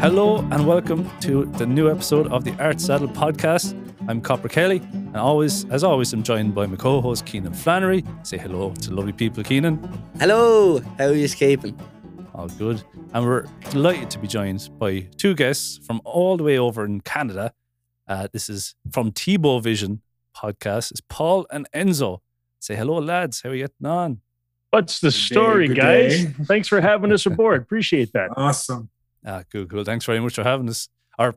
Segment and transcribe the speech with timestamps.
[0.00, 3.74] Hello and welcome to the new episode of the Art Saddle podcast.
[4.08, 8.04] I'm Copper Kelly, and always, as always, I'm joined by my co-host Kenan Flannery.
[8.22, 9.76] Say hello to lovely people, Kenan.
[10.20, 11.78] Hello, how are you escaping?
[12.34, 12.82] All good.
[13.12, 17.00] And we're delighted to be joined by two guests from all the way over in
[17.00, 17.52] Canada.
[18.06, 20.00] Uh, this is from Tebovision
[20.36, 20.92] podcast.
[20.92, 22.20] It's Paul and Enzo.
[22.60, 23.42] Say hello, lads.
[23.42, 24.20] How are you getting on?
[24.70, 26.24] What's the Good day, story, good guys?
[26.46, 27.62] Thanks for having us aboard.
[27.62, 28.30] Appreciate that.
[28.36, 28.90] Awesome.
[29.24, 29.84] Ah, cool, cool.
[29.84, 30.88] Thanks very much for having us.
[31.18, 31.34] Or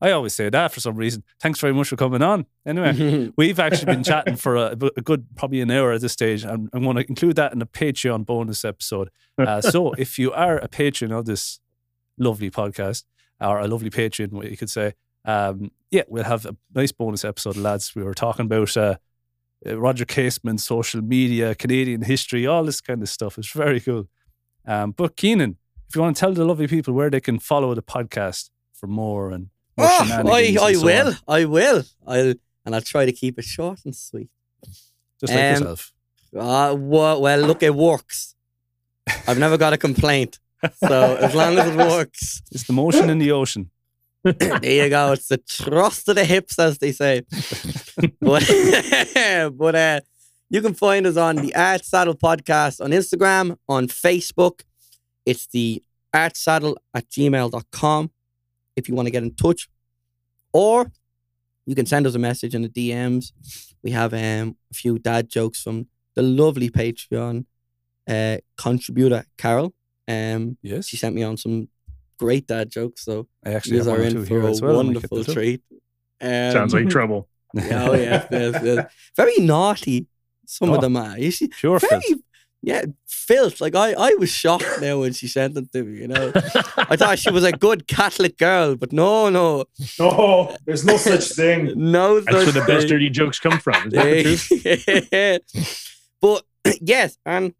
[0.00, 1.22] I always say that for some reason.
[1.40, 2.46] Thanks very much for coming on.
[2.66, 6.44] Anyway, we've actually been chatting for a, a good, probably an hour at this stage,
[6.44, 9.10] and I'm going to include that in a Patreon bonus episode.
[9.38, 11.60] Uh, so if you are a patron of this
[12.18, 13.04] lovely podcast,
[13.40, 17.24] or a lovely patron, what you could say, um, yeah, we'll have a nice bonus
[17.24, 17.94] episode, lads.
[17.94, 18.96] We were talking about uh,
[19.66, 23.38] uh, Roger Casement, social media, Canadian history, all this kind of stuff.
[23.38, 24.08] It's very cool.
[24.66, 25.56] Um, but Kenan,
[25.88, 28.86] if you want to tell the lovely people where they can follow the podcast for
[28.86, 31.08] more and more Oh, I, I so will.
[31.08, 31.16] on.
[31.28, 31.82] I will.
[32.06, 34.28] I'll and I'll try to keep it short and sweet.
[35.20, 35.92] just like Um, yourself.
[36.36, 38.34] Uh, well, well, look, it works.
[39.28, 40.38] I've never got a complaint.
[40.76, 43.70] So as long as it works, It's the motion in the ocean.
[44.24, 45.12] there you go.
[45.12, 47.22] It's the thrust of the hips, as they say.
[48.20, 48.42] but
[49.58, 50.00] but uh,
[50.50, 54.62] you can find us on the Art Saddle Podcast on Instagram, on Facebook.
[55.26, 55.82] It's the
[56.14, 58.10] artsaddle at gmail.com
[58.76, 59.68] if you want to get in touch.
[60.52, 60.90] Or
[61.66, 63.32] you can send us a message in the DMs.
[63.82, 67.46] We have um, a few dad jokes from the lovely Patreon
[68.08, 69.74] uh, contributor, Carol.
[70.06, 71.68] Um, Yes, she sent me on some
[72.18, 73.04] great dad jokes.
[73.04, 74.78] So I actually you have are one or in for here a as well.
[74.78, 75.62] I might get wonderful treat.
[76.20, 77.28] Um, Sounds like trouble.
[77.56, 78.92] oh yeah, yes, yes.
[79.16, 80.06] very naughty.
[80.46, 80.74] Some Oh.
[80.74, 81.18] of them are.
[81.18, 82.20] You see, Pure very, filth.
[82.64, 83.60] Yeah, filth.
[83.60, 86.00] Like I, I was shocked now when she sent them to me.
[86.00, 86.32] You know,
[86.76, 89.64] I thought she was a good Catholic girl, but no, no,
[89.98, 91.72] No, there's no such thing.
[91.76, 92.20] no.
[92.20, 92.88] That's where such the best thing.
[92.88, 93.86] dirty jokes come from.
[93.88, 96.00] Is that the truth?
[96.20, 96.44] but
[96.80, 97.54] yes, and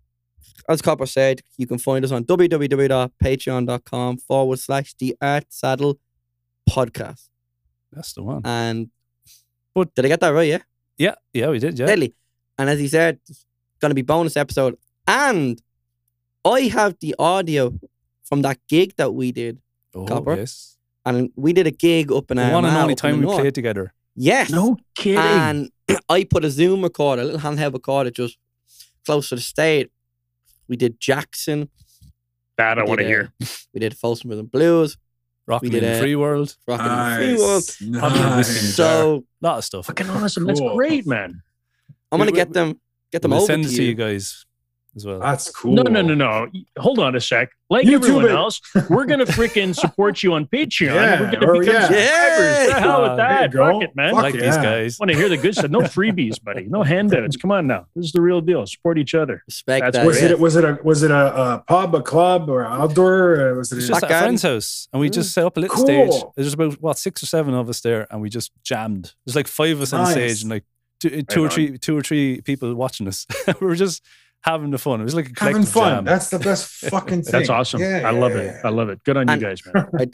[0.69, 5.99] as Copper said, you can find us on www.patreon.com forward slash the Art Saddle
[6.69, 7.29] Podcast.
[7.93, 8.41] That's the one.
[8.45, 8.91] And
[9.75, 10.49] But- did I get that right?
[10.49, 10.59] Yeah.
[10.97, 11.79] yeah, yeah, we did.
[11.79, 12.15] Yeah, Deadly.
[12.59, 13.45] And as he said, it's
[13.81, 14.77] going to be bonus episode.
[15.07, 15.61] And
[16.45, 17.79] I have the audio
[18.25, 19.59] from that gig that we did.
[19.95, 20.37] oh, Copper.
[20.37, 20.77] yes.
[21.07, 23.93] And we did a gig up in The one and only time we played together.
[24.17, 24.51] Yes.
[24.51, 25.19] No kidding.
[25.19, 25.71] And
[26.09, 28.39] I put a Zoom recorder, a little handheld recorder just
[29.05, 29.89] close to the stage.
[30.67, 31.69] We did Jackson.
[32.57, 33.33] that I want to hear.
[33.43, 34.97] uh, we did Folsom Prison Blues,
[35.47, 36.57] Rocking did in the Free World.
[36.67, 37.77] Rockin' the Free World.
[37.83, 38.21] Nice.
[38.21, 38.75] nice.
[38.75, 39.87] So A lot of stuff.
[39.87, 40.45] Fucking awesome.
[40.45, 41.43] That's great, man.
[42.11, 42.81] I'm going to get them
[43.13, 43.89] get them we'll over send to it to you.
[43.91, 44.47] you guys
[44.97, 45.19] as well.
[45.19, 45.73] That's cool.
[45.73, 46.49] No, no, no, no.
[46.79, 47.51] Hold on a sec.
[47.71, 48.31] Like YouTube everyone it.
[48.31, 48.61] else,
[48.91, 50.95] we're gonna freaking support you on Patreon.
[50.95, 51.87] Yeah, we're gonna or become yeah.
[51.87, 52.67] subscribers.
[52.67, 53.09] The hell Yeah.
[53.09, 53.43] with that.
[53.43, 53.73] you go.
[53.73, 54.15] Fuck it, man.
[54.15, 54.41] Fuck like yeah.
[54.43, 55.01] these guys.
[55.01, 55.71] want to hear the good stuff.
[55.71, 56.67] No freebies, buddy.
[56.67, 57.37] No handouts.
[57.37, 57.87] Come on now.
[57.97, 58.65] This is the real deal.
[58.67, 59.43] Support each other.
[59.47, 60.07] Respect That's that.
[60.07, 63.35] Was it was it a was it a, a pub, a club, or outdoor?
[63.35, 63.79] Or was it?
[63.79, 65.35] It's a- just at a friend's house, and we just mm.
[65.35, 65.87] set up a little Cool.
[65.87, 66.23] stage.
[66.37, 69.15] There's about what six or seven of us there, and we just jammed.
[69.25, 70.65] There's like five of us on stage, and like
[71.01, 71.51] two, two or on.
[71.51, 73.27] three, two or three people watching us.
[73.61, 74.03] we were just
[74.45, 75.01] having the fun.
[75.01, 75.95] It was like a having collective fun.
[75.97, 76.05] jam.
[76.05, 77.33] That's the best fucking thing.
[77.33, 77.81] That's awesome.
[77.81, 78.57] Yeah, I love yeah, it.
[78.65, 79.03] I love it.
[79.03, 79.89] Good on you guys, man.
[79.99, 80.07] I,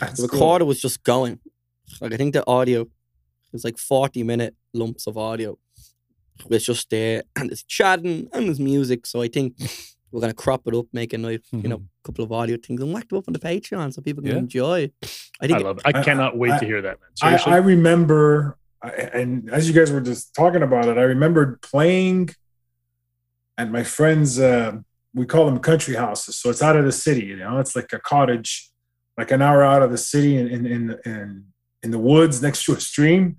[0.00, 0.38] That's the cool.
[0.40, 1.38] recorder was just going.
[2.00, 2.86] Like I think the audio
[3.52, 5.58] was like 40 minute lumps of audio.
[6.50, 9.06] It's just there and it's chatting and there's music.
[9.06, 9.54] So I think
[10.10, 11.86] we're gonna crop it up, make a nice, you know, mm-hmm.
[12.04, 14.38] couple of audio things and whack it up on the Patreon so people can Yeah.
[14.38, 14.90] enjoy.
[15.40, 15.82] I think I love it.
[15.84, 17.10] I I- cannot wait I- to hear that, man.
[17.22, 17.52] I, Seriously.
[17.52, 22.30] I remember, I- and as you guys were just talking about it, I remembered playing
[23.58, 24.38] at my friend's.
[24.38, 24.78] Uh,
[25.14, 27.26] we call them country houses, so it's out of the city.
[27.26, 28.70] You know, it's like a cottage,
[29.16, 31.44] like an hour out of the city, in in in in,
[31.82, 33.38] in the woods next to a stream.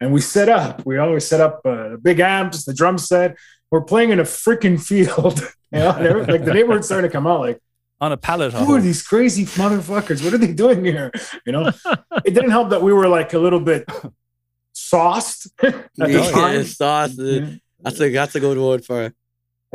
[0.00, 0.84] And we set up.
[0.84, 3.36] We always set up uh, the big amps, the drum set.
[3.70, 5.40] We're playing in a freaking field.
[5.72, 7.40] you know, and every- like the neighborhood's starting to come out.
[7.40, 7.60] Like
[8.00, 8.52] on a pallet.
[8.52, 10.22] who are these crazy motherfuckers?
[10.22, 11.10] What are they doing here?
[11.46, 11.72] You know,
[12.24, 13.88] it didn't help that we were like a little bit
[14.72, 16.64] sauced at the yeah, time.
[16.64, 19.14] sauce, uh, that's a that's a good word for it.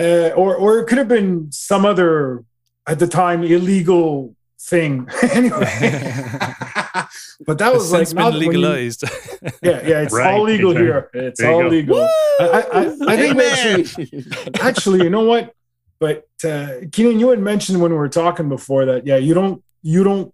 [0.02, 2.44] Uh, or or it could have been some other
[2.88, 5.08] at the time illegal thing.
[5.32, 5.58] anyway,
[7.48, 9.04] but that was like not been when you- legalized.
[9.62, 11.20] yeah, yeah, it's Right, all legal exactly.
[11.20, 11.28] here.
[11.28, 11.68] It's There all go.
[11.68, 11.98] legal.
[12.00, 12.82] I, I, I,
[13.14, 14.24] I think we actually
[14.60, 15.54] actually, you know what?
[16.00, 19.64] But uh, Kenan, you had mentioned when we were talking before that yeah, you don't
[19.84, 20.34] you don't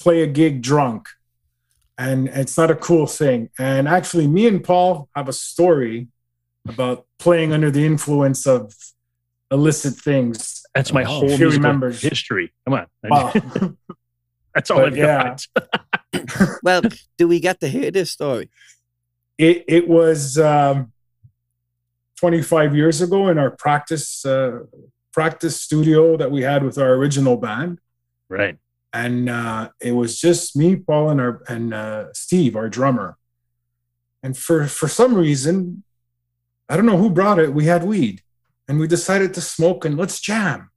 [0.00, 1.08] play a gig drunk,
[1.98, 3.50] and it's not a cool thing.
[3.58, 6.08] And actually, me and Paul have a story
[6.68, 8.72] about playing under the influence of
[9.50, 10.62] illicit things.
[10.74, 12.00] That's my Oh, whole she remembers.
[12.00, 12.52] history.
[12.66, 12.86] Come on.
[13.04, 13.32] Wow.
[14.54, 15.22] That's all But I've yeah.
[15.24, 15.46] got.
[16.62, 16.82] Well,
[17.18, 18.50] do we get to hear this story?
[19.38, 20.92] it it was um,
[22.18, 24.60] 25 years ago in our practice uh,
[25.12, 27.78] practice studio that we had with our original band
[28.28, 28.58] Right.
[28.92, 33.16] and uh, it was just me paul and our and uh, steve our drummer
[34.22, 35.84] and for for some reason
[36.68, 38.20] i don't know who brought it we had weed
[38.70, 40.70] and we decided to smoke and let's jam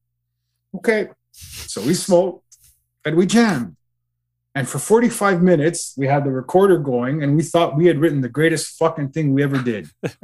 [0.76, 2.58] okay so we smoked
[3.06, 3.78] and we jammed
[4.56, 8.22] and for 45 minutes we had the recorder going and we thought we had written
[8.22, 9.92] the greatest fucking thing we ever did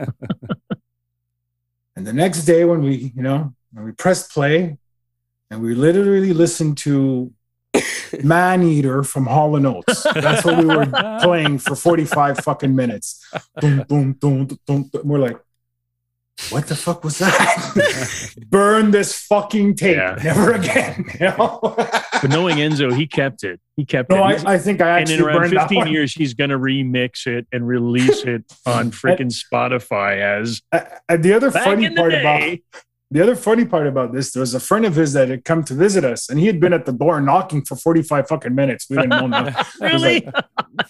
[1.95, 4.79] and the next day when we you know when we pressed play
[5.51, 7.31] and we literally listened to
[8.23, 10.01] Man Eater from Hall and Oates.
[10.13, 10.87] That's what we were
[11.21, 13.23] playing for 45 fucking minutes.
[13.61, 15.01] Boom, boom, boom, boom, boom.
[15.03, 15.39] We're like,
[16.49, 18.33] what the fuck was that?
[18.49, 19.97] Burn this fucking tape.
[19.97, 20.19] Yeah.
[20.23, 21.05] Never again.
[21.19, 21.59] You know?
[21.61, 23.59] But knowing Enzo, he kept it.
[23.75, 24.31] He kept no, it.
[24.31, 26.57] He's- I, I think I and actually in around burned 15 years, he's going to
[26.57, 31.85] remix it and release it on freaking Spotify as Uh, uh, the other back funny
[31.85, 32.57] in the part about
[33.11, 35.63] the other funny part about this, there was a friend of his that had come
[35.63, 38.85] to visit us, and he had been at the door knocking for 45 fucking minutes.
[38.87, 39.65] We didn't know nothing.
[39.81, 40.29] really?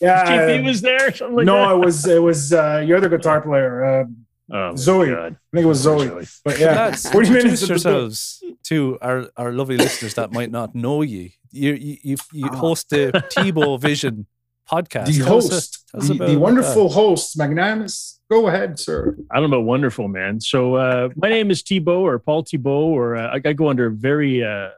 [0.01, 1.11] Yeah, GP was there?
[1.29, 1.75] Like no, that?
[1.75, 3.85] it was it was uh, your other guitar player.
[3.85, 4.03] Uh,
[4.51, 5.07] Oh, Zoe.
[5.09, 5.33] God.
[5.33, 6.07] I think it was Zoe.
[6.43, 10.51] But yeah, Lads, 40 minutes introduce at yourselves to our, our lovely listeners that might
[10.51, 11.29] not know you.
[11.51, 12.55] You you you, you Ah.
[12.55, 14.25] host the Tebovision
[14.71, 15.07] podcast.
[15.07, 16.39] The Tell us a- host, tell us the, about the that.
[16.39, 18.19] wonderful host, magnanimous.
[18.29, 19.17] Go ahead, sir.
[19.31, 20.39] I don't know, wonderful man.
[20.39, 23.87] So uh, my name is Thibaut or Paul Thibaut, or uh, I, I go under
[23.87, 24.69] a very uh,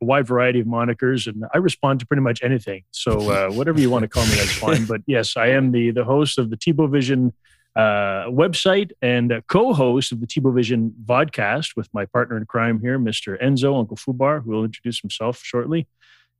[0.00, 2.82] wide variety of monikers, and I respond to pretty much anything.
[2.90, 4.86] So uh, whatever you want to call me, that's fine.
[4.86, 7.32] But yes, I am the the host of the Tebovision
[7.76, 12.98] uh, website and uh, co-host of the Tebovision vodcast with my partner in crime here,
[12.98, 13.40] Mr.
[13.42, 15.86] Enzo Uncle Fubar, who will introduce himself shortly.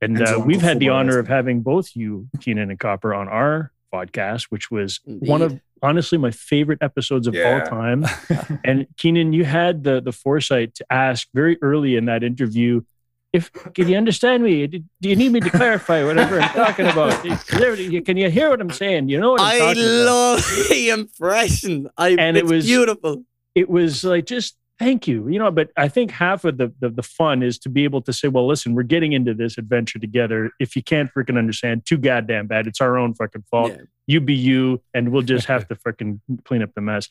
[0.01, 3.27] And Enzo uh, we've had the honor of having both you, Kenan and Copper, on
[3.27, 5.29] our podcast, which was Indeed.
[5.29, 7.61] one of honestly my favorite episodes of Yeah.
[7.63, 8.05] all time.
[8.63, 12.81] and Kenan, you had the the foresight to ask very early in that interview,
[13.33, 14.67] if can you understand me?
[14.67, 17.23] Do do you need me to clarify whatever I'm talking about?
[17.47, 19.09] Can you hear what I'm saying?
[19.09, 20.05] You know what I'm I talking about?
[20.05, 21.89] love the impression.
[21.97, 23.23] I, And it was- beautiful.
[23.55, 25.51] It was like just thank you, you know.
[25.51, 28.27] But I think half of the, the the fun is to be able to say,
[28.29, 30.51] well, listen, we're getting into this adventure together.
[30.59, 32.67] If you can't freaking understand, too goddamn bad.
[32.67, 33.71] It's our own fucking fault.
[33.71, 33.81] Yeah.
[34.07, 37.07] you be you and we'll just have to freaking clean up the mess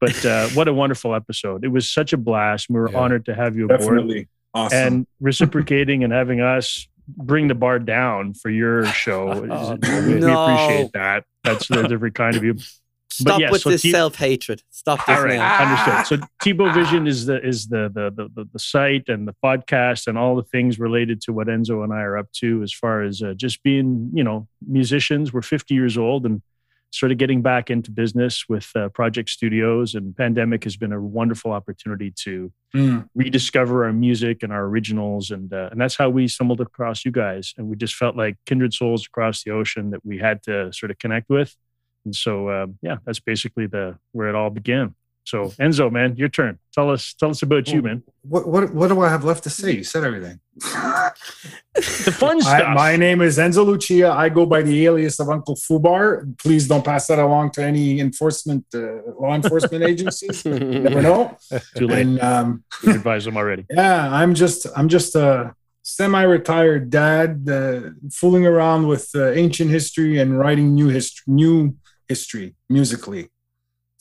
[0.00, 2.98] but uh, what a wonderful episode it was such a blast we were Yeah.
[2.98, 4.78] honored to have you aboard Definitely awesome.
[4.78, 10.32] and reciprocating and having us bring the bar down for your show Oh, we, we
[10.32, 12.56] appreciate that that's a different kind of you
[13.10, 14.60] Stop yeah, with so this T- self hatred.
[14.70, 15.86] Stop this all right, now.
[15.86, 16.20] understood.
[16.20, 20.18] So Tebovision is the is the, the the the the site and the podcast and
[20.18, 23.22] all the things related to what Enzo and I are up to as far as
[23.22, 25.32] uh, just being you know musicians.
[25.32, 26.42] We're 50 years old and
[26.94, 29.94] sort of getting back into business with uh, Project Studios.
[29.94, 33.08] And pandemic has been a wonderful opportunity to Mm.
[33.14, 37.12] rediscover our music and our originals, and uh, and that's how we stumbled across you
[37.12, 37.54] guys.
[37.56, 40.90] And we just felt like kindred souls across the ocean that we had to sort
[40.90, 41.54] of connect with.
[42.04, 44.96] And so, uh, yeah, that's basically the where it all began.
[45.24, 46.58] So, Enzo, man, your turn.
[46.72, 48.02] Tell us, tell us about you, man.
[48.22, 49.72] What, what what do I have left to say?
[49.72, 50.38] You said everything.
[51.74, 52.62] The fun stuff.
[52.62, 54.12] I, my name is Enzo Lucia.
[54.12, 56.36] I go by the alias of Uncle Fubar.
[56.38, 60.44] Please don't pass that along to any enforcement, uh, law enforcement agencies.
[60.44, 61.36] Never know.
[61.74, 62.02] Too late.
[62.02, 63.64] And um, You advised them already.
[63.70, 70.18] yeah, I'm just I'm just a semi-retired dad, uh, fooling around with uh, ancient history
[70.18, 71.76] and writing new history, new
[72.08, 73.28] history musically.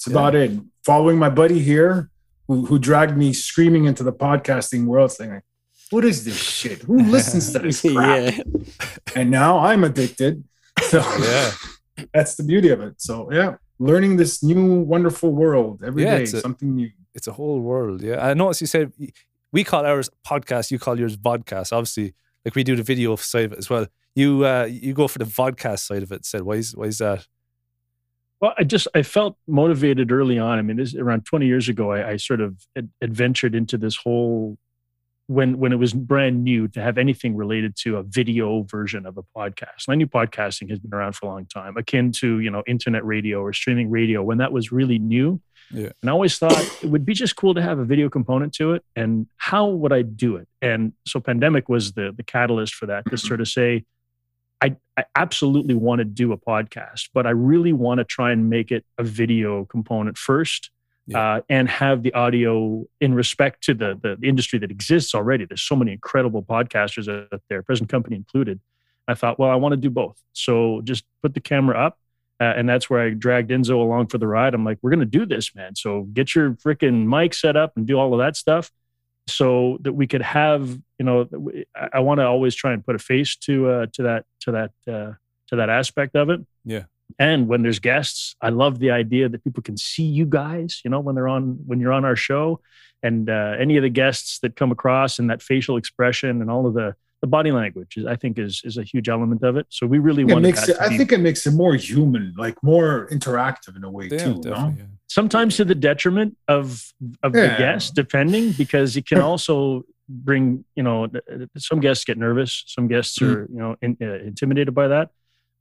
[0.05, 0.51] It's about it.
[0.85, 2.09] Following my buddy here,
[2.47, 5.43] who, who dragged me screaming into the podcasting world, saying, like,
[5.91, 6.81] "What is this shit?
[6.83, 7.95] Who listens to this crap?"
[8.35, 8.41] yeah.
[9.15, 10.43] And now I'm addicted.
[10.89, 11.51] So Yeah.
[12.13, 12.95] that's the beauty of it.
[13.01, 16.89] So yeah, learning this new wonderful world every Yeah, day, it's a- something new.
[17.15, 18.01] It's a whole world.
[18.01, 18.25] Yeah.
[18.27, 18.91] I noticed you said
[19.53, 21.71] we call ours podcast, you call yours vodcast.
[21.71, 23.87] Obviously, like we do the video side of it as well.
[24.15, 26.25] You uh you go for the vodcast side of it.
[26.25, 27.25] Said why is why is that?
[28.43, 30.59] Well, I just I felt motivated early on.
[30.59, 33.95] I mean, this around 20 years ago, I, I sort of ad- adventured into this
[33.95, 34.57] whole
[35.27, 39.17] when when it was brand new to have anything related to a video version of
[39.17, 39.87] a podcast.
[39.87, 42.63] And I knew podcasting has been around for a long time, akin to you know
[42.67, 45.39] internet radio or streaming radio when that was really new.
[45.71, 45.91] Yeah.
[46.01, 48.73] And I always thought it would be just cool to have a video component to
[48.73, 48.83] it.
[48.97, 50.49] And how would I do it?
[50.61, 53.85] And so pandemic was the the catalyst for that to sort of say,
[54.63, 58.49] I, I absolutely want to do a podcast, but I really want to try and
[58.49, 60.71] make it a video component first.
[61.05, 61.19] Yeah.
[61.19, 65.43] Uh, and have the audio in respect to the, the the industry that exists already.
[65.43, 68.61] There's so many incredible podcasters out there, present company included.
[69.05, 70.15] I thought, well, I want to do both.
[70.31, 71.99] So just put the camera up.
[72.39, 74.53] Uh, and that's where I dragged Enzo along for the ride.
[74.53, 75.75] I'm like, we're going to do this, man.
[75.75, 78.71] So get your freaking mic set up and do all of that stuff
[79.27, 81.27] so that we could have, you know,
[81.75, 84.51] I, I want to always try and put a face to, uh, to that, to
[84.51, 85.13] that, uh,
[85.47, 86.41] to that aspect of it.
[86.65, 86.83] Yeah.
[87.19, 90.89] And when there's guests, I love the idea that people can see you guys, you
[90.89, 92.61] know, when they're on, when you're on our show
[93.01, 96.65] and uh, any of the guests that come across and that facial expression and all
[96.65, 99.65] of the, the body language is, I think is is a huge element of it.
[99.69, 101.73] So we really It want makes it, to I be, think it makes it more
[101.75, 104.41] human, like more interactive in a way Yeah, too.
[104.43, 104.75] No?
[104.77, 104.83] yeah.
[105.07, 106.65] sometimes to the detriment of
[107.25, 107.57] of the Yeah.
[107.65, 110.97] guest, depending because it can also bring you know
[111.69, 113.27] some guests get nervous, some guests Mm.
[113.29, 115.07] are you know in, uh, intimidated by that.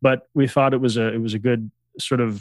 [0.06, 1.70] But we thought it was a it was a good
[2.08, 2.32] sort of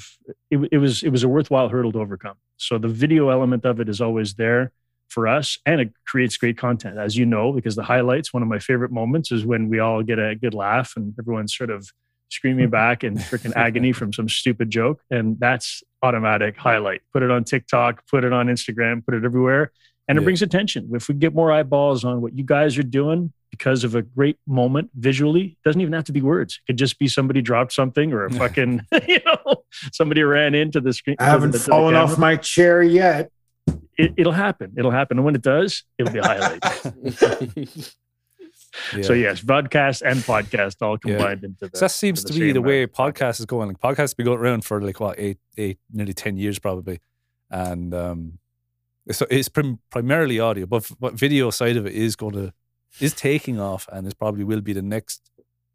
[0.54, 2.38] it, it was it was a worthwhile hurdle to overcome.
[2.68, 4.64] So the video element of it is always there
[5.12, 8.50] for us and it creates great content as you know because the highlights one of
[8.50, 11.88] my favorite moments is when we all get a good laugh and everyone's sort of
[12.30, 17.30] screaming back in freaking agony from some stupid joke and that's automatic highlight put it
[17.30, 19.72] on tiktok put it on instagram put it everywhere
[20.08, 20.26] and it Yeah.
[20.26, 23.96] brings attention if we get more eyeballs on what you guys are doing because of
[23.96, 27.08] a great moment visually it doesn't even have to be words it could just be
[27.10, 31.52] somebody dropped something or a fucking you know somebody ran into the screen I haven't
[31.52, 33.30] the- to the fallen off my chair yet.
[34.04, 34.74] It, it'll happen.
[34.78, 35.18] It'll happen.
[35.18, 36.64] And when it does, it'll be a highlight.
[38.96, 39.02] Yeah.
[39.04, 41.16] So yes, broadcast and podcast all Yeah.
[41.18, 41.78] combined into the.
[41.78, 43.68] So that seems into to be the way podcast is going.
[43.68, 47.00] Like podcasts have been going around for like what eight, eight, nearly ten years probably,
[47.50, 48.40] and um,
[49.12, 52.54] so it's prim- primarily audio, but f- but video side of it is going to
[53.02, 55.30] is taking off, and it probably will be the next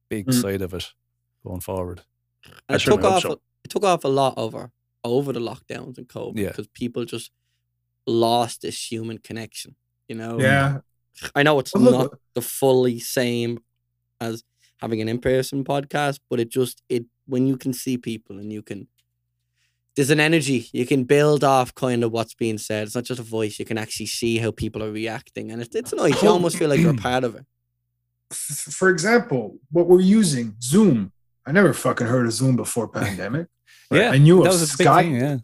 [0.09, 0.40] big Mm.
[0.40, 0.92] side of it
[1.45, 2.00] going forward.
[2.68, 3.23] I it took off.
[3.23, 3.40] so.
[3.64, 4.71] It took off a lot over
[5.04, 6.49] over the lockdowns and COVID Yeah.
[6.49, 7.30] because people just
[8.07, 9.77] lost this human connection.
[10.09, 10.39] You know.
[10.41, 10.79] Yeah.
[11.35, 13.61] I know it's But look- not the fully same
[14.21, 14.43] as
[14.81, 18.63] having an in-person podcast, but it just it when you can see people and you
[18.63, 18.87] can
[19.97, 22.87] there's an energy you can build off kind of what's being said.
[22.87, 23.59] It's not just a voice.
[23.59, 26.23] You can actually see how people are reacting, and it's it's nice.
[26.23, 27.47] You almost feel like you're a part of it.
[28.31, 31.13] For example, what we're using, Zoom.
[31.47, 33.47] I never fucking heard of Zoom before pandemic.
[33.91, 35.03] Yeah, I knew that of was a Skype.
[35.03, 35.15] thing.
[35.17, 35.39] Yeah,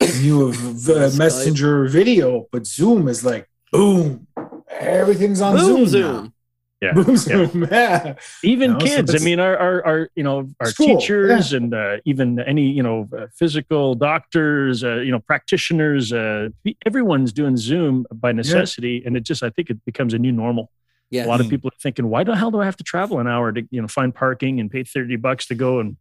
[0.00, 0.56] I knew of
[0.88, 4.26] uh, Messenger video, but Zoom is like boom.
[4.70, 5.86] Everything's on Boom, Zoom.
[5.86, 6.34] Zoom.
[6.80, 6.92] Yeah.
[6.92, 6.94] Now.
[7.02, 7.16] Boom, yeah.
[7.16, 7.68] Zoom.
[7.70, 8.14] Yeah.
[8.42, 9.14] Even No, so kids.
[9.14, 12.82] I mean, our, our, our, you know, our School, teachers and uh, even any, you
[12.82, 16.10] know, uh, physical doctors, uh, you know, practitioners.
[16.12, 16.48] Uh,
[16.86, 20.70] everyone's doing Zoom by necessity, and it just, I think, it becomes a new normal.
[21.10, 21.26] Yeah.
[21.26, 21.50] A lot of Mm.
[21.50, 23.82] people are thinking, why the hell do I have to travel an hour to, you
[23.82, 25.96] know, find parking and pay 30 bucks to go and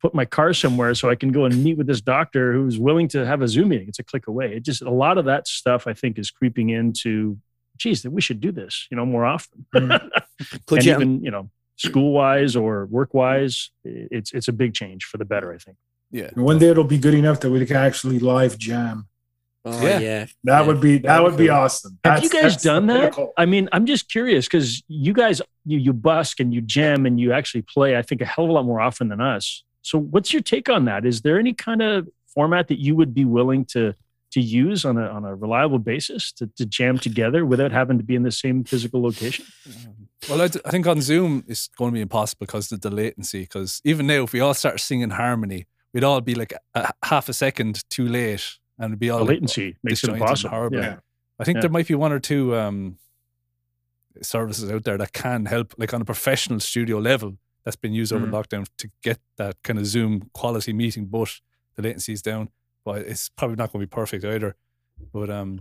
[0.00, 3.08] put my car somewhere so I can go and meet with this doctor who's willing
[3.08, 3.88] to have a Zoom meeting?
[3.88, 4.54] It's a click away.
[4.54, 7.38] It just, a lot of that stuff I think is creeping into,
[7.76, 9.66] geez, that we should do this, you know, more often.
[9.74, 10.10] Mm.
[10.66, 10.92] Could and you?
[10.94, 15.24] even, you know, school wise or work wise, it's, it's a big change for the
[15.24, 15.76] better, I think.
[16.10, 16.30] yeah.
[16.34, 19.08] One day it'll be good enough that we can actually live jam.
[19.64, 19.98] oh Yeah.
[19.98, 20.26] yeah.
[20.44, 20.66] That Yeah.
[20.66, 21.56] would be that That'd be be cool.
[21.56, 21.98] awesome.
[22.04, 22.98] Have That's- you guys done that?
[23.00, 23.32] pinnacle.
[23.36, 27.18] I mean, I'm just curious because you guys, you, you busk and you jam and
[27.20, 29.64] you actually play, I think, a hell of a lot more often than us.
[29.82, 31.04] So, what's your take on that?
[31.06, 33.94] Is there any kind of format that you would be willing to
[34.32, 38.04] to use on a on a reliable basis to, to jam together without having to
[38.04, 39.46] be in the same physical location?
[40.28, 42.90] Well, I, d- I think on Zoom it's going to be impossible because of the
[42.90, 43.40] latency.
[43.42, 47.28] Because even now, if we all start singing harmony, we'd all be like a, half
[47.28, 48.44] a second too late,
[48.78, 50.50] and it'd be all The like, latency makes it impossible.
[50.50, 50.78] horrible.
[50.80, 50.96] Yeah.
[51.38, 51.60] I think Yeah.
[51.62, 52.98] there might be one or two um,
[54.22, 58.14] services out there that can help, like on a professional studio level, that's been used
[58.14, 58.30] over Mm.
[58.32, 61.28] lockdown to get that kind of Zoom quality meeting, but
[61.76, 62.48] the latency is down.
[62.82, 64.56] But it's probably not going to be perfect either.
[65.12, 65.60] But um,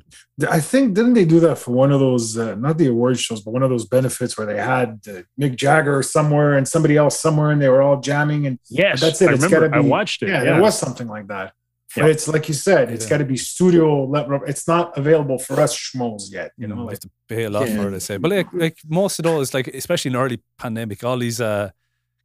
[0.50, 3.42] I think didn't they do that for one of those uh, not the award shows,
[3.42, 7.20] but one of those benefits where they had uh, Mick Jagger somewhere and somebody else
[7.20, 9.30] somewhere, and they were all jamming and Yes, That's it.
[9.30, 9.68] I It's remember.
[9.70, 10.30] gotta I watched it.
[10.30, 11.52] yeah, Yeah, there was something like that.
[11.96, 13.10] But it's like you said, it's Yeah.
[13.12, 14.06] got to be studio.
[14.06, 14.40] level.
[14.48, 16.52] It's not available for us schmoes yet.
[16.58, 17.76] You you know, know, you like have to pay a lot Yeah.
[17.78, 17.96] for it.
[17.96, 21.18] I say, but like, like most of all, those, like especially in early pandemic, all
[21.18, 21.70] these uh,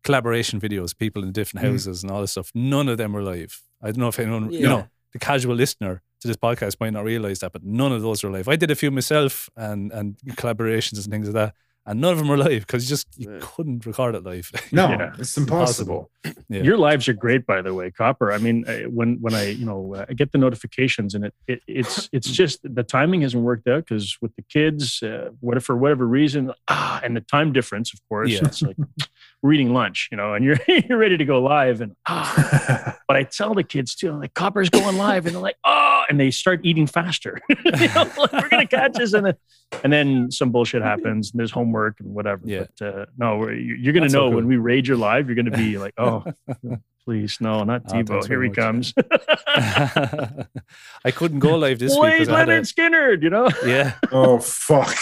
[0.05, 1.71] collaboration videos, people in different Mm.
[1.71, 3.61] houses and all this stuff, none of them were live.
[3.83, 7.05] I don't know if anyone, you know, the casual listener to this podcast might not
[7.05, 8.49] realize that, but none of those are live.
[8.49, 11.55] I did a few myself and and collaborations and things like that,
[11.85, 13.39] and none of them were live because you just you Yeah.
[13.43, 14.51] couldn't record it live.
[14.73, 15.15] no, Yeah.
[15.19, 16.11] it's impossible.
[16.49, 16.63] Yeah.
[16.63, 18.33] Your lives are great, by the way, Copper.
[18.33, 21.35] I mean, uh, when when I you know uh, I get the notifications and it,
[21.49, 25.61] it it's it's just the timing hasn't worked out because with the kids, uh, what
[25.63, 28.45] for whatever reason, ah, and the time difference, of course, Yeah.
[28.45, 28.77] it's like
[29.43, 33.17] we're eating lunch, you know, and you're you're ready to go live, and ah, but
[33.17, 36.19] I tell the kids too, I'm like Copper's going live, and they're like, oh, and
[36.19, 37.41] they start eating faster.
[37.49, 39.35] you know, like, we're gonna catch us, and then
[39.83, 42.43] and then some bullshit happens, and there's homework and whatever.
[42.45, 42.67] Yeah.
[42.79, 44.37] But uh, no, you- you're gonna That's so know cool.
[44.37, 46.25] when we raid your live, you're gonna be like, oh,
[47.05, 48.27] please, no, not Oh, Tebow.
[48.27, 48.95] Here he comes.
[51.05, 53.49] I couldn't go live this week Wait, because Leonard a, Skinner, you know.
[53.67, 54.97] yeah, oh fuck.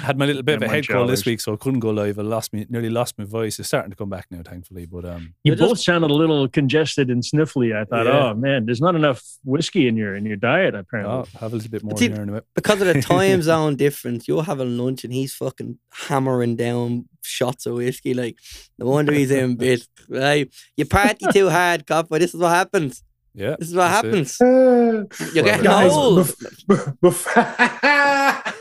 [0.00, 1.80] I had my little bit of a my head cold this week, so I couldn't
[1.80, 2.18] go live.
[2.18, 3.58] I lost me, nearly lost my voice.
[3.58, 4.86] It's starting to come back now, thankfully.
[4.86, 7.74] But um, You You're just- both sounded a little congested and sniffly.
[7.74, 8.30] I thought, Yeah.
[8.30, 11.14] oh man, there's not enough whiskey in your in your diet apparently.
[11.14, 12.44] oh, have a little bit more Did- here in a bit.
[12.54, 17.66] because of the time zone difference, you're having lunch and he's fucking hammering down shots
[17.66, 18.14] of whiskey.
[18.14, 18.36] Like,
[18.78, 19.86] no wonder he's in bit.
[20.08, 20.52] Right?
[20.76, 22.18] You party too hard, copper.
[22.18, 23.02] This is what happens.
[23.34, 24.10] Yeah, This is what that's it.
[24.10, 24.36] happens.
[25.34, 26.18] You're getting Guys, old.
[26.18, 28.54] bef- bef-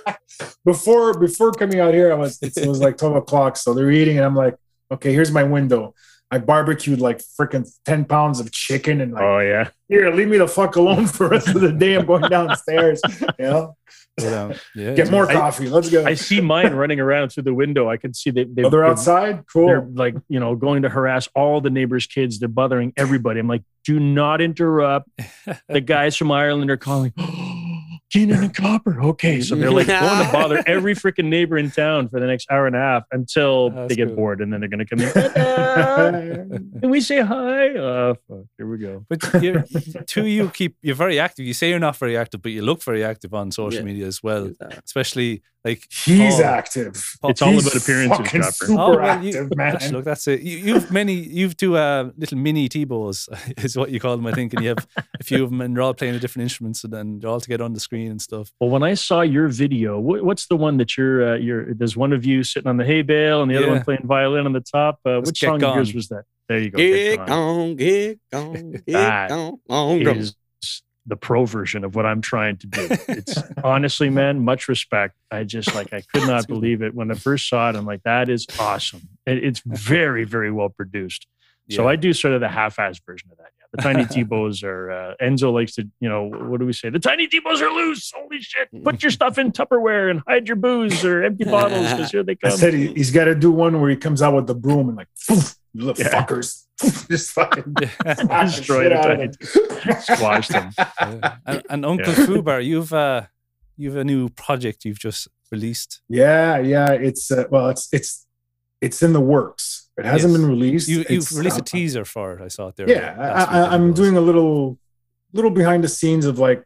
[0.66, 4.18] before before coming out here, I was it was like twelve o'clock, so they're eating,
[4.18, 4.56] and I'm like,
[4.92, 5.94] okay, here's my window.
[6.30, 10.38] I barbecued like freaking ten pounds of chicken, and like, Oh yeah, here, leave me
[10.38, 11.96] the fuck alone for the rest of the day.
[11.96, 13.02] I'm going downstairs.
[13.40, 13.78] You know,
[14.18, 15.70] But, um, yeah, get more I- coffee.
[15.70, 16.04] Let's go.
[16.04, 17.90] I see mine running around through the window.
[17.90, 19.46] I can see they, they oh, they're outside.
[19.52, 19.68] Cool.
[19.68, 22.40] They're like you know going to harass all the neighbors' kids.
[22.40, 23.40] They're bothering everybody.
[23.40, 25.10] I'm like, do not interrupt.
[25.70, 27.14] The guys from Ireland are calling.
[28.12, 29.02] Kenan and Copper.
[29.02, 32.50] Okay, so they're like going to bother every freaking neighbor in town for the next
[32.50, 34.16] hour and a half until That's they get cool.
[34.16, 35.12] bored, and then they're going to come in.
[35.12, 36.12] "Ta-da!
[36.80, 37.70] Can we say hi?
[37.78, 38.46] Oh, fuck.
[38.58, 39.06] Here we go.
[39.10, 39.64] But you,
[40.06, 41.46] two, you keep you're very active.
[41.46, 43.86] You say you're not very active, but you look very active on social Yeah.
[43.86, 44.52] media as well.
[44.86, 47.18] Especially like He's Paul- active.
[47.22, 48.54] Paul- It's all He's about appearances, fucking Copper.
[48.54, 49.76] Super Oh, well, you- active, man.
[49.76, 50.42] Actually, look, that's it.
[50.42, 54.32] You, you've many, you've two uh, little mini T-bows, is what you call them, I
[54.34, 54.88] think, and you have
[55.20, 57.42] a few of them, and they're all playing the different instruments, and then they're all
[57.42, 58.52] together on the screen and stuff.
[58.60, 61.96] Well, when I saw your video, what, what's the one that you're, uh, you're, there's
[61.98, 64.54] one of you sitting on the hay bale and the other one playing violin on
[64.54, 65.00] the top.
[65.06, 66.24] Uh, which get song of yours was that?
[66.50, 66.78] There you go.
[66.78, 67.30] Get Get Gone.
[67.60, 70.12] on, get on, get That on, on, go.
[70.12, 70.34] Is
[71.08, 72.88] the pro version of what I'm trying to do.
[73.08, 75.16] It's honestly, man, much respect.
[75.32, 76.94] I just like, I could not believe it.
[76.94, 79.08] When I first saw it, I'm like, that is awesome.
[79.26, 81.26] It, it's very, very well produced.
[81.70, 83.52] So I do sort of the half-ass version of that.
[83.60, 84.92] Yeah, the tiny T-bows are.
[84.92, 86.90] Uh, Enzo likes to, you know, what do we say?
[86.90, 88.12] The tiny T-bows are loose.
[88.16, 88.70] Holy shit!
[88.84, 92.36] Put your stuff in Tupperware and hide your booze or empty bottles because here they
[92.36, 92.52] come.
[92.52, 94.88] I said he, he's got to do one where he comes out with the broom
[94.88, 96.26] and like, "Poof, you little Yeah.
[96.26, 96.64] fuckers,
[97.10, 97.74] just fucking
[98.20, 100.02] smash the Destroy shit the out of tiny them.
[100.02, 100.72] Squash them.
[100.78, 101.36] Yeah.
[101.46, 102.26] And, and Uncle Yeah.
[102.26, 103.24] Fubar, you've uh,
[103.78, 106.02] you've a new project you've just released.
[106.10, 106.92] Yeah, yeah.
[106.92, 108.26] It's uh, well, it's it's
[108.82, 109.90] it's in the works.
[109.98, 110.42] It hasn't Yes.
[110.42, 110.88] been released.
[110.88, 112.42] You, you've It's, released uh, a teaser for it.
[112.42, 112.88] I saw it there.
[112.90, 114.00] Yeah, I, I, I'm was.
[114.00, 114.78] doing a little
[115.34, 116.64] little behind the scenes of like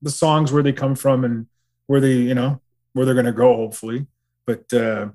[0.00, 1.46] the songs where they come from and
[1.88, 2.60] where they you know
[2.92, 4.06] where they're gonna go hopefully.
[4.46, 5.08] But uh,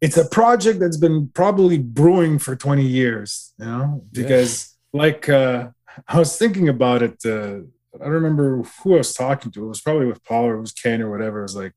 [0.00, 3.52] it's a project that's been probably brewing for 20 years.
[3.58, 4.22] You know, Yeah.
[4.22, 5.68] because like uh,
[6.06, 7.16] I was thinking about it.
[7.24, 7.60] Uh,
[7.94, 9.64] I don't remember who I was talking to.
[9.64, 11.40] It was probably with Paul or it was Ken or whatever.
[11.40, 11.72] It was like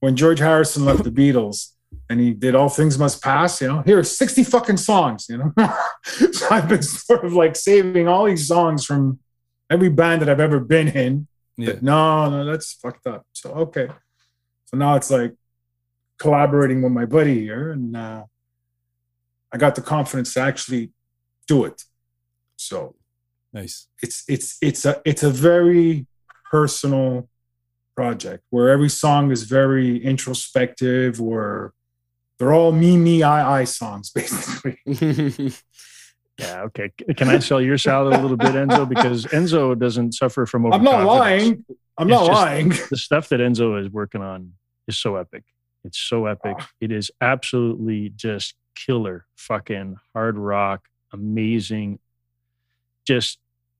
[0.00, 1.68] when George Harrison left the Beatles
[2.10, 5.38] and he did All Things Must Pass, you know, here are 60 fucking songs, you
[5.38, 5.52] know.
[6.02, 9.20] so I've been sort of like saving all these songs from
[9.70, 11.26] every band that I've ever been in.
[11.56, 11.72] Yeah.
[11.72, 13.24] But no, no, that's fucked up.
[13.32, 13.88] So okay.
[14.66, 15.34] So now it's like
[16.22, 18.24] collaborating with my buddy here, and uh,
[19.52, 20.92] I got the confidence to actually
[21.46, 21.82] do it.
[22.56, 22.94] So
[23.52, 23.88] Nice.
[24.02, 26.06] it's it's it's a it's a very
[26.50, 27.28] personal
[27.94, 31.72] project where every song is very introspective where
[32.38, 34.78] they're all me me i i songs basically
[36.38, 36.90] Yeah, okay.
[37.18, 38.88] Can I sell your salad a little bit, Enzo?
[38.88, 41.62] Because Enzo doesn't suffer from over i'm not lying
[41.98, 44.54] i'm It's not lying The stuff that Enzo is working on
[44.88, 45.44] is so epic.
[45.84, 46.56] It's so epic.
[46.80, 51.98] It is absolutely just killer, fucking hard rock, amazing,
[53.06, 53.38] just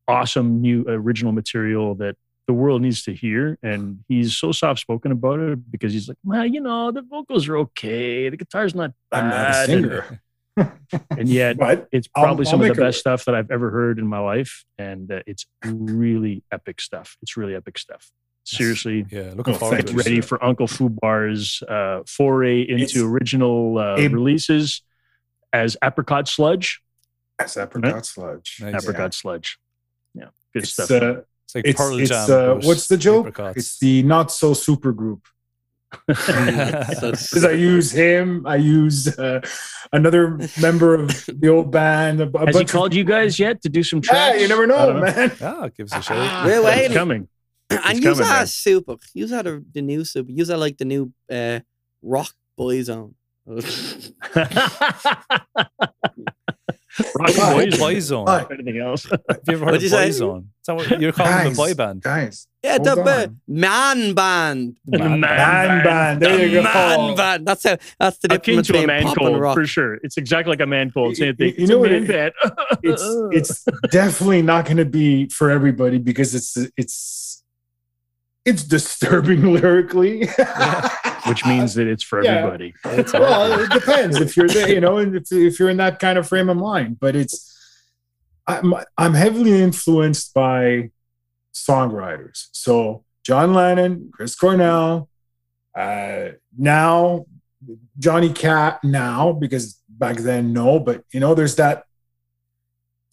[0.08, 2.16] awesome new original material that
[2.48, 3.56] the world needs to hear.
[3.62, 7.48] And he's so soft spoken about it because he's like, well, you know, the vocals
[7.48, 9.66] are okay, the guitar's not i'm not a bad.
[9.66, 10.20] singer
[11.16, 12.94] And yet, but it's I'll- probably I'll some of the best work.
[13.20, 17.16] stuff that I've ever heard in my life, and uh, it's really epic stuff.
[17.22, 18.10] It's really epic stuff.
[18.44, 19.32] Seriously, Yeah.
[19.36, 20.04] Looking Oh, forward thank to it.
[20.04, 24.82] ready for Uncle Fubar's uh, foray into It's original uh, a- releases
[25.52, 26.80] as Apricot Sludge.
[27.38, 28.82] that's apricot sludge Nice.
[28.82, 29.58] Apricot Sludge.
[30.14, 30.90] Yeah, good it's, stuff.
[30.90, 33.56] uh, It's like it's, Pearl it's uh, what's the joke apricots.
[33.58, 35.26] it's the not so super group
[36.06, 38.46] because I use him.
[38.46, 39.40] I use uh,
[39.92, 42.20] another member of the old band.
[42.20, 44.40] A, a Has he bunch of- called you guys yet to do some Yeah, tracks?
[44.40, 45.32] you never I know, man.
[45.42, 46.46] Ah, give us a shout.
[46.46, 46.92] We're It's waiting.
[46.96, 47.28] coming.
[47.84, 48.46] and It's you coming, are man.
[48.46, 48.96] super.
[49.14, 50.30] You are the, the new super.
[50.30, 51.60] You are like the new uh,
[52.02, 53.14] rock boy zone.
[57.16, 57.78] Rock boy, Boys.
[57.78, 58.28] Boyzone.
[58.28, 58.46] Hi.
[58.52, 59.04] Anything else.
[59.10, 60.08] Have you ever heard What'd of you say?
[60.10, 60.38] Boyzone?
[60.40, 62.02] Is that what you're calling them a boy band?
[62.02, 62.46] guys.
[62.62, 63.04] yeah, Hold the on.
[63.04, 64.76] ba- man band.
[64.84, 66.20] The Man man, Man band.
[66.22, 66.62] There The you go.
[66.64, 67.46] man band.
[67.48, 67.78] That's how.
[67.98, 69.54] That's the Akin difference to a man pop and cold rock.
[69.56, 69.94] for sure.
[70.02, 71.16] It's exactly like a man cold.
[71.16, 71.48] Same You- thing.
[71.48, 72.32] you It's know what man it- band.
[72.82, 77.41] It's it's definitely not going to be for everybody because it's it's
[78.44, 80.28] it's disturbing lyrically.
[81.26, 82.38] which means that it's for Yeah.
[82.38, 82.74] everybody.
[83.14, 86.18] well, it depends if you're there, you know, and if, if you're in that kind
[86.18, 86.98] of frame of mind.
[87.00, 87.48] But it's
[88.46, 90.90] I'm I'm heavily influenced by
[91.54, 92.48] songwriters.
[92.52, 95.08] So John Lennon, Chris Cornell,
[95.78, 97.24] uh, now
[97.98, 101.84] Johnny Cat Now because back then no, but you know, there's that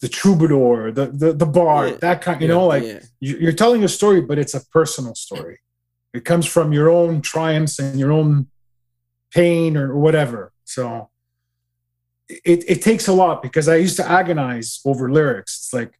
[0.00, 1.96] the troubadour, the the the bar, Yeah.
[2.00, 2.40] that kind.
[2.40, 3.00] You know, like yeah.
[3.20, 5.60] you- you're telling a story, but it's a personal story.
[6.14, 8.48] It comes from your own triumphs and your own
[9.32, 10.52] pain or whatever.
[10.64, 11.10] So
[12.28, 15.56] it, it takes a lot because I used to agonize over lyrics.
[15.58, 15.98] It's like,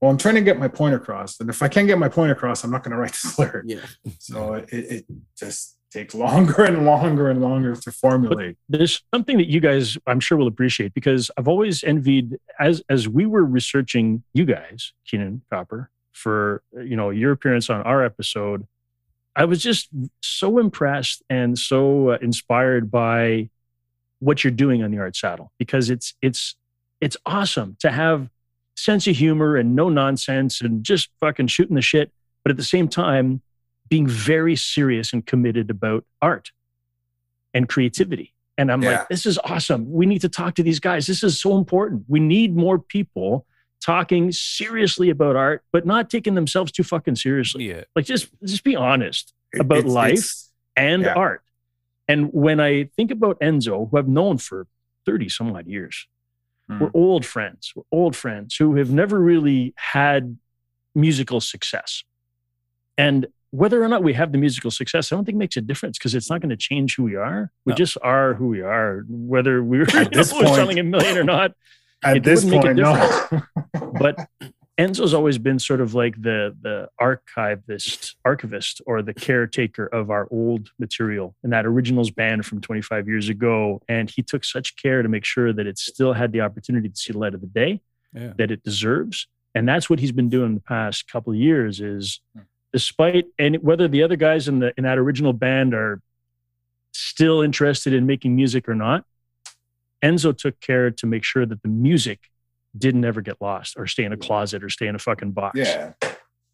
[0.00, 1.40] well, I'm trying to get my point across.
[1.40, 3.64] And if I can't get my point across, I'm not going to write this lyric.
[3.66, 3.86] yeah.
[4.18, 5.04] So it, it
[5.36, 8.56] just takes longer and longer and longer to formulate.
[8.68, 13.08] There's something that you guys, I'm sure, will appreciate because I've always envied as as
[13.08, 18.66] we were researching you guys, Kenan Copper, for you know your appearance on our episode.
[19.36, 19.88] I was just
[20.20, 23.50] so impressed and so uh, inspired by
[24.20, 26.56] what you're doing on the Art Saddle because it's it's
[27.00, 28.28] it's awesome to have
[28.76, 32.12] sense of humor and no nonsense and just fucking shooting the shit,
[32.44, 33.42] but at the same time
[33.88, 36.50] being very serious and committed about art
[37.54, 38.34] and creativity.
[38.56, 38.90] And I'm Yeah.
[39.00, 39.90] like, this is awesome.
[39.90, 41.06] We need to talk to these guys.
[41.06, 42.04] This is so important.
[42.08, 43.46] We need more people
[43.80, 47.68] talking seriously about art, but not taking themselves too fucking seriously.
[47.68, 47.84] Yeah.
[47.94, 51.14] Like just just be honest about it's- life it's- and Yeah.
[51.14, 51.42] art.
[52.08, 54.66] And when I think about Enzo, who I've known for
[55.06, 56.06] 30 some odd years,
[56.68, 56.80] Mm.
[56.80, 60.36] we're old friends, we're old friends who have never really had
[60.94, 62.02] musical success.
[62.96, 65.98] And whether or not we have the musical success, I don't think makes a difference
[65.98, 67.50] because it's not going to change who we are.
[67.64, 67.76] We No.
[67.76, 71.24] just are who we are, whether we're, At this we're point- selling a million or
[71.24, 71.52] not.
[72.04, 73.42] At it this wouldn't make a point,
[73.74, 73.90] no.
[73.98, 74.28] But
[74.78, 80.28] Enzo's always been sort of like the the archivist, archivist, or the caretaker of our
[80.30, 81.34] old material.
[81.42, 83.82] And that originals band from 25 years ago.
[83.88, 86.96] And he took such care to make sure that it still had the opportunity to
[86.96, 87.80] see the light of the day
[88.14, 88.32] Yeah.
[88.38, 89.26] that it deserves.
[89.54, 92.42] And that's what he's been doing the past couple of years is Hmm.
[92.72, 96.00] Despite and whether the other guys in the in that original band are
[96.92, 99.04] still interested in making music or not,
[100.02, 102.20] Enzo took care to make sure that the music
[102.76, 105.58] didn't ever get lost or stay in a closet or stay in a fucking box.
[105.58, 105.92] yeah,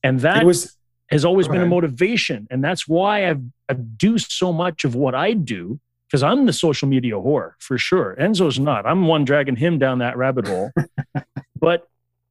[0.02, 0.76] And that it was
[1.10, 2.46] has always been a motivation.
[2.50, 6.52] And that's why I've, I do so much of what I do because I'm the
[6.52, 8.16] social media whore for sure.
[8.18, 8.86] Enzo's not.
[8.86, 10.70] I'm one dragging him down that rabbit hole.
[11.60, 11.86] but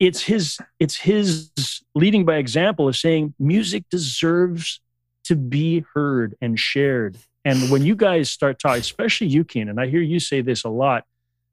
[0.05, 1.51] it's his it's his
[1.95, 4.81] leading by example of saying music deserves
[5.23, 7.17] to be heard and shared.
[7.45, 10.63] And when you guys start talking, especially you, Kenan, and I hear you say this
[10.65, 11.05] a lot,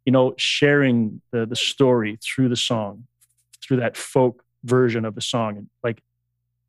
[0.05, 3.07] you know, sharing the the story through the song,
[3.63, 6.01] through that folk version of the song, and like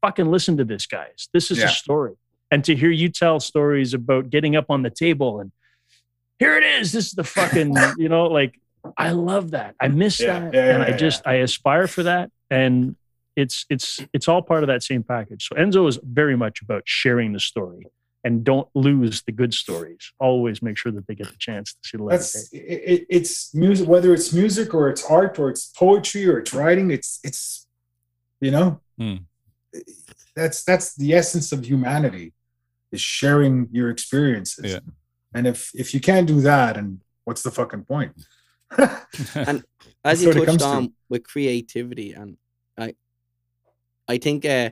[0.01, 1.29] fucking listen to this, guys.
[1.33, 1.65] This is Yeah.
[1.65, 2.13] a story.
[2.51, 5.51] And to hear you tell stories about getting up on the table and
[6.37, 6.91] here it is.
[6.91, 8.59] This is the fucking, you know, like
[8.97, 9.75] I love that.
[9.79, 10.53] I miss Yeah, that.
[10.53, 12.31] yeah, and yeah, I just I aspire for that.
[12.49, 12.95] And
[13.35, 15.47] it's it's it's all part of that same package.
[15.47, 17.85] So Enzo is very much about sharing the story
[18.23, 20.11] and don't lose the good stories.
[20.19, 23.05] Always make sure that they get the chance to see the light that's it, it,
[23.09, 27.19] it's music whether it's music or it's art or it's poetry or it's writing it's
[27.23, 27.67] it's
[28.39, 29.15] you know Hmm.
[30.35, 32.33] that's that's the essence of humanity
[32.91, 34.79] is sharing your experiences Yeah.
[35.33, 38.11] and if if you can't do that and what's the fucking point
[39.35, 39.63] And
[40.03, 40.67] as you touched comes to.
[40.67, 42.37] on with creativity, and
[42.77, 42.95] I,
[44.07, 44.71] I think uh,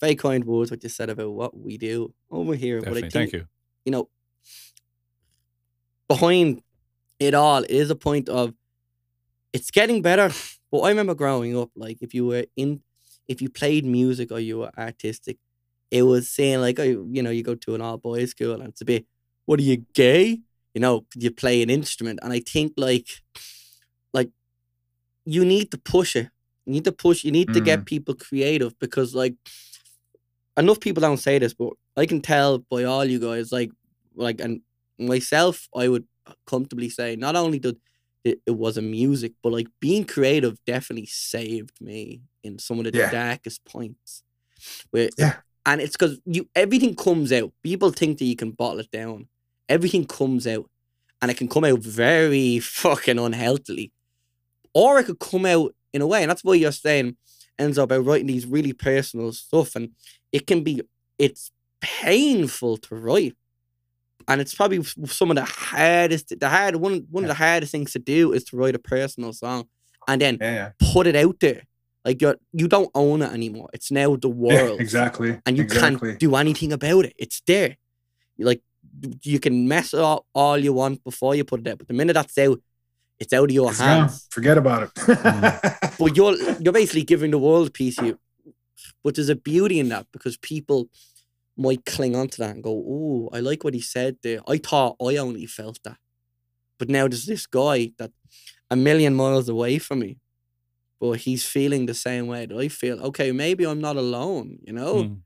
[0.00, 2.80] very kind words what you said about what we do over here.
[2.80, 3.00] Definitely.
[3.02, 3.46] But I think Thank you.
[3.84, 4.08] you know,
[6.08, 6.62] behind
[7.18, 8.54] it all is a point of
[9.52, 10.30] it's getting better.
[10.70, 12.82] But I remember growing up, like if you were in,
[13.26, 15.38] if you played music or you were artistic,
[15.90, 18.68] it was saying like, oh, you know, you go to an all boys school and
[18.68, 19.06] it's a bit,
[19.46, 20.40] what are you gay?
[20.78, 22.20] You know, you play an instrument?
[22.22, 23.08] And I think like,
[24.14, 24.30] like,
[25.24, 26.28] you need to push it.
[26.66, 27.24] You need to push.
[27.24, 27.86] You need to get mm.
[27.86, 29.34] people creative because like,
[30.56, 33.72] enough people don't say this, but I can tell by all you guys, like,
[34.14, 34.60] like, and
[35.00, 36.06] myself, I would
[36.46, 37.76] comfortably say not only did
[38.22, 42.84] it, it was a music, but like being creative definitely saved me in some of
[42.84, 43.10] the Yeah.
[43.10, 44.22] darkest points.
[44.92, 45.40] Where, Yeah.
[45.66, 47.52] and it's because you everything comes out.
[47.64, 49.26] People think that you can bottle it down.
[49.68, 50.68] Everything comes out,
[51.20, 53.92] and it can come out very fucking unhealthily,
[54.74, 57.16] or it could come out in a way, and that's what you're saying
[57.58, 59.90] ends up about writing these really personal stuff, and
[60.32, 60.82] it can be
[61.18, 61.50] it's
[61.80, 63.36] painful to write,
[64.28, 67.92] and it's probably some of the hardest, the hard one one of the hardest things
[67.92, 69.68] to do is to write a personal song
[70.06, 70.92] and then Yeah, yeah.
[70.92, 71.62] put it out there.
[72.04, 73.68] Like you're you don't own it anymore.
[73.72, 75.40] It's now the Yeah, world exactly.
[75.44, 76.10] and you exactly.
[76.10, 77.12] can't do anything about it.
[77.18, 77.76] It's there.
[78.36, 78.62] You Like
[79.22, 81.94] you can mess it up all you want before you put it out, but the
[81.94, 82.60] minute that's out,
[83.18, 83.88] it's out of your It's gone.
[83.88, 84.26] hands.
[84.30, 84.90] Forget about it.
[85.98, 88.18] But you're you're basically giving the world a piece of you.
[89.02, 90.88] But there's a beauty in that because people
[91.56, 94.40] might cling onto that and go, "Oh, I like what he said there.
[94.46, 95.98] I thought I only felt that,
[96.78, 98.12] but now there's this guy that
[98.70, 100.18] a million miles away from me,
[101.00, 103.00] but he's feeling the same way that I feel.
[103.08, 105.16] Okay, maybe I'm not alone, you know." Mm.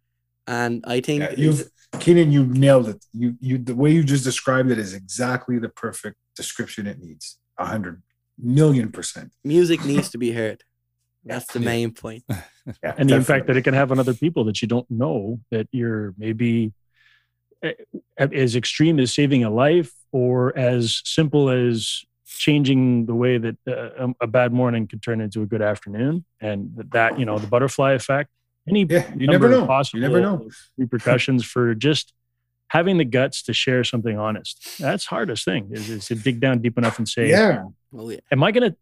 [0.46, 3.04] And I think Yeah, you've Kenan, you nailed it.
[3.12, 7.38] You you the way you just described it is exactly the perfect description it needs.
[7.58, 8.02] A hundred
[8.38, 9.32] million percent.
[9.44, 10.64] music needs to be heard.
[11.24, 12.24] That's the main point.
[12.80, 15.40] Yeah, and the impact that it can have on other people that you don't know
[15.50, 16.72] that you're maybe
[17.64, 17.72] eh,
[18.16, 24.06] as extreme as saving a life or as simple as changing the way that uh,
[24.06, 27.36] a- a bad morning could turn into a good afternoon and that, that you know
[27.36, 28.30] the butterfly effect
[28.68, 29.60] any Yeah, you number never of know.
[29.60, 30.48] You possible never know.
[30.78, 32.12] repercussions for just
[32.68, 36.40] having the guts to share something honest that's the hardest thing is, is to dig
[36.40, 37.64] down deep enough and say Yeah.
[37.96, 38.20] Oh yeah.
[38.30, 38.76] am I going to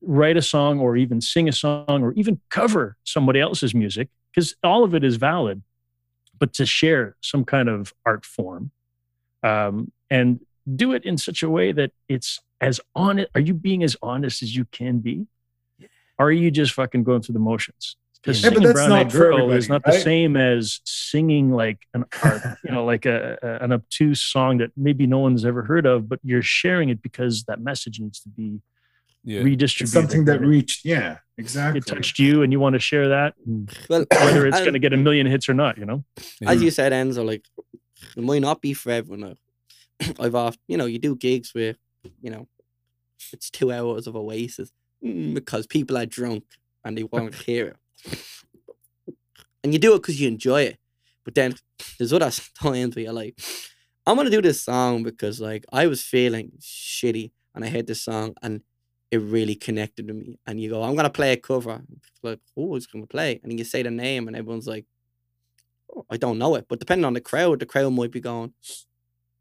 [0.00, 4.08] write a song or even sing a song or even cover somebody else's music?
[4.32, 5.62] Because all of it is valid,
[6.38, 8.70] but to share some kind of art form
[9.42, 10.40] um, and
[10.76, 13.28] do it in such a way that it's as honest.
[13.34, 15.26] Are you being as honest as you can be?
[16.18, 17.96] Or are you just fucking going through the motions?
[18.24, 21.50] Because Yeah, singing that's Brown not Eyed Girl is everybody, not the same as singing
[21.52, 25.44] like an art, you know, like a, a- an obtuse song that maybe no one's
[25.44, 28.60] ever heard of, but you're sharing it because that message needs to be
[29.24, 29.40] Yeah.
[29.42, 29.82] redistributed.
[29.82, 30.86] It's something that It- reached.
[30.86, 31.78] Yeah, exactly.
[31.80, 34.78] it touched you and you want to share that, and Well, whether it's going to
[34.78, 36.04] get a million hits or not, you know?
[36.46, 37.44] as you said, Enzo, like
[38.16, 39.36] it might not be for everyone.
[40.18, 41.76] I've oft, you know, you do gigs where,
[42.22, 42.48] you know,
[43.34, 44.70] it's two hours of Oasis
[45.04, 46.44] mm, because people are drunk
[46.84, 47.76] and they want to hear it,
[49.62, 50.78] and you do it because you enjoy it.
[51.24, 51.54] But then
[51.98, 52.30] there's other
[52.62, 53.38] times where you're like,
[54.06, 58.02] I'm gonna do this song because like I was feeling shitty and I heard this
[58.02, 58.60] song and
[59.10, 60.38] it really connected to me.
[60.46, 61.82] And you go, I'm gonna play a cover.
[62.22, 64.86] Like, oh, it's gonna play, and then you say the name and everyone's like.
[65.94, 68.52] "Oh, I don't know it, but depending on the crowd, the crowd might be going,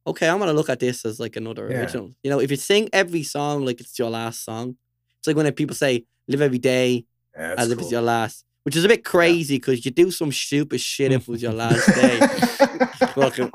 [0.06, 1.80] okay, I'm gonna look at this as like another Yeah.
[1.80, 2.12] original.
[2.24, 4.78] You know, if you sing every song like it's your last song,
[5.20, 8.76] it's like when people say live every day Yeah, as if it's your last, which
[8.76, 11.86] is a bit crazy because you do some stupid shit if it was your last
[11.96, 12.20] day.
[13.16, 13.52] Fucking-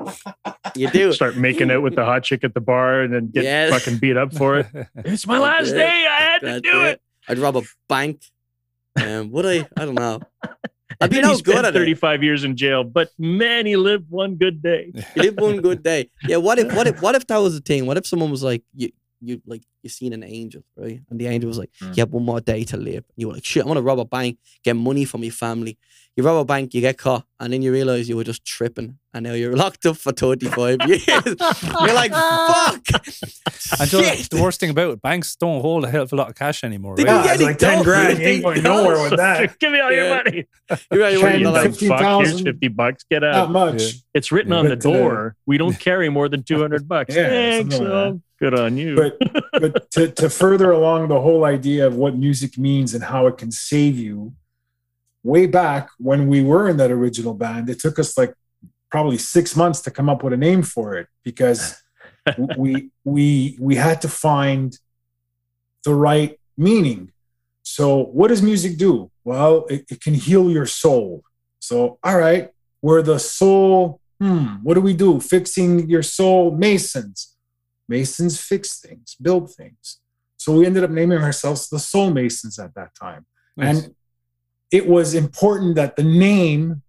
[0.75, 1.11] you do.
[1.13, 3.69] Start making out with the hot chick at the bar and then get Yeah.
[3.71, 4.67] fucking beat up for it.
[4.97, 5.77] It's my That's last it.
[5.77, 6.07] day.
[6.09, 7.01] I had to do it.
[7.27, 8.21] I'd rob a bank.
[9.01, 9.67] Um, would I?
[9.77, 10.19] I don't know.
[10.43, 10.49] I'd
[11.01, 11.79] And be then no he spent good at it.
[11.79, 14.91] 35 years in jail, but man, he lived one good day.
[15.15, 16.09] You live one good day.
[16.27, 16.37] Yeah.
[16.37, 16.73] What if?
[16.75, 17.01] What if?
[17.01, 17.85] What if that was the thing?
[17.85, 18.89] What if someone was like, you,
[19.21, 20.99] you like, you seen an angel, right?
[21.09, 21.95] And the angel was like, Mm.
[21.97, 23.03] you have one more day to live.
[23.15, 25.77] You were like, shit, I want to rob a bank, get money from your family.
[26.17, 28.97] You rob a bank, you get caught, and then you realize you were just tripping,
[29.13, 31.01] and now you're locked up for 35 years.
[31.07, 32.81] you're like, fuck.
[33.79, 34.29] And Shit.
[34.29, 36.63] the worst thing about it, banks don't hold a hell of a lot of cash
[36.65, 37.21] anymore, They right?
[37.21, 37.83] do Yeah, it's like 10 don't.
[37.85, 38.19] grand.
[38.19, 38.83] You ain't going don't.
[38.83, 39.57] nowhere with that.
[39.59, 40.05] Give me all Yeah.
[40.07, 40.45] your money.
[40.91, 42.45] You're right, you're you're like, Like, fuck, here's 15,000.
[42.45, 43.05] 50 bucks.
[43.09, 43.51] Get Not out.
[43.51, 43.81] much.
[43.81, 43.89] Yeah.
[44.15, 45.35] It's written Yeah, on the but, door.
[45.45, 47.15] we don't carry more than 200 bucks.
[47.15, 47.79] Yeah, Thanks.
[47.79, 48.95] like good on you.
[48.95, 49.17] But
[49.53, 53.37] but to, to further along the whole idea of what music means and how it
[53.37, 54.33] can save you,
[55.23, 58.33] way back when we were in that original band, it took us like
[58.89, 61.81] probably six months to come up with a name for it because
[62.57, 64.77] we we we had to find
[65.83, 67.11] the right meaning.
[67.63, 69.11] So what does music do?
[69.23, 71.23] Well, it, it can heal your soul.
[71.59, 72.49] So all right,
[72.81, 74.01] we're the soul.
[74.19, 75.19] Hmm, what do we do?
[75.19, 77.35] Fixing your soul, masons.
[77.89, 79.99] Masons fix things, build things.
[80.37, 83.25] So we ended up naming ourselves the Soul Masons at that time.
[83.57, 83.83] Nice.
[83.83, 83.95] And
[84.71, 86.83] it was important that the name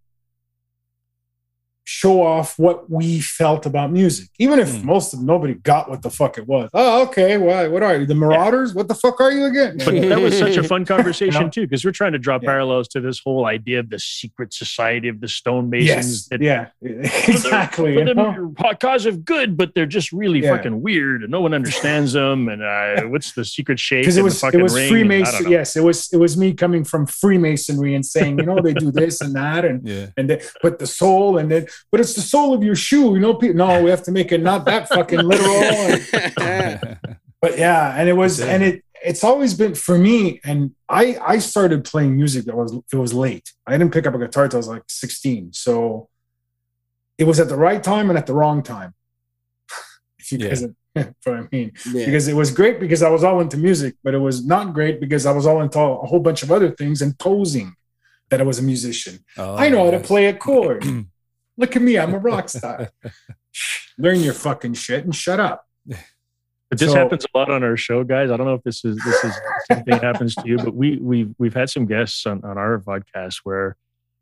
[1.93, 4.87] show off what we felt about music, even if Hmm.
[4.87, 6.71] most of nobody got what the fuck it was.
[6.73, 7.37] Oh, okay.
[7.37, 7.67] Why?
[7.67, 8.07] What are you?
[8.07, 8.75] The Marauders?
[8.75, 9.77] What the fuck are you again?
[9.85, 11.51] But that was such a fun conversation You know?
[11.51, 12.47] too, because we're trying to draw Yeah.
[12.47, 15.85] parallels to this whole idea of the secret society of the stonemasons.
[15.85, 16.29] yes.
[16.29, 16.67] that Yeah.
[17.29, 17.95] Exactly.
[17.95, 18.55] for you the know?
[18.79, 20.57] cause of good, but they're just really Yeah.
[20.57, 22.49] fucking weird, and no one understands them.
[22.49, 24.03] And uh, what's the secret shake?
[24.03, 24.83] because it was it was ring?
[24.85, 25.51] and Freemason.
[25.51, 28.93] Yes, it was it was me coming from Freemasonry and saying, you know, they do
[28.93, 30.07] this and that, and yeah.
[30.17, 33.15] and they, but the soul, and then but it's the sole of your shoe.
[33.15, 35.99] You know, pe- no, we have to make it not that fucking literal.
[37.43, 38.47] but yeah, and it was, Yeah.
[38.47, 40.41] and it it's always been for me.
[40.45, 43.53] And I I started playing music that was it was late.
[43.67, 46.09] I didn't pick up a guitar till I was like 16, so
[47.19, 48.95] it was at the right time and at the wrong time.
[50.19, 50.49] if you Yeah.
[50.49, 50.63] guys,
[50.97, 52.05] know what I mean yeah.
[52.07, 55.01] because it was great because I was all into music, but it was not great
[55.01, 57.75] because I was all into a whole bunch of other things and posing
[58.31, 59.25] that I was a musician.
[59.39, 60.85] Oh, I know how to play a chord.
[61.61, 62.89] Look at me, I'm a rock star.
[63.99, 65.67] Learn your fucking shit and shut up.
[65.87, 68.31] But this So- happens a lot on our show, guys.
[68.31, 69.35] I don't know if this is this is
[69.71, 72.79] something that happens to you, but we we've we've had some guests on, on our
[72.79, 73.77] podcast where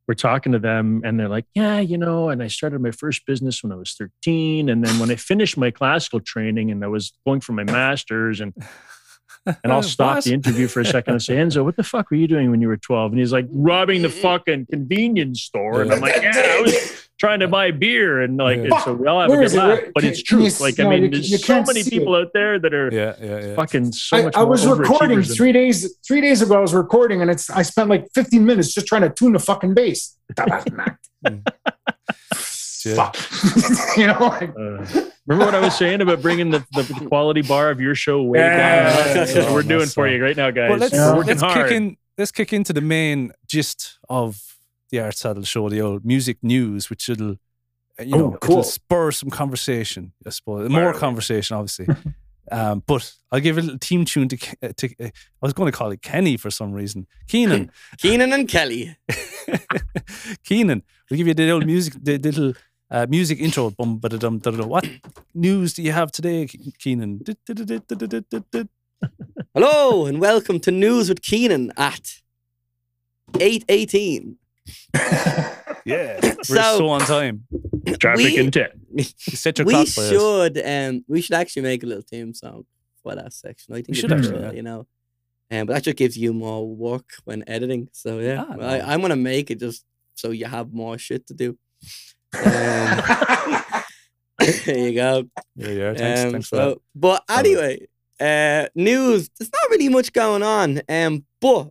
[0.09, 3.25] we're talking to them and they're like, Yeah, you know, and I started my first
[3.27, 4.69] business when I was 13.
[4.71, 8.41] And then when I finished my classical training and I was going for my master's
[8.41, 8.55] and
[9.65, 10.25] and I'll stop What?
[10.25, 12.61] the interview for a second and say, Enzo, what the fuck were you doing when
[12.61, 13.13] you were 12?
[13.13, 15.83] And he's like, robbing the fucking convenience store.
[15.83, 18.21] And I'm like, yeah, I was trying to buy beer.
[18.23, 18.65] And like, Yeah.
[18.65, 19.67] and so we all have Where a good laugh.
[19.81, 20.45] Where- But can- it's true.
[20.45, 22.73] you- Like, no, I mean, you- there's you so many see people out there that
[22.75, 23.55] are Yeah, yeah, yeah.
[23.57, 25.97] fucking so I, much I more was recording three days.
[26.07, 29.03] Three days ago, I was recording, and it's I spent like 15 minutes just trying
[29.03, 30.17] to tune the fucking bass.
[32.89, 33.11] Yeah.
[33.11, 33.97] Fuck.
[33.97, 37.43] you know, like, Uh, remember what I was saying about bringing the, the, the quality
[37.43, 39.07] bar of your show way Yeah, down?
[39.07, 40.71] yeah, That's yeah, what we're doing for you right now, guys.
[40.71, 41.15] Well, let's, Yeah.
[41.15, 41.69] working let's hard.
[41.69, 41.97] kick in.
[42.17, 44.43] Let's kick into the main gist of
[44.91, 47.33] the Art Saddle Show, the old music news, which will,
[48.01, 48.59] uh, you Oh, know, cool.
[48.59, 50.13] it'll spur some conversation.
[50.27, 50.99] I suppose Fire more away.
[50.99, 51.87] conversation, obviously.
[52.51, 54.37] um, but I'll give a little team tune to.
[54.63, 55.11] Uh, to uh, I
[55.43, 57.07] was going to call it Kenny for some reason.
[57.29, 58.97] Kenan, Kenan and Kelly.
[60.45, 60.83] Kenan.
[61.11, 62.55] We'll give you the old music, the little.
[62.91, 63.71] Uh, music intro.
[63.71, 64.69] Bum, ba-da-dum, da-da-dum.
[64.69, 64.89] What
[65.35, 67.21] news do you have today, Ke- Kenan?
[69.55, 72.21] Hello and welcome to News with Kenan at
[73.33, 74.37] 8.18.
[75.85, 77.47] Yeah, we're So- so on time.
[77.99, 78.69] Traffic we- and 10.
[78.95, 80.09] You set your we clock by us.
[80.11, 82.65] should um we should actually make a little theme song
[83.03, 83.73] for that section.
[83.73, 84.53] I think We should actually, cool, yeah.
[84.53, 84.87] you know.
[85.51, 87.89] Um, but that just gives you more work when editing.
[87.93, 88.85] So yeah, Ah, I, no.
[88.87, 89.83] I'm gonna make it just
[90.15, 91.57] so you have more shit to do.
[92.35, 92.43] Um,
[94.67, 95.25] there you go.
[95.57, 95.95] Yeah, yeah.
[95.95, 96.79] Thanks, Um, thanks for that.
[96.95, 97.87] but anyway,
[98.21, 99.29] uh, news.
[99.39, 100.81] There's not really much going on.
[100.89, 101.71] Um, but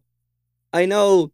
[0.74, 1.32] I know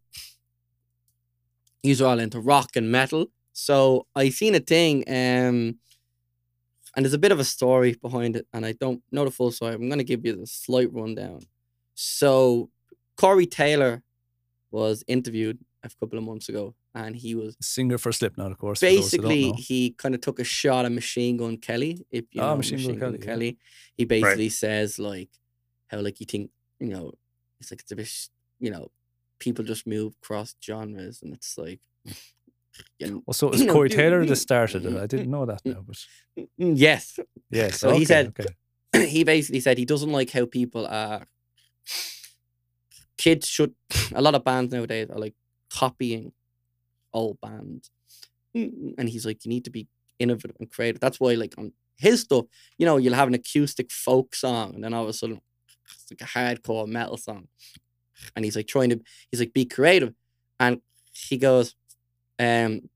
[1.82, 3.26] you're all into rock and metal.
[3.52, 5.04] So I seen a thing.
[5.08, 5.78] Um,
[6.96, 9.50] and there's a bit of a story behind it, and I don't know the full
[9.50, 9.74] story.
[9.74, 11.40] I'm gonna give you the slight rundown.
[11.94, 12.70] So
[13.16, 14.02] Corey Taylor
[14.70, 18.80] was interviewed a couple of months ago, and he was Singer for Slipknot, of course.
[18.80, 22.04] for those who don't basically he kind of took a shot at Machine Gun Kelly.
[22.10, 23.52] If you Ah, know Machine Machine, Gun Gun, Kelly, yeah.
[23.52, 23.58] Kelly,
[23.96, 25.30] he basically says like
[25.88, 27.12] how like you think you know
[27.60, 28.10] it's like it's a bit
[28.60, 28.90] you know
[29.40, 31.80] people just move across genres and it's like
[32.98, 34.96] you know, Well, so it was you know, Corey Taylor that started it.
[34.96, 35.96] I didn't know that now, but
[36.38, 37.18] mm, yes
[37.50, 37.80] yes.
[37.80, 39.06] So he said- okay.
[39.08, 41.26] he basically said he doesn't like how people are
[43.18, 43.74] kids should
[44.14, 45.34] a lot of bands nowadays are like
[45.70, 46.32] copying
[47.14, 47.90] old bands
[48.56, 49.88] Mm, and he's like you need to be
[50.20, 52.44] innovative and creative that's why like on his stuff
[52.78, 55.40] you know you'll have an acoustic folk song and then all of a sudden
[55.92, 57.48] it's like a hardcore metal song
[58.36, 59.00] and he's like trying to
[59.30, 60.14] he's like be creative
[60.60, 60.80] and
[61.12, 61.74] he goes
[62.38, 62.88] um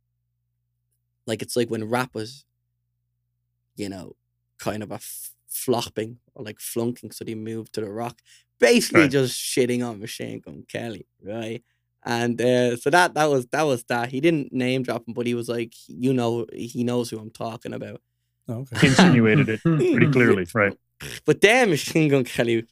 [1.26, 2.44] like it's like when rappers
[3.76, 4.14] you know
[4.58, 8.18] kind of a f- flopping or like flunking, so they moved to the rock.
[8.60, 9.10] Basically, Right.
[9.10, 11.62] just shitting on Machine Gun Kelly, right?
[12.04, 14.10] And uh, so that that was that was that.
[14.10, 17.30] He didn't name drop him, but he was like, you know, he knows who I'm
[17.30, 18.00] talking about.
[18.48, 18.86] Okay.
[18.86, 20.76] Insinuated it pretty clearly, right?
[21.24, 22.64] But then Machine Gun Kelly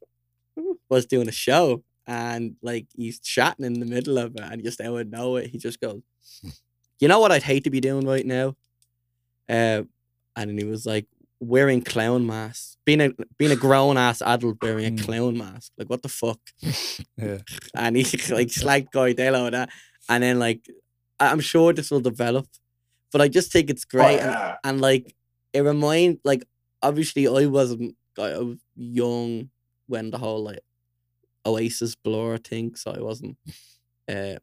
[0.91, 4.81] was doing a show, and like he's chatting in the middle of it, and just
[4.81, 6.03] out of nowhere, he just goes,
[6.99, 8.57] "You know what I'd hate to be doing right now?"
[9.49, 9.83] Uh,
[10.35, 11.07] and then he was like,
[11.41, 15.05] "Wearing clown masks, being a being a grown ass adult wearing a Mm.
[15.05, 15.73] clown mask.
[15.79, 16.41] Like what the fuck?"
[17.19, 17.39] Yeah.
[17.75, 18.03] and he
[18.35, 19.71] like slagged Corey Taylor on that,
[20.09, 20.61] and then like
[21.21, 22.47] I- I'm sure this will develop,
[23.13, 24.57] but I just think it's great, and yeah.
[24.65, 25.15] and like
[25.53, 26.45] it remind like
[26.83, 29.51] obviously I wasn't I was young
[29.89, 30.61] when the whole like
[31.45, 33.37] Oasis Blur thing, so I wasn't
[34.09, 34.37] uh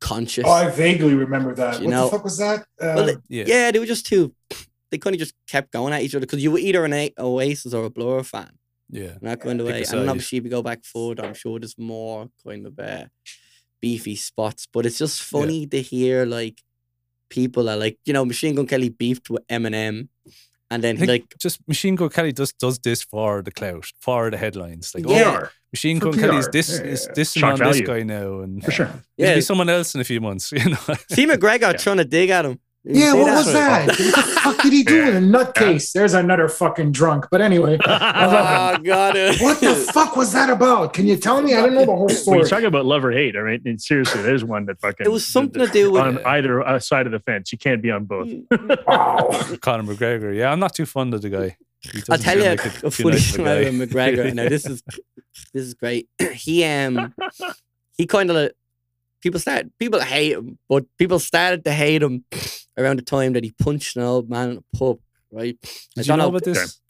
[0.00, 0.44] conscious.
[0.46, 1.80] Oh, I vaguely remember that.
[1.80, 2.60] You what know- the fuck was that?
[2.80, 3.44] Uh, Well, Yeah.
[3.46, 4.34] yeah, they were just too.
[4.90, 7.12] They kind of just kept going at each other because you were either an A-
[7.18, 8.50] Oasis or a Blur fan.
[8.90, 9.14] Yeah.
[9.20, 9.84] Not going pick a away.
[9.84, 9.98] side.
[9.98, 13.06] And obviously, if you go back forward, I'm sure there's more kind of uh,
[13.82, 14.66] beefy spots.
[14.72, 16.62] But it's just funny to hear like
[17.30, 20.08] people are like, you know, Machine Gun Kelly beefed with Eminem,
[20.70, 24.36] and then like just Machine Gun Kelly does does this for the clout, for the
[24.36, 24.92] headlines.
[24.94, 25.34] Like, Yeah.
[25.34, 25.46] oh, PR.
[25.72, 26.52] Machine Gun Kelly's PR.
[26.52, 27.12] this Yeah, is yeah.
[27.14, 28.90] dissing Shock on this guy now, and For sure.
[29.16, 30.52] yeah, yeah, be someone else in a few months.
[30.56, 30.78] You know.
[31.10, 31.72] see McGregor Yeah.
[31.72, 32.60] trying to dig at him.
[32.88, 33.36] You Yeah, what that?
[33.36, 33.86] was that?
[33.88, 35.08] What the fuck did he do Yeah.
[35.16, 35.90] in a nutcase?
[35.92, 37.26] There's another fucking drunk.
[37.32, 38.80] But anyway, Oh god!
[39.40, 40.92] what the fuck was that about?
[40.92, 41.54] Can you tell me?
[41.54, 42.38] I didn't know the whole When story.
[42.40, 45.04] you talk about love or hate, I mean, and seriously, there's one that fucking.
[45.04, 47.50] It was something to do with- on either uh, side of the fence.
[47.50, 48.28] You can't be on both.
[48.86, 49.30] Wow.
[49.60, 50.36] Conor McGregor.
[50.36, 51.56] Yeah, I'm not too fond of the guy.
[51.80, 53.54] He I'll doesn't tell you like a too funny of a story guy.
[53.70, 54.32] about McGregor.
[54.34, 54.82] Now this is
[55.52, 56.08] this is great.
[56.34, 57.12] He um
[57.98, 58.52] he kind of
[59.22, 62.24] people start people hate him, but people started to hate him
[62.78, 64.98] around the time that he punched an old man in a pub.
[65.32, 65.56] Right?
[65.62, 66.80] I Did you don't know know- about this?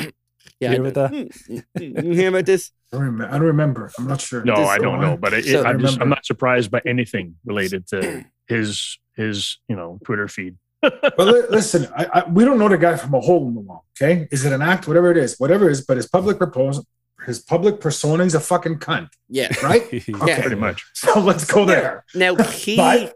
[0.61, 1.13] Yeah, hear I- about that?
[1.13, 2.71] Mm, mm, mm, You hear about this?
[2.93, 3.35] I don't remember.
[3.35, 3.93] I don't remember.
[3.99, 4.45] I'm not sure.
[4.45, 7.37] No, This- I don't know, but it, So- I'm just I'm not surprised by anything
[7.45, 10.57] related to his his you know Twitter feed.
[10.83, 13.61] But li- listen, I, I, we don't know the guy from a hole in the
[13.61, 13.85] wall.
[14.01, 14.87] Okay, is it an act?
[14.87, 15.85] Whatever it is, whatever it is.
[15.85, 16.85] But his public proposal,
[17.25, 19.49] his public persona is a fucking cunt, Yeah.
[19.63, 19.83] right?
[20.09, 20.17] Yeah.
[20.23, 20.41] Okay.
[20.41, 20.85] Pretty much.
[20.95, 22.05] So let's go there.
[22.15, 23.15] Now he But-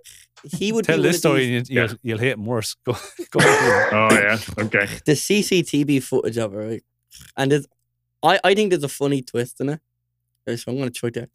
[0.58, 2.74] he would Tell be this story these- and you, you'll, you'll hate him worse.
[2.86, 2.96] Go,
[3.30, 3.92] go ahead.
[3.92, 4.38] Oh yeah.
[4.64, 4.86] Okay.
[5.04, 6.82] the CCTV footage of it, right?
[7.36, 7.66] And there's,
[8.22, 9.80] I, I think there's a funny twist in it.
[10.56, 11.28] So I'm gonna try to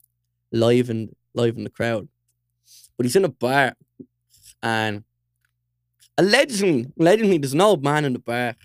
[0.51, 2.07] live in live in the crowd.
[2.97, 3.75] But he's in a bar
[4.63, 5.03] and
[6.17, 8.55] allegedly, allegedly there's an old man in the bar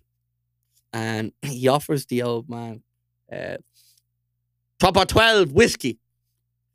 [0.93, 2.83] and he offers the old man
[3.31, 3.57] uh,
[4.81, 5.99] proper 12 whiskey.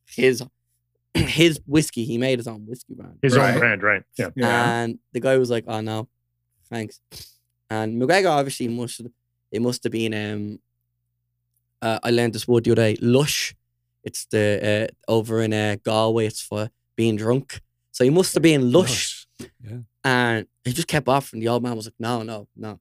[0.08, 0.42] His
[1.14, 3.20] his whiskey, he made his own whiskey brand.
[3.22, 3.54] His Right.
[3.54, 4.04] own brand, right?
[4.18, 4.30] Yeah.
[4.36, 4.82] Yeah.
[4.84, 6.08] And the guy was like, "Oh no,
[6.70, 7.00] thanks."
[7.70, 9.12] And McGregor obviously must have,
[9.52, 10.60] it must have been um.
[11.82, 12.98] Uh, I learned this word the other day.
[13.02, 13.54] Lush.
[14.04, 16.28] It's the uh, over in uh, Galway.
[16.28, 17.60] It's for being drunk.
[17.92, 19.26] So he must have been lush,
[19.64, 19.78] Yeah.
[20.04, 21.40] and he just kept offering.
[21.42, 22.80] The old man was like, "No, no, no."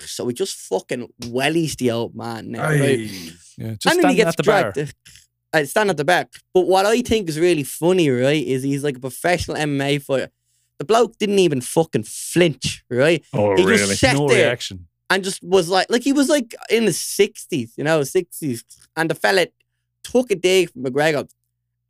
[0.00, 2.52] So he just fucking wellies the old man.
[2.52, 3.10] Now, right?
[3.58, 3.74] Yeah.
[3.78, 4.72] Just and then he gets at the bar.
[4.72, 4.94] dragged.
[5.54, 6.32] I uh, stand at the back.
[6.54, 10.30] But what I think is really funny, right, is he's like a professional MMA fighter.
[10.78, 13.22] The bloke didn't even fucking flinch, right?
[13.32, 13.78] Oh he really?
[13.78, 14.88] just sat No there reaction.
[15.10, 18.64] and just was like, like he was like in the sixties, you know, sixties,
[18.96, 19.46] and the fella
[20.02, 21.28] took a dig from McGregor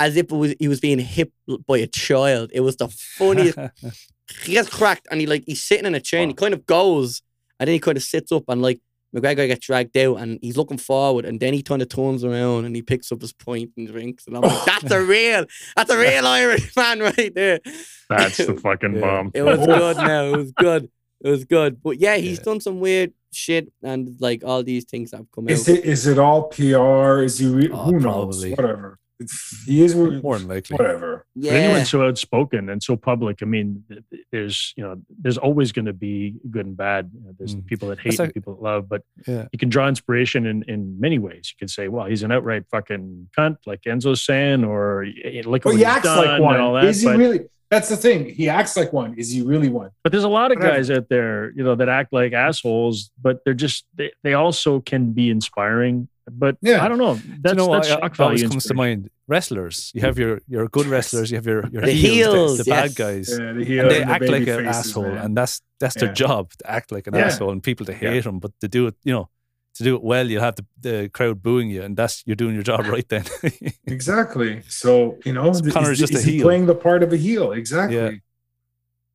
[0.00, 1.32] as if it was he was being hit
[1.66, 2.50] by a child.
[2.52, 3.56] It was the funniest.
[4.42, 6.66] he gets cracked and he like he's sitting in a chair and he kind of
[6.66, 7.22] goes
[7.62, 8.80] and then he kind of sits up and like
[9.14, 12.64] McGregor gets dragged out and he's looking forward and then he kind of turns around
[12.64, 15.44] and he picks up his point and drinks and I'm like, that's a real,
[15.76, 17.60] that's a real Irish man right there.
[18.08, 19.00] That's the fucking Yeah.
[19.00, 19.30] bomb.
[19.34, 20.24] It was good now.
[20.24, 20.90] It was good.
[21.24, 21.82] It was good.
[21.82, 22.44] But yeah, he's Yeah.
[22.44, 25.76] done some weird shit and like all these things have come Is out.
[25.76, 27.22] it is it all PR?
[27.22, 27.46] Is he?
[27.48, 28.40] Re- Oh, who knows?
[28.40, 28.50] probably.
[28.54, 28.98] Whatever.
[29.22, 29.94] It's, he is.
[29.96, 30.76] More than likely.
[30.76, 31.26] Whatever.
[31.34, 31.52] But yeah.
[31.52, 35.72] anyone's so outspoken and so public, I mean, th- th- there's you know, there's always
[35.72, 37.10] going to be good and bad.
[37.14, 37.66] You know, there's Mm.
[37.66, 39.46] people that hate That's and people that love, but Yeah.
[39.52, 41.52] you can draw inspiration in in many ways.
[41.52, 45.62] You can say, well, he's an outright fucking cunt, like Enzo's saying, or y- look
[45.62, 46.60] at But what he acts done like one.
[46.60, 46.84] all that.
[46.84, 47.40] Is he but, really?
[47.70, 48.28] That's the thing.
[48.28, 49.14] He acts like one.
[49.16, 49.90] Is he really one?
[50.02, 50.76] but there's a lot of Whatever.
[50.76, 54.80] guys out there, you know, that act like assholes, but they're just they, they also
[54.80, 56.06] can be inspiring.
[56.30, 56.84] But Yeah.
[56.84, 57.16] I don't know.
[57.16, 59.10] Do you That's know that's what shock I- always comes to mind?
[59.28, 59.90] Wrestlers.
[59.94, 61.30] You have your your good wrestlers.
[61.30, 62.80] You have your your The heels, heels, the, the yes.
[62.82, 63.28] bad guys.
[63.30, 65.18] Yeah, the heel and they and the act like baby an asshole, man.
[65.24, 66.14] and that's that's their Yeah.
[66.14, 67.26] job to act like an Yeah.
[67.26, 68.10] asshole, and people to Yeah.
[68.10, 68.38] hate them.
[68.40, 69.28] But to do it, you know,
[69.76, 72.54] to do it well, you'll have the, the crowd booing you, and that's you're doing
[72.54, 73.24] your job right then.
[73.86, 74.62] Exactly.
[74.68, 76.42] So you know, So is- Conor's is, just a is he heel.
[76.46, 77.52] playing the part of a heel.
[77.52, 78.20] Exactly.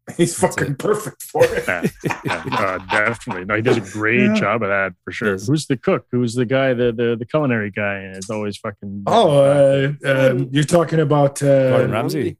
[0.09, 0.15] Yeah.
[0.17, 0.79] He's That's fucking it.
[0.79, 1.63] perfect for it.
[1.67, 1.85] Yeah,
[2.25, 3.45] yeah, uh, definitely.
[3.45, 4.33] No, he does a great Yeah.
[4.35, 5.31] job of that for sure.
[5.31, 5.47] Yes.
[5.47, 6.05] Who's the cook?
[6.11, 7.95] Who's the guy, the the, the culinary guy?
[7.99, 12.37] And it's always fucking Oh, uh, um, you're talking about Gordon uh, Ramsay.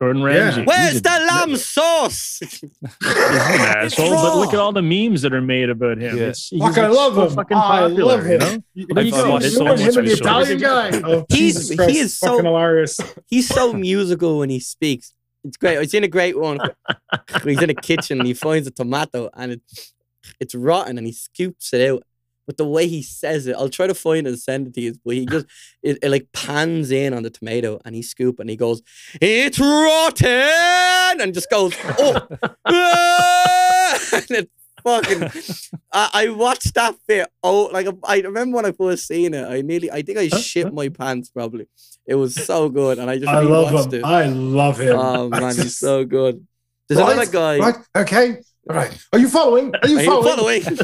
[0.00, 0.28] Gordon yeah.
[0.28, 0.62] Ramsay.
[0.62, 2.38] Where's He's the lamb sauce?
[2.40, 2.70] He's an
[3.02, 6.16] asshole, but look at all the memes that are made about him.
[6.16, 6.24] Yeah.
[6.26, 7.30] It's, he's Fuck, I love so him.
[7.34, 8.38] fucking I love him.
[8.38, 8.58] know?
[8.74, 10.12] You, know, watched you so much him of and the.
[10.12, 11.00] Italian guy.
[11.02, 13.00] Oh, He's- Jesus he is so- fucking hilarious.
[13.26, 15.12] He's so musical when he speaks.
[15.44, 15.78] It's great.
[15.78, 16.58] I've seen a great one.
[17.44, 19.94] He's in a kitchen and he finds a tomato and it's
[20.40, 22.02] it's rotten and he scoops it out.
[22.46, 24.80] But the way he says it, I'll try to find it and send it to
[24.80, 24.94] you.
[25.04, 25.46] But he just
[25.82, 28.82] it, it like pans in on the tomato and he scoop and he goes,
[29.20, 32.26] "It's rotten," and just goes, "Oh,"
[34.30, 34.48] and
[34.88, 35.72] fucking.
[35.92, 37.28] I, I watched that bit.
[37.42, 39.44] Oh, like I remember when I first seen it.
[39.46, 41.30] I nearly, I think I shit my pants.
[41.30, 41.66] Probably,
[42.06, 44.00] it was so good, and I just I love him.
[44.00, 44.04] it.
[44.04, 44.96] I love him.
[44.98, 46.46] Oh I man, he's so good.
[46.88, 47.58] There's Right, another guy.
[47.58, 47.74] Right.
[47.96, 48.36] Okay.
[48.70, 48.98] All right.
[49.12, 49.72] Are you following?
[49.82, 50.62] Are you Are you following?
[50.62, 50.78] following?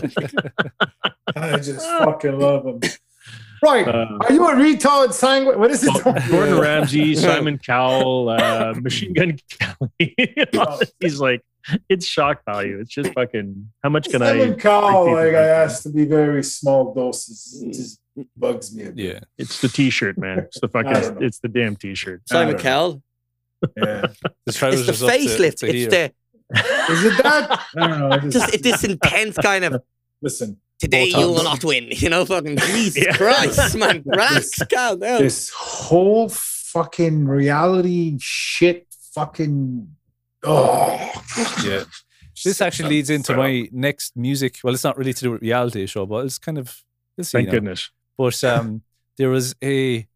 [1.37, 2.81] I just fucking love him.
[3.63, 3.89] Right.
[3.89, 5.59] Uh, Are you a retard sanguine?
[5.59, 6.05] What is it?
[6.05, 10.15] Gordon Ramsay, Simon Cowell, uh, Machine Gun Kelly.
[11.01, 11.41] He's like,
[11.89, 12.79] it's shock value.
[12.81, 13.71] It's just fucking.
[13.83, 14.39] How much can I?
[14.39, 17.63] Simon Cowell, people like I like asked to be very small doses.
[17.63, 17.73] It mm.
[17.73, 18.01] just
[18.37, 18.85] bugs me.
[18.85, 19.05] a bit.
[19.05, 19.21] Yeah.
[19.39, 20.39] It's the T-shirt, man.
[20.41, 21.23] It's the fucking.
[21.23, 22.23] It's the damn T-shirt.
[22.29, 22.63] Simon don't.
[22.63, 23.03] Cowell.
[23.77, 24.07] Yeah.
[24.47, 25.57] It's the up to- facelift.
[25.57, 26.13] to It's the
[26.93, 27.61] Is it that?
[27.77, 28.11] I don't know.
[28.11, 29.83] I Just it, this intense kind of
[30.21, 30.61] listen.
[30.79, 31.89] today you will not win.
[31.91, 33.17] You know, fucking Jesus Yeah.
[33.17, 34.03] Christ, man.
[34.05, 35.23] Relax, calm down.
[35.23, 38.87] This whole fucking reality shit.
[39.15, 39.89] Fucking.
[40.45, 41.11] Oh.
[41.65, 41.85] Yeah.
[42.45, 44.59] This actually leads into my next music.
[44.65, 46.83] Well, it's not really to do with reality show, but it's kind of.
[47.21, 47.53] Thank now.
[47.53, 47.91] goodness.
[48.19, 48.83] But um,
[49.19, 50.07] there was a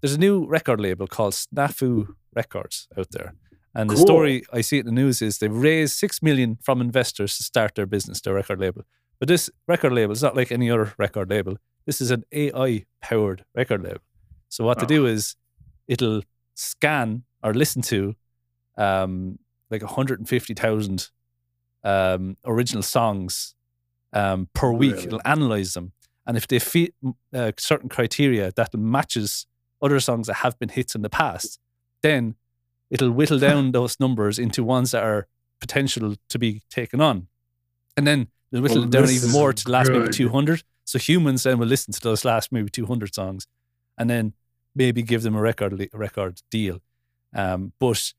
[0.00, 3.34] there's a new record label called Snafu Records out there,
[3.74, 7.36] and the story I see in the news is they've raised six million from investors
[7.38, 8.82] to start their business, their record label.
[9.18, 11.56] But this record label is not like any other record label.
[11.86, 14.00] This is an AI powered record label.
[14.48, 15.36] So what they do is
[15.88, 16.22] it'll
[16.54, 18.14] scan or listen to
[18.80, 19.38] um,
[19.70, 21.08] like 150,000
[21.84, 23.54] um, original songs
[24.12, 24.94] um, per week.
[24.94, 25.06] Really?
[25.06, 25.92] It'll analyze them.
[26.26, 26.94] And if they fit
[27.34, 29.46] uh, certain criteria that matches
[29.82, 31.58] other songs that have been hits in the past,
[32.02, 32.36] then
[32.90, 35.28] it'll whittle down those numbers into ones that are
[35.60, 37.28] potential to be taken on.
[37.96, 40.62] And then they'll whittle Well, it down even more to the last maybe 200.
[40.84, 43.46] So humans then will listen to those last maybe 200 songs
[43.98, 44.32] and then
[44.74, 46.80] maybe give them a record a record deal.
[47.34, 48.12] Um, but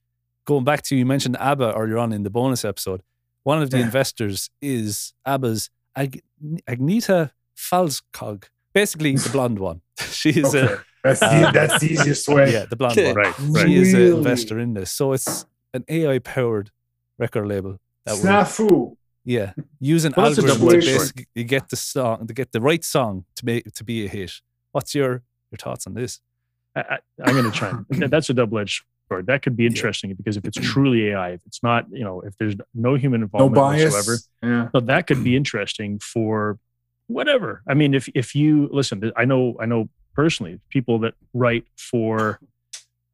[0.45, 3.01] going back to you mentioned ABBA earlier on in the bonus episode,
[3.43, 3.85] one of the Yeah.
[3.85, 6.21] investors is ABBA's Ag-
[6.67, 9.81] Agnetha Fältskog, basically the blonde one.
[9.99, 10.75] she is Okay.
[11.03, 12.53] That's the, Uh, that's the easiest way.
[12.53, 13.15] yeah, the blonde one.
[13.15, 13.65] Right, right.
[13.67, 16.69] She is an investor in this, so it's an AI powered
[17.17, 18.95] record label that will Snafu.
[19.25, 20.99] yeah use an Well, that's a algorithm to double-edged sword.
[21.15, 24.41] basically get the song to get the right song to make to be a hit.
[24.73, 26.21] What's your your thoughts on this?
[26.75, 27.69] I, I, I'm going to try.
[27.69, 28.83] and- That's a double-edged
[29.19, 32.37] That could be interesting because if it's truly AI, if it's not, you know, if
[32.37, 33.93] there's no human involvement No bias.
[33.93, 34.69] whatsoever, Yeah.
[34.73, 36.57] so that could be interesting for
[37.07, 37.61] whatever.
[37.67, 42.39] I mean, if if you listen, I know I know personally people that write for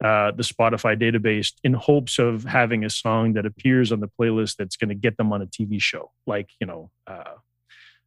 [0.04, 4.58] uh, the Spotify database in hopes of having a song that appears on the playlist
[4.58, 7.34] that's going to get them on a TV show, like you know uh,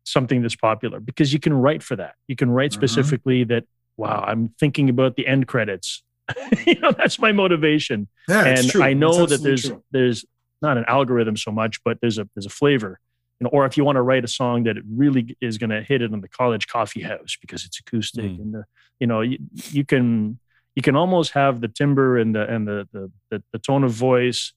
[0.04, 2.14] something that's popular, because you can write for that.
[2.28, 2.74] You can write Mhm.
[2.74, 3.64] specifically that.
[3.96, 6.02] Wow, I'm thinking about the end credits.
[6.66, 8.82] you know, that's my motivation Yeah, it's and true.
[8.82, 10.24] I know that there's absolutely there's
[10.62, 13.00] not an algorithm so much, but there's a there's a flavor.
[13.40, 15.70] You know, or if you want to write a song that it really is going
[15.70, 18.40] to hit it in the college coffee house because it's acoustic Mm.
[18.40, 18.64] and the
[18.98, 19.38] you know you,
[19.70, 20.38] you can
[20.76, 23.92] you can almost have the timbre and the and the, the the the tone of
[23.92, 24.52] voice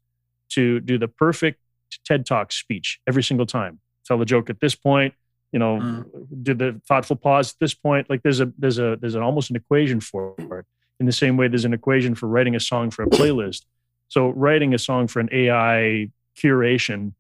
[0.49, 1.59] to do the perfect
[2.05, 3.79] TED Talk speech every single time.
[4.05, 5.13] Tell the joke at this point.
[5.53, 6.05] You know, Mm.
[6.43, 8.09] do the thoughtful pause at this point.
[8.09, 10.65] Like there's a there's a there's an almost an equation for it.
[10.99, 13.63] In the same way, there's an equation for writing a song for a playlist.
[14.09, 17.13] So writing a song for an AI curation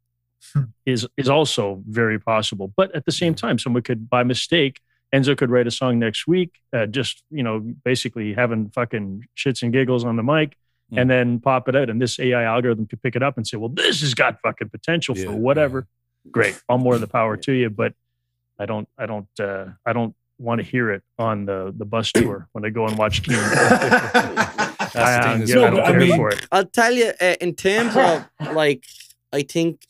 [0.53, 0.63] Hmm.
[0.85, 2.73] is is also very possible.
[2.75, 4.81] But at the same time, someone could by mistake.
[5.15, 9.63] Enzo could write a song next week, uh, just you know, basically having fucking shits
[9.63, 10.57] and giggles on the mic,
[10.91, 10.99] Mm.
[11.01, 13.55] and then pop it out, and this AI algorithm could pick it up and say,
[13.55, 15.87] "Well, this has got fucking potential Yeah, for whatever."
[16.29, 17.93] Great, all more of the power to you, but
[18.59, 22.11] I don't, I don't, uh, I don't want to hear it on the the bus
[22.15, 23.41] tour when I go and watch Kenan.
[24.95, 26.47] I, thing don't is- get- No, I don't but I care mean- for it.
[26.51, 28.25] I'll tell you, uh, in terms of
[28.55, 28.83] like,
[29.31, 29.85] I think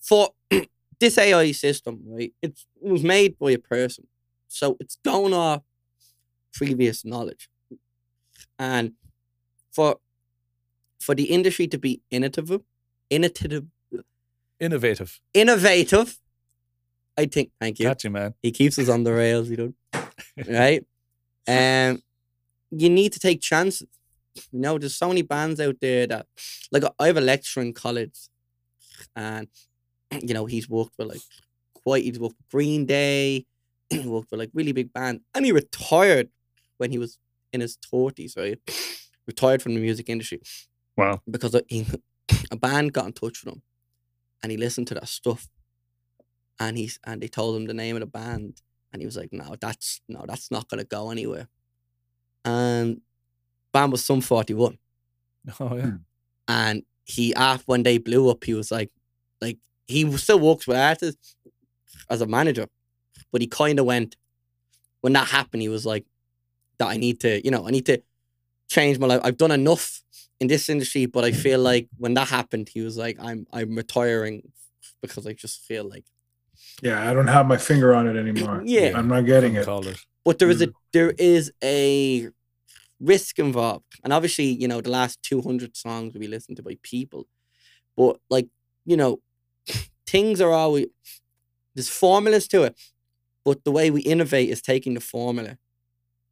[0.00, 0.30] for
[1.00, 2.32] this AI system, right?
[2.42, 4.06] It's, it was made by a person,
[4.48, 5.62] so it's going off
[6.52, 7.48] previous knowledge,
[8.58, 8.92] and
[9.72, 9.96] for
[11.00, 12.62] for the industry to be innovative,
[13.10, 13.66] innovative,
[14.60, 15.20] Innovative.
[15.34, 16.18] innovative.
[17.16, 17.50] I think.
[17.60, 17.86] Thank you.
[17.86, 18.34] Got you, man.
[18.42, 19.56] He keeps us on the rails, you
[19.92, 20.02] know.
[20.48, 20.84] right?
[21.46, 22.02] Um,
[22.70, 23.88] you need to take chances.
[24.50, 26.26] You know, there's so many bands out there that,
[26.72, 28.28] like, I have a lecturer in college,
[29.14, 29.48] and
[30.22, 31.20] you know he's worked with like
[31.74, 32.04] quite.
[32.04, 33.46] He's worked with Green Day,
[33.90, 36.30] he worked with like really big band, and he retired
[36.78, 37.18] when he was
[37.52, 38.34] in his thirties.
[38.36, 38.58] Right,
[39.26, 40.40] retired from the music industry
[40.96, 41.20] Wow.
[41.30, 41.86] because he,
[42.50, 43.62] a band got in touch with him,
[44.42, 45.48] and he listened to that stuff,
[46.60, 49.32] and he's and they told him the name of the band, and he was like,
[49.32, 51.48] "No, that's no, that's not gonna go anywhere."
[52.44, 53.00] And
[53.72, 54.78] band was Sum Forty One,
[55.60, 55.92] Oh yeah.
[56.48, 58.90] and he after when they blew up, he was like,
[59.40, 61.36] like he still works with artists
[62.10, 62.66] as a manager,
[63.32, 64.16] but he kind of went
[65.02, 65.62] when that happened.
[65.62, 66.06] He was like,
[66.78, 68.02] "That I need to, you know, I need to
[68.70, 69.20] change my life.
[69.24, 70.02] I've done enough
[70.40, 73.76] in this industry, but I feel like when that happened, he was like, I'm I'm
[73.76, 74.52] retiring
[75.02, 76.04] because I just feel like."
[76.82, 78.62] Yeah, I don't have my finger on it anymore.
[78.66, 78.92] Yeah.
[78.96, 79.64] I'm not getting it.
[79.64, 79.98] Call it.
[80.24, 82.28] But there is a there is a
[83.00, 86.62] risk involved, and obviously, you know, the last two hundred songs will be listened to
[86.62, 87.26] by people,
[87.96, 88.48] but like
[88.86, 89.20] you know,
[90.06, 90.86] things are always
[91.74, 92.74] there's formulas to it,
[93.44, 95.58] but the way we innovate is taking the formula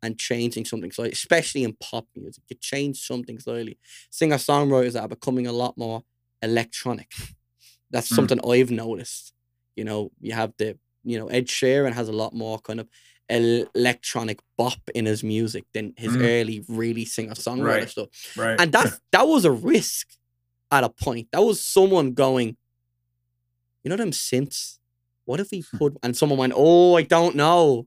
[0.03, 2.43] and changing something slightly, especially in pop music.
[2.49, 3.79] You change something slightly.
[4.11, 6.03] Singer songwriters are becoming a lot more
[6.41, 7.11] electronic.
[7.91, 8.17] That's Mm.
[8.17, 9.32] something I've noticed.
[9.77, 12.89] You know, you have the you know Ed Sheeran has a lot more kind of
[13.29, 16.23] electronic bop in his music than his Mm.
[16.23, 17.89] early really singer songwriter Right.
[17.91, 18.09] stuff.
[18.37, 18.61] Right.
[18.61, 20.09] And that that was a risk
[20.71, 21.29] at a point.
[21.33, 22.57] That was someone going,
[23.83, 24.79] you know them synths.
[25.25, 27.87] What if we put and someone went, oh, I don't know.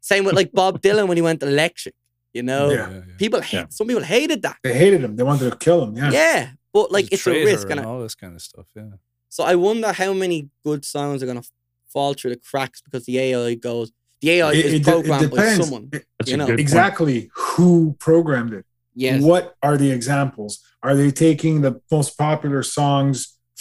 [0.00, 1.94] Same with like Bob Dylan when he went electric.
[2.32, 3.00] You know, Yeah.
[3.18, 3.56] people hate.
[3.58, 3.66] Yeah.
[3.70, 4.58] Some people hated that.
[4.62, 5.16] they hated him.
[5.16, 5.96] They wanted to kill him.
[5.96, 6.50] Yeah, Yeah.
[6.72, 8.66] but like He's it's a risk, and and all this kind of stuff.
[8.76, 8.90] Yeah.
[9.36, 11.48] So I wonder how many good songs are gonna
[11.94, 13.88] fall through the cracks because the AI goes.
[14.22, 15.84] The AI It- is it de- it programmed by someone.
[15.92, 16.60] It- You know, good point.
[16.66, 17.68] exactly who
[18.08, 18.64] programmed it.
[18.94, 19.22] Yes.
[19.30, 20.52] What are the examples?
[20.86, 23.14] Are they taking the most popular songs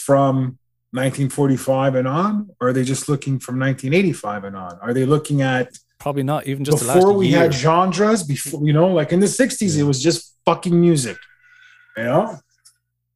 [0.08, 0.58] from
[0.94, 2.50] 1945 and on?
[2.60, 4.80] Or are they just looking from 1985 and on?
[4.82, 5.68] Are they looking at
[6.00, 7.40] Probably not even just the before last we year.
[7.40, 8.24] had genres?
[8.24, 11.18] Before you know, like in the 60s, it was just fucking music,
[11.98, 12.40] you know.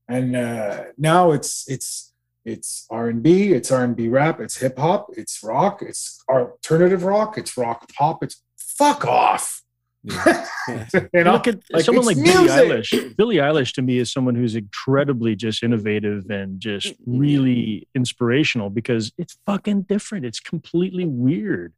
[0.08, 2.09] And uh, now it's it's
[2.50, 6.22] it's R and B, it's R and B rap, it's hip hop, it's rock, it's
[6.30, 8.24] alternative rock, it's rock pop.
[8.24, 9.62] It's fuck off.
[10.04, 10.46] Yeah.
[11.14, 12.48] you know, Look at Like, someone like it's Billie.
[12.50, 13.18] Eilish.
[13.18, 17.18] Billie Eilish to me is someone who's incredibly just innovative and just Mm-hmm.
[17.20, 20.26] really inspirational because it's fucking different.
[20.26, 21.74] It's completely weird.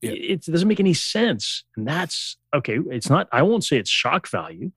[0.00, 0.12] Yeah.
[0.12, 1.64] It, it doesn't make any sense.
[1.76, 2.78] And that's okay.
[2.90, 4.72] It's not, I won't say it's shock value.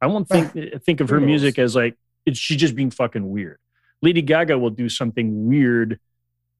[0.00, 0.52] I won't think
[0.84, 3.58] think of her music as like it's she's just being fucking weird.
[4.02, 5.98] Lady Gaga will do something weird,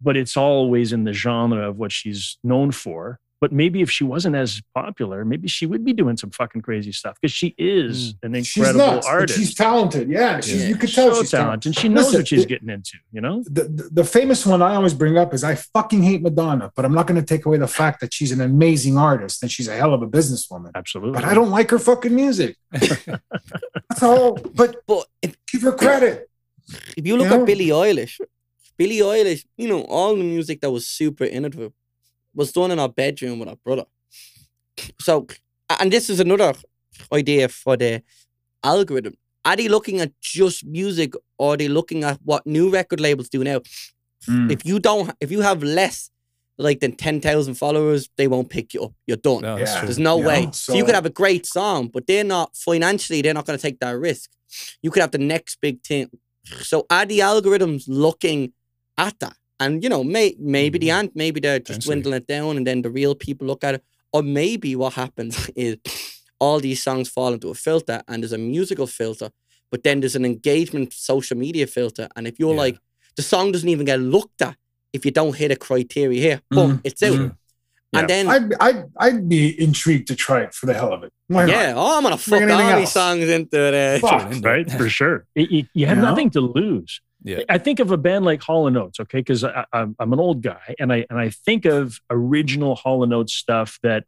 [0.00, 3.18] but it's always in the genre of what she's known for.
[3.40, 6.90] But maybe if she wasn't as popular, maybe she would be doing some fucking crazy
[6.90, 8.18] stuff because she is mm.
[8.24, 9.38] an she's incredible nuts, artist.
[9.38, 10.08] she's talented.
[10.08, 10.68] Yeah, she's, Yeah.
[10.70, 11.46] you could tell so she's talented.
[11.46, 11.66] talented.
[11.66, 13.44] And she knows Listen, what she's it- getting into, you know?
[13.46, 16.84] the, the, the famous one I always bring up is I fucking hate Madonna, but
[16.84, 19.68] I'm not going to take away the fact that she's an amazing artist and she's
[19.68, 20.72] a hell of a businesswoman.
[20.74, 21.12] Absolutely.
[21.12, 22.56] But I don't like her fucking music.
[22.72, 24.32] That's all.
[24.34, 25.06] But But
[25.52, 26.28] give her credit.
[26.96, 27.38] If you look Yeah.
[27.40, 28.20] at Billie Eilish,
[28.76, 31.72] Billie Eilish, you know, all the music that was super innovative
[32.34, 33.84] was done in our bedroom with our brother.
[35.00, 35.26] So,
[35.80, 36.54] and this is another
[37.12, 38.02] idea for the
[38.62, 39.14] algorithm.
[39.44, 43.28] Are they looking at just music or are they looking at what new record labels
[43.28, 43.60] do now?
[44.28, 44.50] Mm.
[44.50, 46.10] If you don't, if you have less
[46.60, 48.92] like than 10,000 followers, they won't pick you up.
[49.06, 49.42] You're done.
[49.42, 49.80] No, Yeah.
[49.84, 50.44] There's no You way.
[50.46, 53.56] know, So, you could have a great song, but they're not financially, they're not going
[53.56, 54.30] to take that risk.
[54.82, 56.10] You could have the next big thing.
[56.44, 58.52] So are the algorithms looking
[58.96, 59.36] at that?
[59.60, 60.96] And you know, may, maybe they Mhm.
[60.96, 61.16] aren't.
[61.16, 63.84] Maybe they're just dwindling it down, and then the real people look at it.
[64.12, 65.76] Or maybe what happens is
[66.40, 69.30] all these songs fall into a filter, and there's a musical filter,
[69.70, 72.08] but then there's an engagement social media filter.
[72.16, 72.60] And if you're Yeah.
[72.66, 72.78] like,
[73.16, 74.56] the song doesn't even get looked at
[74.92, 76.80] if you don't hit a criteria here, boom, Mhm.
[76.84, 77.18] it's out.
[77.18, 77.36] Mhm.
[77.92, 78.00] Yeah.
[78.00, 81.12] And then I'd, I'd, I'd be intrigued to try it for the hell of it.
[81.28, 81.52] Why not?
[81.52, 82.92] Yeah, oh, I'm gonna fuck Bring all anything these else.
[82.92, 83.74] songs into the.
[83.74, 83.98] Eh?
[83.98, 84.44] Fuck.
[84.44, 84.70] right?
[84.70, 85.26] For sure.
[85.34, 86.10] It- you, you have You know?
[86.10, 87.00] nothing to lose.
[87.24, 87.40] Yeah.
[87.48, 90.40] I think of a band like Hall and Oates, okay, because I'm I'm an old
[90.42, 94.04] guy, and I and I think of original Hall and Oates stuff that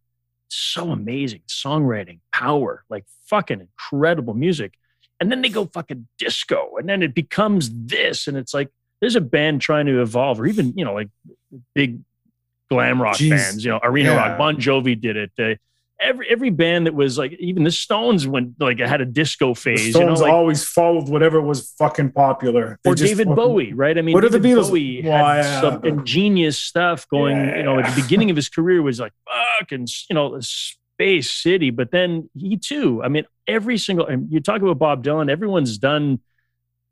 [0.49, 4.75] so amazing songwriting, power, like fucking incredible music,
[5.19, 8.69] and then they go fucking disco, and then it becomes this, and it's like
[9.01, 11.09] there's a band trying to evolve, or even you know like
[11.75, 12.01] big
[12.71, 13.31] glam rock Jeez.
[13.31, 14.17] bands, you know, arena Yeah.
[14.29, 14.39] rock.
[14.39, 15.33] Bon Jovi did it.
[15.39, 15.55] Uh,
[16.01, 19.61] every every band that was like even the Stones went like had a disco The
[19.61, 19.91] phase.
[19.91, 22.79] Stones you know, like, always followed whatever was fucking popular.
[22.85, 23.97] They or David fucking- Bowie, right?
[23.99, 24.69] I mean, What are the David Beatles?
[24.69, 25.61] Bowie Well, had yeah.
[25.61, 27.37] some ingenious stuff going.
[27.37, 29.13] You know, at the beginning of his career was like
[29.59, 33.03] fucking you know Space City, but then he too.
[33.03, 34.07] I mean, every single.
[34.07, 35.31] And you talk about Bob Dylan.
[35.31, 36.21] Everyone's done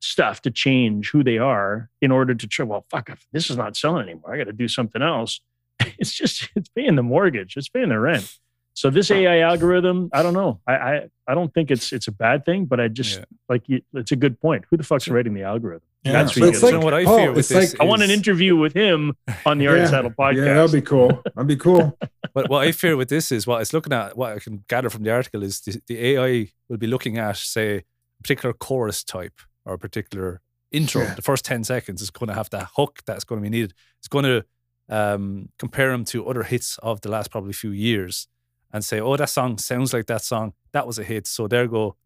[0.01, 2.65] stuff to change who they are in order to try.
[2.65, 4.33] Well, fuck, this is not selling anymore.
[4.35, 5.41] I got to do something else.
[5.99, 7.57] It's just it's paying the mortgage.
[7.57, 8.33] It's paying the rent.
[8.75, 10.61] So this AI algorithm, I don't know.
[10.67, 13.25] I I, I don't think it's it's a bad thing, but I just Yeah.
[13.49, 14.65] like it's a good point.
[14.71, 15.83] Who the fuck's writing the algorithm?
[16.05, 16.13] Yeah.
[16.13, 17.81] That's But what oh, it's like, gotta what I Paul, fear with it's this like,
[17.81, 19.15] I want an interview with him
[19.45, 19.87] on the Art Yeah.
[19.87, 20.37] Saddle podcast.
[20.47, 21.23] yeah, that'd be cool.
[21.35, 21.99] That'd be cool.
[22.35, 24.91] But what I fear with this is what it's looking at, what I can gather
[24.91, 27.83] from the article is the, the AI will be looking at, say, a
[28.23, 31.03] particular chorus type or a particular intro.
[31.03, 31.15] Yeah.
[31.15, 33.73] The first 10 seconds is going to have that hook that's going to be needed.
[33.99, 34.45] It's going to
[34.89, 38.27] um, compare them to other hits of the last probably few years
[38.73, 40.53] and say, oh, that song sounds like that song.
[40.73, 41.27] That was a hit.
[41.27, 41.97] So there go.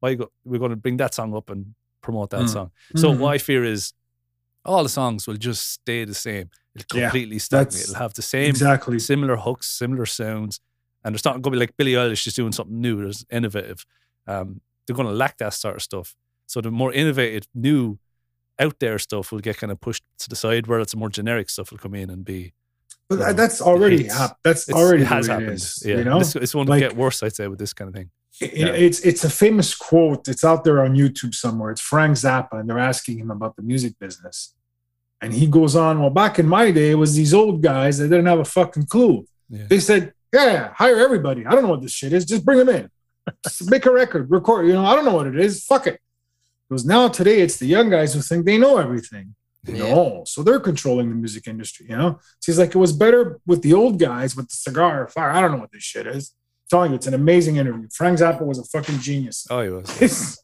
[0.00, 2.48] Why go we're going to bring that song up and promote that Mm.
[2.52, 2.70] song.
[2.96, 3.18] So Mhm.
[3.18, 3.92] what I fear is
[4.64, 6.50] all the songs will just stay the same.
[6.74, 7.72] It'll Yeah, completely stagnate.
[7.72, 8.98] that's It'll have the same Exactly.
[8.98, 10.60] similar hooks, similar sounds,
[11.04, 12.96] and it's not going to be like Billie Eilish just doing something new.
[13.02, 13.84] There's innovative.
[14.26, 16.16] Um, they're going to lack that sort of stuff.
[16.46, 17.98] So the more innovative, new,
[18.62, 21.50] out there stuff will get kind of pushed to the side, where it's more generic
[21.50, 22.52] stuff will come in and be.
[23.08, 25.40] But you know, that's already it's- hap- That's It's, already it has the way it
[25.40, 25.56] happened.
[25.56, 27.72] is, yeah, You know, this, it's going Like- to get worse, I'd say, with this
[27.72, 28.10] kind of thing.
[28.40, 28.66] It- Yeah.
[28.86, 30.26] It's it's a famous quote.
[30.28, 31.70] It's out there on YouTube somewhere.
[31.72, 34.54] It's Frank Zappa, and they're asking him about the music business,
[35.20, 36.00] and he goes on.
[36.00, 38.86] Well, back in my day, it was these old guys that didn't have a fucking
[38.86, 39.26] clue.
[39.50, 39.66] Yeah.
[39.68, 41.44] They said, "Yeah, hire everybody.
[41.46, 42.24] I don't know what this shit is.
[42.24, 42.88] Just bring them in.
[43.44, 44.66] Just make a record, record.
[44.66, 45.64] You know, I don't know what it is.
[45.66, 46.00] Fuck it."
[46.72, 49.34] Because now today, it's the young guys who think they know everything.
[49.66, 49.90] Yeah.
[49.90, 51.84] No, so they're controlling the music industry.
[51.86, 55.06] You know, so he's like, it was better with the old guys with the cigar.
[55.08, 55.30] fire.
[55.32, 56.30] I don't know what this shit is.
[56.30, 57.88] I'm telling you, it's an amazing interview.
[57.92, 59.46] Frank Zappa was a fucking genius.
[59.50, 59.98] Oh, he was.
[59.98, 60.42] He's,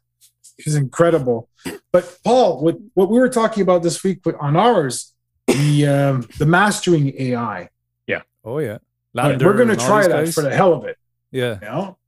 [0.58, 1.48] he's incredible.
[1.92, 5.14] But Paul, what what we were talking about this week with- on ours,
[5.46, 7.70] the um, the mastering AI.
[8.06, 8.20] Yeah.
[8.44, 8.78] Oh, yeah.
[9.14, 10.34] Like, LANDR we're going to try these that guys.
[10.34, 10.98] for the hell of it.
[11.32, 11.58] Yeah.
[11.62, 11.98] You know,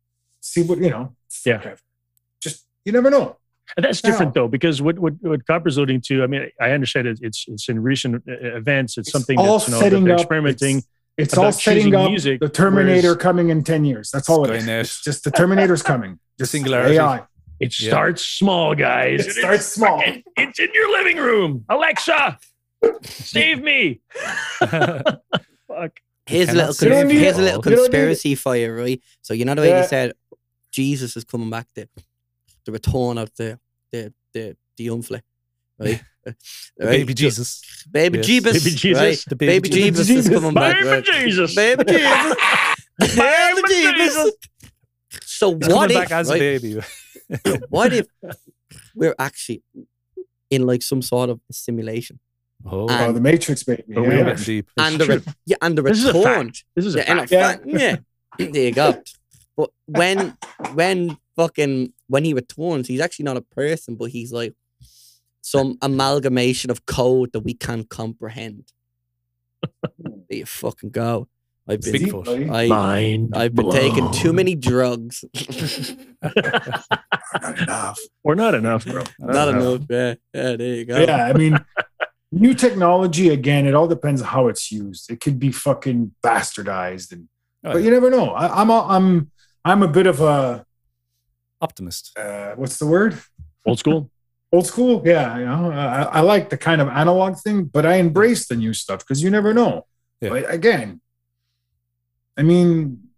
[0.43, 1.16] see what you know.
[1.47, 1.77] Yeah.
[2.43, 3.39] Just you never know.
[3.77, 7.07] And that's different though, because what what, what Copper's alluding to, I mean, I understand
[7.07, 9.91] it, it's it's in recent uh, events, it's, It's something all that's you know, that
[10.05, 10.21] they're up.
[10.21, 10.79] experimenting.
[10.79, 10.87] It's,
[11.18, 14.11] it's about all setting up music, the Terminator whereas- coming in ten years.
[14.11, 14.66] That's all it is.
[14.66, 16.18] It's just the Terminator's coming.
[16.39, 16.97] Just Singularity.
[16.97, 17.23] AI.
[17.61, 17.91] It Yeah.
[17.91, 19.21] starts small, guys.
[19.21, 19.99] It and starts small.
[19.99, 21.64] fucking- It's in your living room.
[21.68, 22.39] Alexa,
[23.03, 24.01] save me.
[24.61, 26.01] Fuck.
[26.27, 27.77] Here's a little, cons- You don't need here's a little You don't need it.
[27.91, 29.01] conspiracy for you, right?
[29.23, 29.83] So you know the way Yeah.
[29.83, 30.12] you said
[30.73, 31.66] Jesus is coming back,
[32.71, 33.59] the the return of the
[33.93, 35.23] the the the young fella,
[35.79, 36.03] right?
[36.27, 36.33] Uh,
[36.77, 36.91] The right?
[36.99, 37.62] Baby Jesus.
[37.91, 38.27] baby Yes.
[38.27, 39.01] Jesus, Baby Jesus.
[39.03, 39.25] right?
[39.29, 40.27] The baby, Jesus, Jesus.
[40.27, 41.05] is coming back, Baby right?
[41.05, 41.55] Jesus.
[41.55, 42.37] baby Jesus,
[43.16, 44.33] baby Jesus.
[45.25, 46.39] So He's what coming if, back as a right?
[46.39, 46.81] baby.
[47.71, 48.07] what if
[48.95, 49.62] we're actually
[50.51, 52.21] in like some sort of simulation,
[52.66, 53.83] Oh, And- Oh, the Matrix, baby.
[53.97, 54.68] Oh, we're deep.
[54.77, 55.16] And the true.
[55.16, 56.64] re- yeah, and the This is a return, fact.
[56.77, 57.62] This is a yeah, and a fact.
[57.62, 57.97] fact, yeah.
[58.39, 59.03] there you go.
[59.57, 60.37] But when
[60.75, 64.53] when fucking when he returns, he's actually not a person, but he's like
[65.43, 68.65] some amalgamation of code that we can't comprehend.
[69.83, 71.29] there you fucking go.
[71.69, 72.25] I've been Bigfoot.
[72.25, 72.51] buddy.
[72.51, 73.33] I Mind.
[73.37, 75.25] I've been taking too many drugs.
[77.43, 77.99] Not enough.
[78.25, 79.05] Or not enough, bro.
[79.19, 79.83] not Uh, enough.
[79.89, 80.99] Yeah, yeah, there you go.
[80.99, 81.59] Yeah, I mean,
[82.33, 83.67] new technology again.
[83.67, 85.11] It all depends on how it's used.
[85.11, 87.29] It could be fucking bastardized, and
[87.63, 87.85] Oh, but yeah.
[87.85, 88.31] you never know.
[88.31, 89.31] I, I'm a, I'm
[89.65, 90.65] I'm a bit of a
[91.61, 92.13] Optimist.
[92.19, 93.19] uh, what's the word?
[93.67, 94.11] Old school.
[94.53, 95.03] Old school.
[95.05, 98.57] Yeah, you know, I, I like the kind of analog thing, but I embrace the
[98.57, 99.87] new stuff because you never know.
[100.21, 100.31] Yeah.
[100.31, 101.01] But again,
[102.37, 103.10] I mean,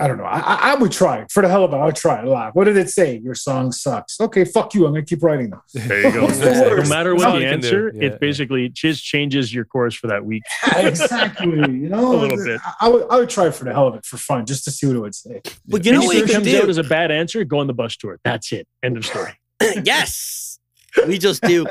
[0.00, 0.24] I don't know.
[0.24, 1.76] I, I- I would try it for the hell of it.
[1.76, 2.54] I would try it live.
[2.54, 3.18] What did it say?
[3.18, 4.20] Your song sucks.
[4.20, 4.86] Okay, fuck you.
[4.86, 5.60] I'm gonna keep writing them.
[5.74, 6.22] There you go.
[6.24, 9.94] What's the no matter what the you answer, Yeah, it basically just changes your course
[9.94, 10.42] for that week.
[10.76, 11.48] exactly.
[11.50, 12.60] You know, A little bit.
[12.64, 14.64] I, I would I would try it for the hell of it for fun, just
[14.64, 15.42] to see what it would say.
[15.68, 16.62] But you know Anything what you that comes do?
[16.62, 18.18] out as a bad answer, go on the bus tour.
[18.24, 18.66] That's it.
[18.82, 19.32] End of story.
[19.84, 20.58] yes,
[21.06, 21.66] we just do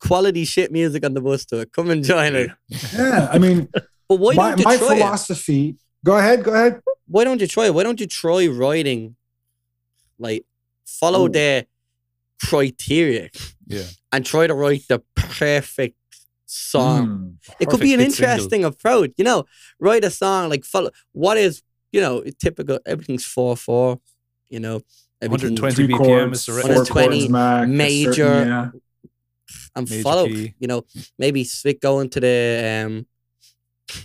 [0.00, 1.64] quality shit music on the bus tour.
[1.66, 2.50] Come and join it.
[2.94, 3.68] Yeah, I mean,
[4.08, 5.76] But why my, don't my try it?
[6.04, 6.04] Philosophy.
[6.04, 6.44] Go ahead.
[6.44, 6.80] Go ahead.
[7.06, 7.70] Why don't you try?
[7.70, 9.16] Why don't you try writing,
[10.18, 10.44] like,
[10.86, 11.28] follow Ooh.
[11.28, 11.66] the
[12.44, 13.30] criteria
[13.66, 13.84] Yeah.
[14.12, 15.96] and try to write the perfect
[16.46, 17.06] song.
[17.46, 17.54] Hmm.
[17.60, 18.32] it could be an perfect hit single.
[18.34, 19.12] interesting approach.
[19.16, 19.44] You know,
[19.80, 22.78] write a song like follow what is you know typical.
[22.86, 24.00] Everything's four four.
[24.50, 24.82] You know,
[25.20, 28.70] 120 BPM chords, is four 120 chords max, a major, certain- yeah.
[29.76, 30.26] and Major follow.
[30.26, 30.54] key.
[30.58, 30.84] You know,
[31.18, 33.06] maybe stick going to the um,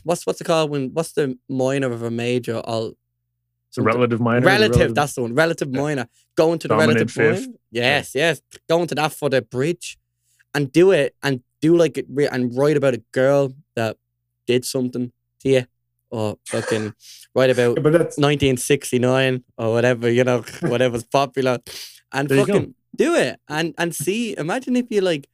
[0.03, 2.61] what's what's it called when what's the minor of a major?
[2.65, 4.41] It's a relative minor.
[4.41, 4.95] the relative.
[4.95, 5.35] That's the one.
[5.35, 6.07] Relative minor.
[6.35, 7.47] Going to the Dominant relative fifth.
[7.47, 7.57] minor.
[7.71, 8.41] Yes, yes.
[8.69, 9.97] Going to that for the bridge,
[10.53, 13.97] and do it and do like it and write about a girl that
[14.45, 15.11] did something
[15.41, 15.65] to you,
[16.09, 16.93] or fucking
[17.35, 21.59] write about Yeah, but that's 1969 or whatever you know, whatever's popular,
[22.13, 24.35] and There fucking do it and and see.
[24.37, 25.27] Imagine if you like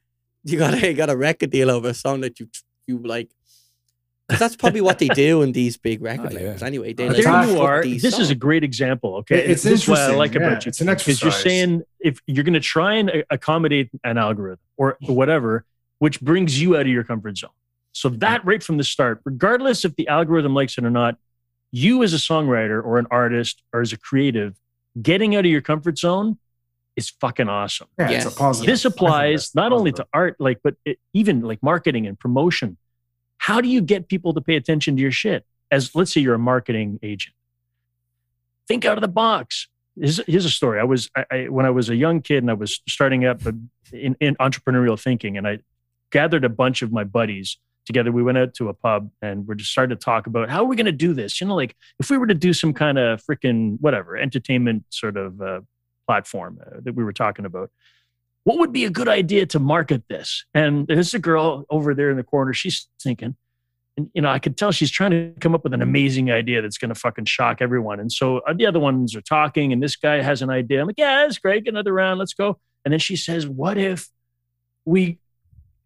[0.44, 2.48] you got a you got a record deal over a song that you
[2.86, 3.30] you like.
[4.28, 6.38] 'Cause that's probably what they do in these big oh, record Oh, yeah.
[6.46, 6.62] labels.
[6.62, 7.82] Anyway, they like there you are.
[7.82, 9.16] these This is a great example.
[9.16, 10.40] Okay, It's this is what I interesting, like yeah.
[10.46, 10.68] about you.
[10.70, 14.60] It's an exercise because you're saying if you're going to try and accommodate an algorithm
[14.78, 15.64] or whatever,
[15.98, 17.50] which brings you out of your comfort zone.
[17.92, 21.16] So that right from the start, regardless if the algorithm likes it or not,
[21.70, 24.56] you as a songwriter or an artist or as a creative,
[25.00, 26.38] getting out of your comfort zone
[26.96, 27.88] is fucking awesome.
[27.98, 28.26] yeah, Yes.
[28.26, 28.66] it's a positive.
[28.72, 32.78] This applies that's not only to art, like, but it, even like marketing and promotion.
[33.44, 35.44] How do you get people to pay attention to your shit?
[35.70, 37.34] As let's say you're a marketing agent,
[38.66, 39.68] think out of the box.
[40.00, 40.80] Here's, here's a story.
[40.80, 43.42] I was I, I, when I was a young kid and I was starting up
[43.92, 45.58] in, in entrepreneurial thinking, and I
[46.10, 48.10] gathered a bunch of my buddies together.
[48.10, 50.66] We went out to a pub and we're just starting to talk about how are
[50.66, 51.38] we going to do this.
[51.38, 55.18] You know, like if we were to do some kind of freaking whatever entertainment sort
[55.18, 55.60] of uh,
[56.06, 57.70] platform uh, that we were talking about
[58.44, 60.44] what would be a good idea to market this?
[60.54, 62.52] And there's a girl over there in the corner.
[62.52, 63.36] She's thinking,
[63.96, 66.60] and you know, I could tell she's trying to come up with an amazing idea
[66.62, 68.00] that's going to fucking shock everyone.
[68.00, 70.80] And so uh, the other ones are talking, and this guy has an idea.
[70.80, 71.64] I'm like, yeah, that's great.
[71.64, 72.18] Get another round.
[72.18, 72.58] Let's go.
[72.84, 74.08] And then she says, what if
[74.84, 75.18] we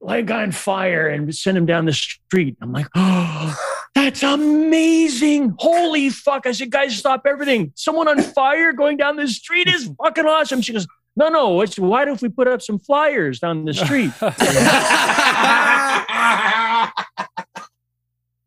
[0.00, 2.56] light a guy on fire and send him down the street?
[2.61, 3.56] I'm like, oh,
[3.94, 5.54] that's amazing.
[5.59, 6.46] Holy fuck.
[6.46, 7.72] I said, guys, stop everything.
[7.76, 10.61] Someone on fire going down the street is fucking awesome.
[10.61, 10.86] She goes,
[11.18, 11.60] no, no.
[11.62, 14.12] It's, why don't we put up some flyers down the street?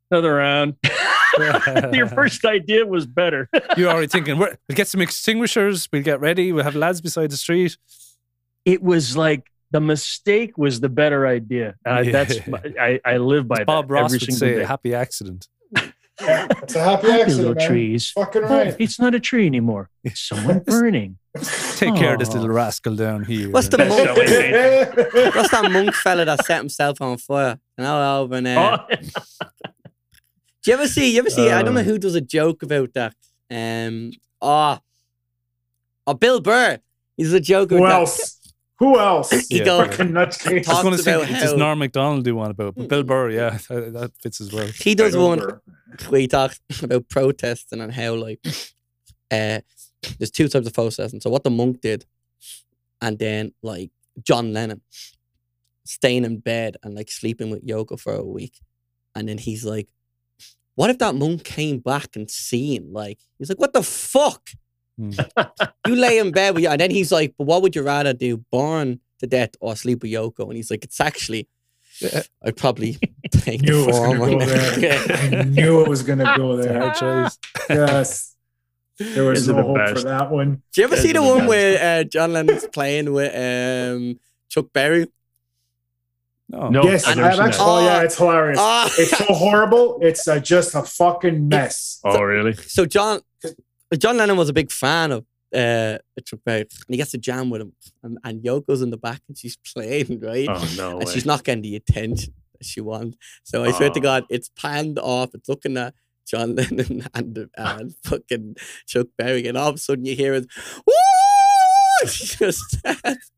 [0.10, 0.76] Another round.
[1.94, 3.50] Your first idea was better.
[3.78, 7.38] You're already thinking, we'll get some extinguishers, we'll get ready, we'll have lads beside the
[7.38, 7.78] street.
[8.66, 11.76] It was like the mistake was the better idea.
[11.88, 12.12] Uh, Yeah.
[12.12, 12.40] That's
[12.80, 14.62] I, I live by Bob Ross every would single say, day.
[14.64, 15.48] a happy accident.
[16.24, 17.68] It's a happy Happy accident, little man.
[17.68, 18.10] trees.
[18.12, 18.76] Fucking Oh, right.
[18.80, 19.90] it's not a tree anymore.
[20.04, 21.18] It's someone burning.
[21.76, 23.50] Take care of this little rascal down here.
[23.50, 23.92] What's the monk?
[25.36, 27.58] What's that monk fella that set himself on fire?
[27.78, 28.60] You know, over there.
[28.60, 28.78] Oh,
[30.64, 31.14] Do you ever see?
[31.14, 31.50] You ever see?
[31.50, 31.84] I don't know Uh.
[31.84, 33.16] who does a joke about that.
[33.50, 34.12] Um.
[34.42, 34.78] Oh.
[36.08, 36.80] Oh, Bill Burr.
[37.18, 37.96] He's a joke Who about that.
[38.00, 38.38] else?
[38.80, 39.30] Who else?
[39.48, 39.66] He Yeah.
[39.66, 39.88] goes.
[39.98, 40.68] Nutcase.
[40.68, 43.04] I was going to say, about does how- Norm Macdonald do one about, but Bill
[43.04, 44.66] Burr, yeah, that, that fits as well.
[44.68, 45.62] He does one Over.
[46.12, 48.40] He talks about protesting and how like
[49.32, 49.60] uh
[50.18, 51.22] there's two types of protesting.
[51.22, 52.06] So what the monk did,
[53.02, 53.92] and then like
[54.24, 54.82] John Lennon
[55.86, 58.60] staying in bed and like sleeping with Yoko for a week.
[59.16, 59.90] And then he's like,
[60.76, 62.92] What if that monk came back and seen?
[62.94, 64.50] Like, he's like, What the fuck?
[64.98, 65.12] Hmm.
[65.88, 66.70] You lay in bed with you.
[66.70, 68.38] And then he's like, But what would you rather do?
[68.52, 70.46] Burn to death or sleep with Yoko?
[70.46, 71.48] And he's like, It's actually
[72.44, 72.98] I'd probably
[73.32, 75.18] take knew the it was form going to go there.
[75.40, 76.80] I knew it was going to go there.
[76.80, 77.38] hard choice.
[77.70, 78.36] Yes.
[79.00, 79.94] There was These are no the hope best.
[80.04, 80.62] for that one.
[80.74, 81.50] Do you ever Those see the the one best.
[81.50, 84.20] where uh, John Lennon's playing with um,
[84.50, 85.08] Chuck Berry?
[86.50, 86.68] No.
[86.70, 88.60] No, yes, I've I've actually, oh, yeah, it's hilarious.
[88.62, 88.90] Ah.
[88.98, 90.00] it's so horrible.
[90.02, 92.00] It's uh, just a fucking mess.
[92.04, 92.54] Oh, really?
[92.54, 93.22] So John
[93.98, 95.26] John Lennon was a big fan of
[95.56, 97.74] uh, Chuck Berry, and he gets to jam with him,
[98.04, 101.14] and, and Yoko's in the back, and she's playing right, Oh no and way.
[101.14, 103.18] she's not getting the attention that she wants.
[103.44, 104.04] So I swear to Oh.
[104.04, 105.30] God, it's panned off.
[105.34, 105.94] It's looking at
[106.28, 108.56] John Lennon and and fucking
[108.88, 110.46] Chuck Berry, and all of a sudden you hear it.
[110.88, 110.94] Woo!
[112.04, 112.78] Just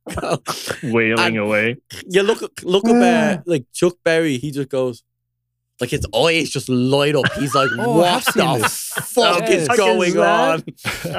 [0.09, 1.77] starts wailing And- away.
[2.09, 5.03] you look look up uh, like Chuck Berry, he just goes
[5.81, 7.25] like his eyes just light up.
[7.33, 8.87] He's like, Oh, what the this.
[9.13, 9.49] fuck Yeah.
[9.49, 10.63] is Fuck is going on?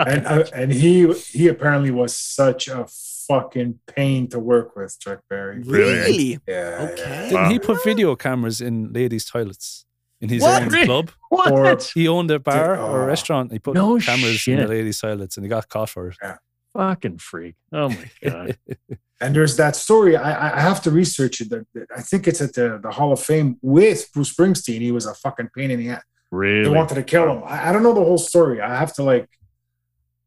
[0.06, 2.86] and uh, and he he apparently was such a
[3.26, 5.60] fucking pain to work with, Chuck Berry.
[5.60, 5.94] Really?
[5.94, 6.38] Really?
[6.46, 6.88] Yeah.
[6.92, 7.28] Okay.
[7.30, 9.86] Didn't he put video cameras in ladies' toilets
[10.20, 10.62] in his What?
[10.62, 11.10] own club?
[11.28, 11.52] What?
[11.52, 13.02] Or- He owned a bar or Oh.
[13.02, 13.52] a restaurant.
[13.52, 16.16] He put No cameras in the ladies' toilets and he got caught for it.
[16.22, 16.36] Yeah.
[16.76, 17.54] Fucking freak.
[17.72, 18.58] Oh my god.
[19.20, 20.16] And there's that story.
[20.16, 21.48] I, I have to research it.
[21.50, 24.80] That that- I think it's at the, the Hall of Fame with Bruce Springsteen.
[24.80, 26.02] He was a fucking pain in the ass.
[26.32, 26.64] Really?
[26.64, 27.42] They wanted to kill him.
[27.46, 28.60] I, I don't know the whole story.
[28.60, 29.28] I have to like,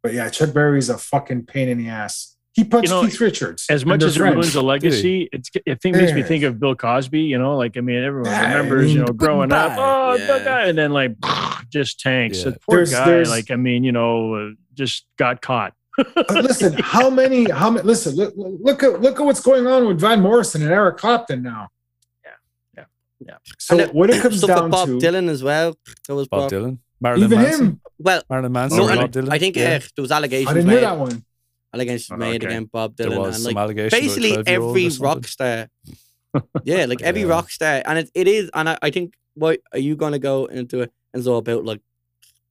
[0.01, 2.36] but yeah, Chuck Berry's a fucking pain in the ass.
[2.57, 3.67] He punched You know, Keith Richards.
[3.69, 4.35] As much as it friends.
[4.35, 7.21] ruins a legacy, it's it think, makes me think of Bill Cosby.
[7.21, 8.91] You know, like I mean, everyone Yeah, remembers.
[8.93, 10.25] You know, growing up, oh, Yeah.
[10.25, 11.15] that guy, and then like
[11.71, 12.39] just tanks.
[12.39, 12.49] Yeah.
[12.51, 15.73] The poor There's- guy, there's- like I mean, you know, uh, just got caught.
[15.97, 17.49] But listen, how many?
[17.49, 17.85] How many?
[17.85, 21.43] Listen, look, look at look at what's going on with Van Morrison and Eric Clapton
[21.43, 21.69] now.
[22.25, 22.31] Yeah,
[22.75, 22.83] yeah,
[23.19, 23.37] yeah.
[23.59, 25.75] So And what it comes Stuff down Bob to, Dylan as well.
[26.07, 26.51] That was Bob Bob.
[26.51, 26.77] Dylan.
[26.99, 27.65] Marilyn even Manson.
[27.67, 28.79] him, Well, Marilyn Manson.
[28.79, 29.29] no, Bob Dylan.
[29.31, 29.75] I think yeah.
[29.75, 30.73] uh, there was allegations I didn't made.
[30.73, 31.23] hear that one.
[31.77, 32.53] Allegations Oh, made okay.
[32.53, 34.01] against Bob there Dylan, was and some like allegations.
[34.01, 35.67] basically 12-year-old every rock star.
[36.63, 37.27] yeah, like every Yeah.
[37.29, 40.19] rock star, and it, it is, and I, I think what are you going to
[40.19, 40.91] go into it?
[41.13, 41.81] And it's all about like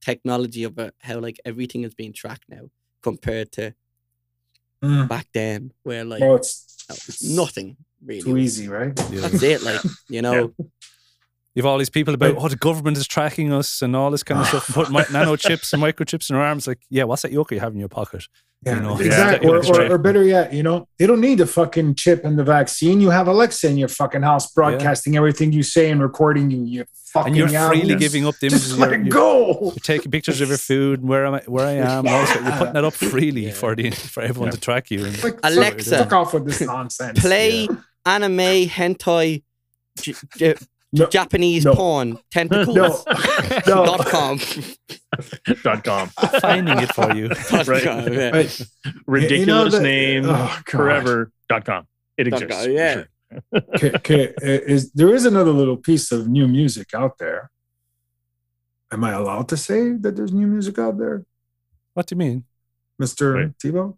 [0.01, 2.69] technology of uh, how like everything is being tracked now
[3.03, 3.73] compared to
[4.83, 5.07] Mm.
[5.09, 8.21] back then, where like Oh, it's, no, it's nothing really.
[8.21, 8.93] too easy, right?
[9.11, 9.21] Yeah.
[9.21, 10.53] That's it, like you know.
[11.57, 14.21] You've all these people about, But- oh, the government is tracking us and all this
[14.23, 16.67] kind of stuff, and put mi- nanochips and microchips in our arms.
[16.67, 18.23] Like, yeah, what's that yoke you have in your pocket?
[18.65, 19.47] Yeah, You know, exactly.
[19.47, 19.53] yeah.
[19.55, 22.43] Or, or, or better yet, you know, they don't need the fucking chip and the
[22.43, 23.01] vaccine.
[23.01, 26.63] You have Alexa in your fucking house broadcasting everything you say and recording you.
[26.63, 27.99] You fucking And you're freely animals.
[28.01, 28.79] giving up the Just images.
[28.79, 29.59] let You're, it go.
[29.61, 32.21] you're taking pictures of your food, and where am I, where I am, and all
[32.25, 33.53] this, you're putting that up freely Yeah.
[33.53, 34.51] for the for everyone Yeah.
[34.55, 35.05] to track you.
[35.05, 35.97] And, Like, Alexa.
[35.99, 37.19] fuck off with this nonsense.
[37.19, 37.67] Play
[38.05, 39.43] anime hentai.
[39.99, 40.55] J- J-
[40.93, 41.05] No.
[41.07, 41.75] Japanese No.
[41.75, 42.87] porn tentacles No,
[43.67, 43.85] no.
[43.85, 44.39] dot com.
[45.63, 46.07] dot com.
[46.41, 47.27] finding it for you.
[47.29, 47.83] Dot Right.
[47.83, 48.31] com, yeah.
[48.31, 48.61] But,
[49.05, 51.31] Ridiculous the- name oh, forever.
[51.49, 51.87] Dot com.
[52.17, 52.65] It Dot exists.
[52.65, 52.93] com, yeah.
[52.93, 53.07] Sure.
[53.75, 57.51] Okay, okay, uh, is there is another little piece of new music out there?
[58.89, 61.25] Am I allowed to say that there's new music out there,
[61.93, 62.45] What do you mean?
[62.97, 63.57] Mister Right.
[63.57, 63.97] Tebow?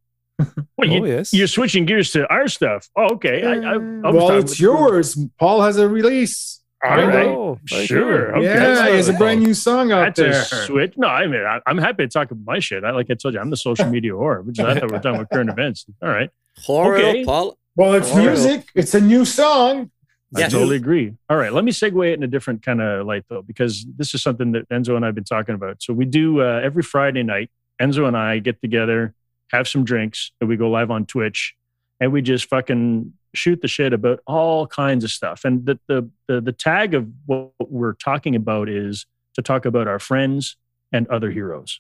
[0.78, 1.34] Well, you, oh yes.
[1.34, 2.90] you're switching gears to our stuff.
[2.96, 3.44] Oh, okay.
[3.46, 5.16] I, I, I was well, it's yours.
[5.38, 6.59] Paul has a release.
[6.84, 7.26] All There you right.
[7.26, 7.60] go.
[7.66, 8.38] Very Sure.
[8.38, 8.46] Okay.
[8.46, 10.20] yeah, he has a brand new song out That's
[10.50, 10.62] there.
[10.62, 10.94] a switch.
[10.98, 12.84] No, I mean, I, I'm happy to talk about my shit.
[12.86, 15.00] I, like I told you, I'm the social media whore, which I thought we were
[15.00, 15.86] talking about current events.
[16.02, 16.30] All right.
[16.66, 17.26] Pour Okay.
[17.26, 17.58] Paul.
[17.76, 18.32] Well, it's Horrible.
[18.32, 18.68] music.
[18.76, 19.92] It's a new song.
[20.36, 20.50] I Yeah.
[20.50, 21.16] totally agree.
[21.30, 24.14] All right, let me segue it in a different kind of light though, because this
[24.14, 25.82] is something that Enzo and I've been talking about.
[25.82, 27.50] So we do uh, every Friday night.
[27.82, 29.14] Enzo and I get together,
[29.52, 31.56] have some drinks, and we go live on Twitch,
[32.00, 35.46] and we just fucking shoot the shit about all kinds of stuff.
[35.46, 39.06] And the the the, the tag of what we're talking about is
[39.36, 40.58] to talk about our friends
[40.92, 41.80] and other heroes.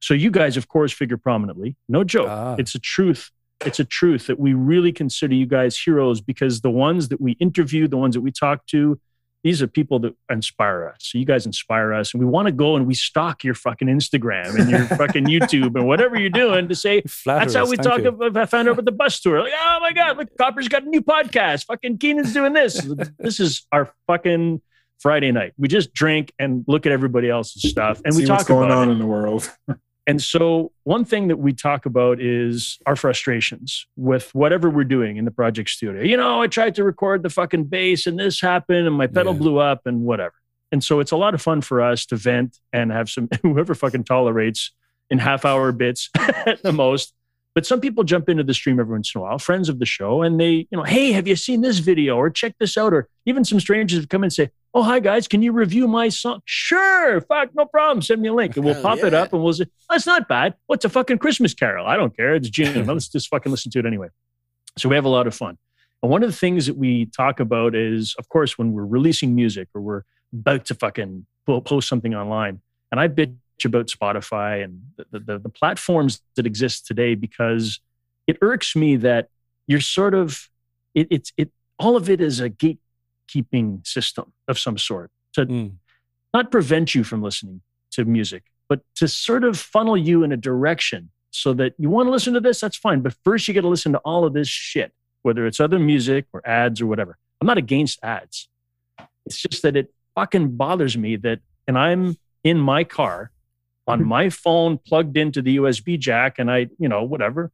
[0.00, 1.76] So you guys, of course, figure prominently.
[1.88, 2.28] No joke.
[2.28, 2.56] Ah.
[2.58, 3.30] It's a truth
[3.66, 7.32] it's a truth that we really consider you guys heroes because the ones that we
[7.32, 8.98] interview, the ones that we talk to,
[9.42, 10.96] these are people that inspire us.
[11.00, 13.88] So you guys inspire us, and we want to go and we stalk your fucking
[13.88, 17.76] Instagram and your fucking YouTube and whatever you're doing to say Flatterers, that's how we
[17.76, 18.36] thank talk about.
[18.36, 19.42] I found out about the bus tour.
[19.42, 21.64] Like, oh my god, look, Copper's got a new podcast.
[21.66, 22.86] Fucking Kenan's doing this.
[23.18, 24.60] this is our fucking
[24.98, 25.54] Friday night.
[25.56, 28.48] We just drink and look at everybody else's stuff, and See we talk about what's
[28.48, 28.92] going about on it.
[28.92, 29.50] in the world.
[30.10, 35.18] And so, one thing that we talk about is our frustrations with whatever we're doing
[35.18, 36.02] in the project studio.
[36.02, 39.32] You know, I tried to record the fucking bass and this happened and my pedal
[39.34, 39.38] Yeah.
[39.38, 40.34] blew up and whatever.
[40.72, 43.72] And so, it's a lot of fun for us to vent and have some, whoever
[43.74, 44.72] fucking tolerates
[45.10, 47.12] in half hour bits at the most.
[47.54, 49.86] But some people jump into the stream every once in a while, friends of the
[49.86, 52.92] show, and they, you know, hey, have you seen this video or check this out?
[52.94, 56.08] Or even some strangers have come and say, oh, hi guys, can you review my
[56.08, 56.40] song?
[56.44, 58.02] Sure, fuck, no problem.
[58.02, 60.54] Send me a link and we'll pop it up and we'll say, that's not bad.
[60.66, 61.86] What's a fucking Christmas carol?
[61.86, 62.34] I don't care.
[62.34, 62.86] It's June.
[62.86, 64.08] Let's just fucking listen to it anyway.
[64.78, 65.58] So we have a lot of fun.
[66.02, 69.34] And one of the things that we talk about is, of course, when we're releasing
[69.34, 70.02] music or we're
[70.32, 72.60] about to fucking post something online.
[72.92, 77.80] And I bitch about Spotify and the, the, the platforms that exist today because
[78.26, 79.28] it irks me that
[79.66, 80.48] you're sort of,
[80.94, 82.48] it, it's, it, all of it is a
[83.34, 85.72] gatekeeping system of some sort to Mm.
[86.34, 87.62] not prevent you from listening
[87.92, 92.06] to music, but to sort of funnel you in a direction so that you want
[92.06, 93.00] to listen to this, that's fine.
[93.00, 96.26] But first, you got to listen to all of this shit, whether it's other music
[96.32, 97.18] or ads or whatever.
[97.40, 98.48] I'm not against ads.
[99.26, 103.30] It's just that it fucking bothers me that, and I'm in my car
[103.86, 107.50] on my phone plugged into the USB jack, and I, you know, whatever,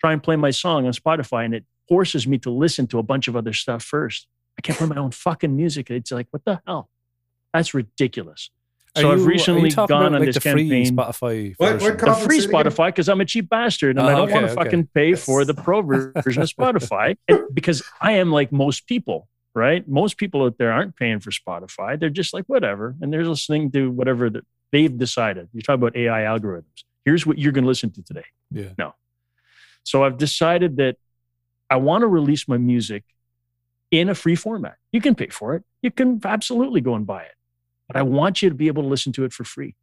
[0.00, 3.02] try and play my song on Spotify, and it forces me to listen to a
[3.02, 4.26] bunch of other stuff first.
[4.58, 5.90] I can't play my own fucking music.
[5.90, 6.88] It's like, what the hell?
[7.54, 8.50] That's ridiculous.
[8.96, 10.68] So Are I've you- are you recently talking gone about, on like this the free
[10.68, 10.96] campaign.
[10.96, 11.88] Spotify What- version?
[11.88, 12.62] what The free Say it again.
[12.64, 14.64] Spotify because I'm a cheap bastard and Oh, I don't okay, want to okay.
[14.64, 19.28] fucking pay for the pro version of Spotify And because I am like most people,
[19.54, 19.88] right?
[19.88, 21.98] Most people out there aren't paying for Spotify.
[21.98, 22.94] They're just like, whatever.
[23.00, 25.48] And they're listening to whatever that they've decided.
[25.54, 26.84] You talk about AI algorithms.
[27.06, 28.24] Here's what you're going to listen to today.
[28.50, 28.72] Yeah.
[28.76, 28.94] No.
[29.84, 30.96] So I've decided that
[31.70, 33.04] I want to release my music
[33.92, 34.76] in a free format.
[34.90, 35.62] You can pay for it.
[35.82, 37.34] You can absolutely go and buy it.
[37.86, 39.76] But I want you to be able to listen to it for free.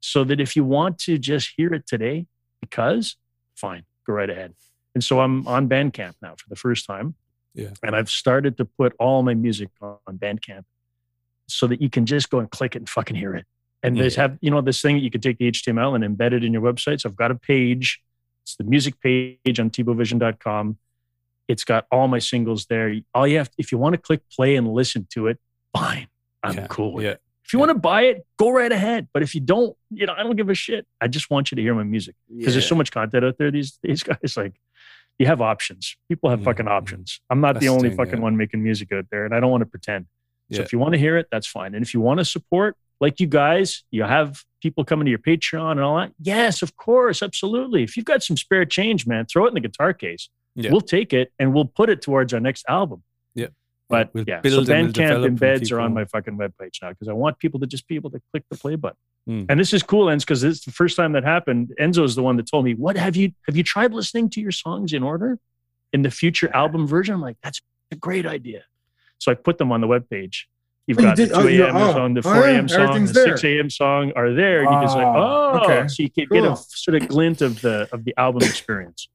[0.00, 2.26] So that if you want to just hear it today,
[2.60, 3.16] because
[3.56, 4.54] fine, go right ahead.
[4.94, 7.16] And so I'm on Bandcamp now for the first time.
[7.54, 7.70] Yeah.
[7.82, 10.62] And I've started to put all my music on Bandcamp
[11.48, 13.46] so that you can just go and click it and fucking hear it.
[13.82, 16.32] And there's have, you know, this thing that you can take the HTML and embed
[16.32, 17.00] it in your website.
[17.00, 18.00] So I've got a page.
[18.44, 20.78] It's the music page on Tebovision.com.
[21.48, 22.94] It's got all my singles there.
[23.14, 25.38] All you have, if you want to click play and listen to it,
[25.76, 26.08] fine.
[26.42, 27.10] I'm Yeah, cool with yeah.
[27.12, 27.20] it.
[27.44, 29.08] If you want to buy it, go right ahead.
[29.14, 30.84] But if you don't, you know, I don't give a shit.
[31.00, 33.50] I just want you to hear my music because there's so much content out there.
[33.52, 34.54] These these guys like
[35.18, 35.96] you have options.
[36.08, 36.70] People have Mhm, fucking mhm.
[36.72, 37.20] options.
[37.30, 38.20] I'm not That's the the only thing, fucking yeah.
[38.20, 40.06] one making music out there, and I don't want to pretend.
[40.52, 40.62] So Yeah.
[40.64, 41.74] if you want to hear it, that's fine.
[41.74, 45.18] And if you want to support, like you guys, you have people coming to your
[45.20, 46.12] Patreon and all that.
[46.20, 47.82] Yes, of course, absolutely.
[47.84, 50.28] If you've got some spare change, man, throw it in the guitar case.
[50.56, 50.70] Yeah.
[50.72, 53.02] We'll take it and we'll put it towards our next album.
[53.34, 53.48] Yeah.
[53.88, 56.82] But We'll yeah, build so and we'll Bandcamp and embeds are on my fucking webpage
[56.82, 58.96] now because I want people to just be able to click the play button.
[59.28, 59.46] Mm.
[59.48, 61.72] And this is cool, Enzo, because it's the first time that happened.
[61.80, 64.52] Enzo's the one that told me, "What have you have you tried listening to your
[64.52, 65.38] songs in order
[65.92, 68.62] in the future album version?" I'm like, "That's a great idea."
[69.18, 70.44] So I put them on the webpage.
[70.86, 71.76] You've Oh, you got the 2 Oh, you- a.m.
[71.76, 71.92] oh.
[71.92, 72.68] song, the Oh, 4 yeah, a.m.
[72.68, 73.68] song, the 6 a.m.
[73.70, 74.62] song are there.
[74.62, 75.88] You can just like, oh, okay.
[75.88, 79.08] so you can get a sort of glint of the of the album experience.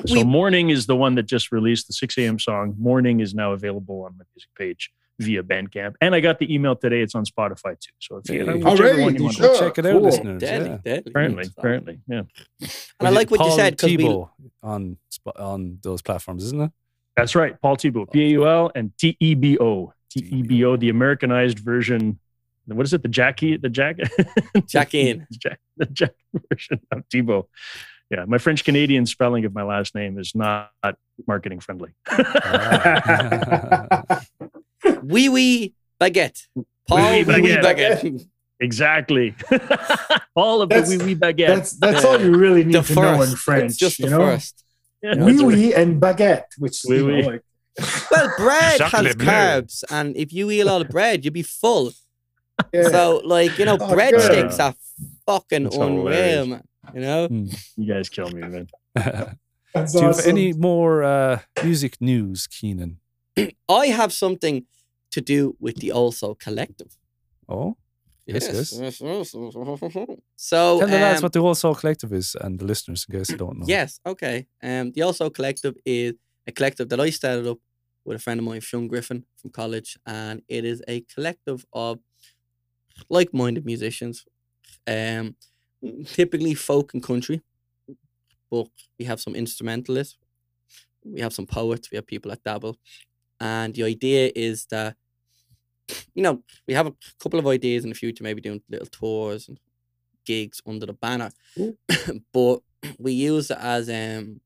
[0.00, 2.38] And So we, Morning is the one that just released the 6 a.m.
[2.38, 2.74] song.
[2.78, 4.90] Morning is now available on my music page
[5.20, 5.94] via Bandcamp.
[6.00, 7.00] And I got the email today.
[7.00, 7.92] It's on Spotify too.
[8.00, 8.52] So if you, Hey.
[8.54, 9.02] whichever Already?
[9.02, 9.36] one you You want.
[9.36, 9.58] should.
[9.58, 10.00] Check it out, Cool.
[10.02, 10.40] listeners.
[10.40, 10.76] deadly, yeah.
[10.84, 11.10] deadly.
[11.10, 12.22] Apparently, apparently, yeah.
[12.60, 14.30] And I like what you said because we, Tebo
[14.62, 14.96] on
[15.36, 16.70] on those platforms, isn't it?
[17.16, 17.60] That's right.
[17.60, 19.92] Paul Tebo, P A U L and T E B O.
[20.10, 22.18] T E B O, the Americanized version.
[22.66, 23.02] What is it?
[23.02, 23.98] The Jackie, the Jack,
[24.66, 25.26] Jack in.
[25.32, 26.12] Jack, the Jack
[26.50, 27.46] version of Tebo.
[28.10, 30.70] Yeah, my French Canadian spelling of my last name is not
[31.26, 31.90] marketing friendly.
[32.08, 34.02] Ah.
[35.02, 36.42] Wee Wee Baguette.
[36.88, 37.62] Paul Oui, Wee Wee baguette.
[37.62, 38.26] Baguette.
[38.60, 39.34] Exactly.
[40.36, 41.48] All of That's- the wee wee baguette.
[41.48, 43.34] That's that's all you really need The to know in.
[43.34, 43.64] French.
[43.72, 44.18] It's just you the know?
[44.18, 44.64] first.
[45.02, 45.54] Yeah, Oui, that's right.
[45.54, 47.22] oui, and baguette, which Oui, you know, oui.
[47.24, 47.42] like
[48.12, 49.26] Well, bread has Chocolate bleu.
[49.26, 51.92] carbs, and if you eat a lot of bread, you'll be full.
[52.72, 52.88] yeah.
[52.88, 54.74] So, like, you know, Oh, breadsticks are
[55.26, 56.46] fucking That's unreal, hilarious.
[56.46, 56.62] man.
[56.92, 57.28] You know?
[57.76, 58.66] You guys kill me, man.
[58.94, 63.00] That's Do you have any more uh, music news, Kenan?
[63.68, 64.66] I have something
[65.12, 66.96] to do with the Old Soul Collective.
[67.48, 67.76] Oh,
[68.26, 68.72] Yes, yes.
[70.36, 73.18] So, tell the lads um, what the Old Soul Collective is and the listeners in
[73.18, 73.66] case they don't know.
[73.68, 74.46] Yes, okay.
[74.62, 76.14] Um, the Old Soul Collective is
[76.46, 77.58] a collective that I started up
[78.04, 81.98] with a friend of mine, Sean Griffin, from college, and it is a collective of
[83.10, 84.24] like-minded musicians,
[84.86, 85.36] um,
[86.06, 87.42] typically folk and country,
[88.50, 88.68] but
[88.98, 90.18] we have some instrumentalists,
[91.04, 92.78] we have some poets, we have people that dabble,
[93.40, 94.96] and the idea is that
[96.14, 99.48] you know we have a couple of ideas in the future, maybe doing little tours
[99.48, 99.58] and
[100.26, 101.30] gigs under the banner,
[102.32, 102.60] but
[102.98, 104.40] we use it as um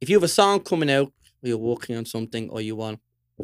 [0.00, 1.12] if you have a song coming out
[1.42, 3.00] or you're working on something or you want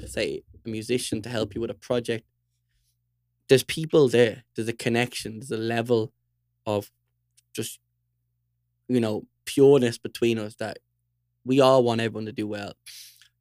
[0.07, 2.24] say a musician to help you with a project
[3.49, 6.12] there's people there there's a connection there's a level
[6.77, 6.91] of
[7.53, 7.79] just
[8.89, 10.79] you know pureness between us that
[11.45, 12.73] we all want everyone to do well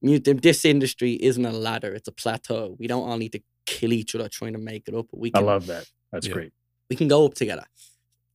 [0.02, 4.16] this industry isn't a ladder it's a plateau we don't all need to kill each
[4.16, 5.86] other trying to make it up but we I love that.
[6.12, 6.34] That's Yeah.
[6.34, 6.54] great.
[6.90, 7.66] we can go up together.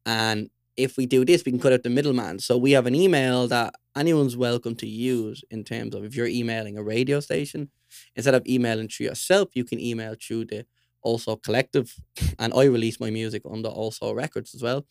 [0.07, 2.38] And if we do this, we can cut out the middleman.
[2.38, 6.28] So we have an email that anyone's welcome to use in terms of if you're
[6.28, 7.70] emailing a radio station,
[8.14, 10.66] instead of emailing through yourself, you can email through the
[11.05, 11.94] Old Soul Collective.
[12.38, 14.86] And I release my music under Old Soul Records as well.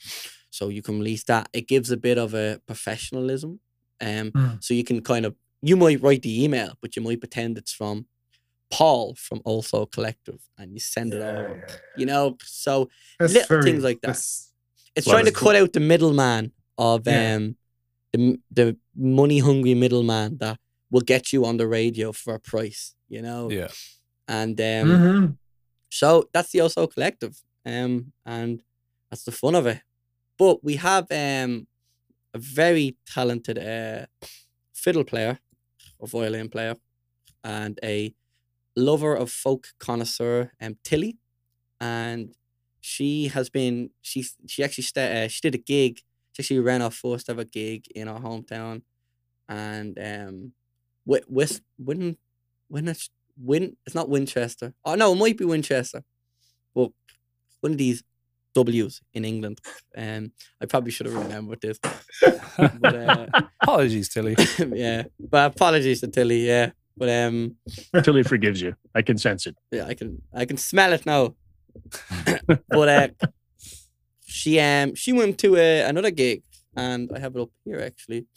[0.49, 1.49] So you can release that.
[1.53, 3.59] It gives a bit of a professionalism.
[4.01, 4.63] Um, Mm.
[4.63, 7.71] So you can kind of, you might write the email, but you might pretend it's
[7.73, 8.05] from
[8.71, 11.65] Paul from Old Soul Collective and you send it Yeah, over.
[11.67, 11.75] yeah.
[11.97, 12.89] You know, so
[13.19, 14.11] That's little very- things like that.
[14.95, 15.35] it's Love trying to it.
[15.35, 17.35] cut out the middleman of Yeah.
[17.35, 17.55] um
[18.13, 20.57] the the money hungry middleman that
[20.91, 23.49] will get you on the radio for a price, you know.
[23.51, 23.69] Yeah.
[24.27, 25.37] And um Mhm.
[25.99, 27.35] So that's the Old Soul Collective.
[27.65, 28.63] Um and
[29.09, 29.81] that's the fun of it.
[30.37, 31.67] But we have um
[32.33, 34.05] a very talented uh
[34.73, 35.39] fiddle player
[35.99, 36.75] or violin player
[37.43, 38.13] and a
[38.77, 41.17] lover of folk connoisseur um Tilly
[41.81, 42.33] and
[42.81, 46.01] she has been she she actually sta- uh, she did a gig
[46.33, 48.83] she actually ran our first ever gig in our hometown
[49.49, 50.53] and um
[51.05, 52.17] with with when
[52.69, 56.03] Win it's Win it's not Winchester oh no it might be Winchester
[56.75, 56.89] but
[57.61, 58.03] one of these
[58.53, 59.59] W's in England
[59.97, 60.31] um
[60.61, 61.79] I probably should have remembered this
[62.21, 63.27] but uh,
[63.63, 64.35] Apologies, Tilly.
[64.73, 67.55] yeah but apologies to Tilly yeah but um
[67.91, 68.75] Until he forgives you.
[68.93, 69.55] I can sense it.
[69.71, 71.35] yeah, I can I can smell it now.
[72.69, 73.07] but uh,
[74.27, 76.43] she um she went to a, another gig,
[76.75, 78.27] and I have it up here actually.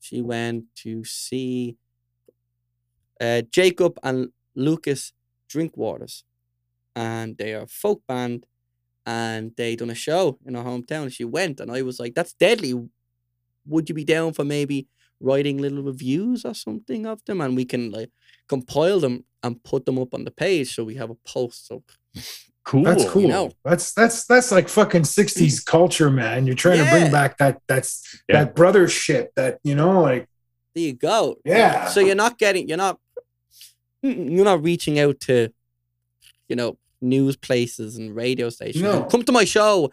[0.00, 1.76] She went to see
[3.20, 5.12] uh, Jacob and Lucas
[5.52, 6.22] Drinkwaters,
[6.94, 8.46] and they are a folk band,
[9.04, 11.02] and they done a show in her hometown.
[11.02, 12.74] And she went, and I was like, "That's deadly.
[13.66, 14.88] Would you be down for maybe
[15.20, 18.10] writing little reviews or something of them, and we can like
[18.48, 21.82] compile them and put them up on the page so we have a post." So
[22.64, 22.82] Cool.
[22.82, 23.28] That's cool.
[23.28, 23.52] know.
[23.64, 26.46] That's that's that's like fucking '60s culture, man.
[26.46, 28.42] You're trying to bring back that that's Yeah.
[28.42, 29.28] that brothership.
[29.36, 30.26] That you know, like
[30.74, 31.36] there you go.
[31.44, 31.86] Yeah.
[31.86, 32.98] So you're not getting, you're not,
[34.08, 35.50] you're not reaching out to,
[36.48, 38.82] you know, news places and radio stations.
[38.82, 39.04] No.
[39.04, 39.90] Come to my show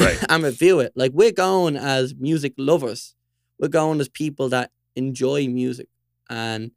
[0.00, 0.18] Right.
[0.28, 0.92] and review it.
[0.96, 3.14] Like we're going as music lovers.
[3.58, 5.88] We're going as people that enjoy music,
[6.28, 6.72] and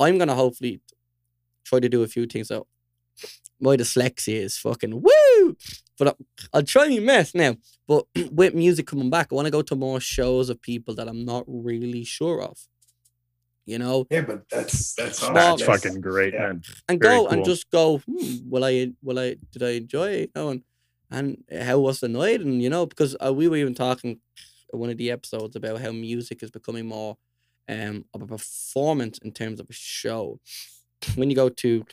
[0.00, 0.80] I'm gonna hopefully
[1.64, 2.48] try to do a few things.
[2.48, 2.66] So
[3.60, 5.56] my dyslexia is fucking woo,
[5.98, 6.14] but I-
[6.52, 7.56] I'll try my best now.
[7.86, 11.08] But with music coming back, I want to go to more shows of people that
[11.08, 12.58] I'm not really sure of.
[13.66, 15.34] You know, yeah, but that's that's awesome.
[15.34, 16.46] Well, That's fucking great, Yeah.
[16.52, 16.62] man.
[16.88, 17.98] and Very go and just go.
[17.98, 18.92] Hmm, will I?
[19.02, 19.36] Will I?
[19.52, 20.30] Did I enjoy it?
[20.34, 20.62] You know, and
[21.10, 22.40] and how was the night?
[22.40, 24.20] And you know, because uh, we were even talking
[24.70, 27.16] one of the episodes about how music is becoming more
[27.68, 30.38] um of a performance in terms of a show.
[31.16, 31.84] When you go to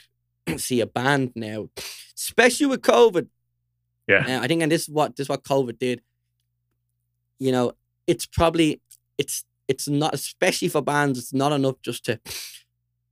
[0.56, 1.70] see a band now,
[2.16, 3.26] especially with COVID,
[4.06, 4.24] Yeah.
[4.38, 6.02] uh, I think, and this is what this is what COVID did.
[7.40, 7.72] You know,
[8.06, 8.80] it's probably
[9.18, 11.18] it's it's not especially for bands.
[11.18, 12.20] It's not enough just to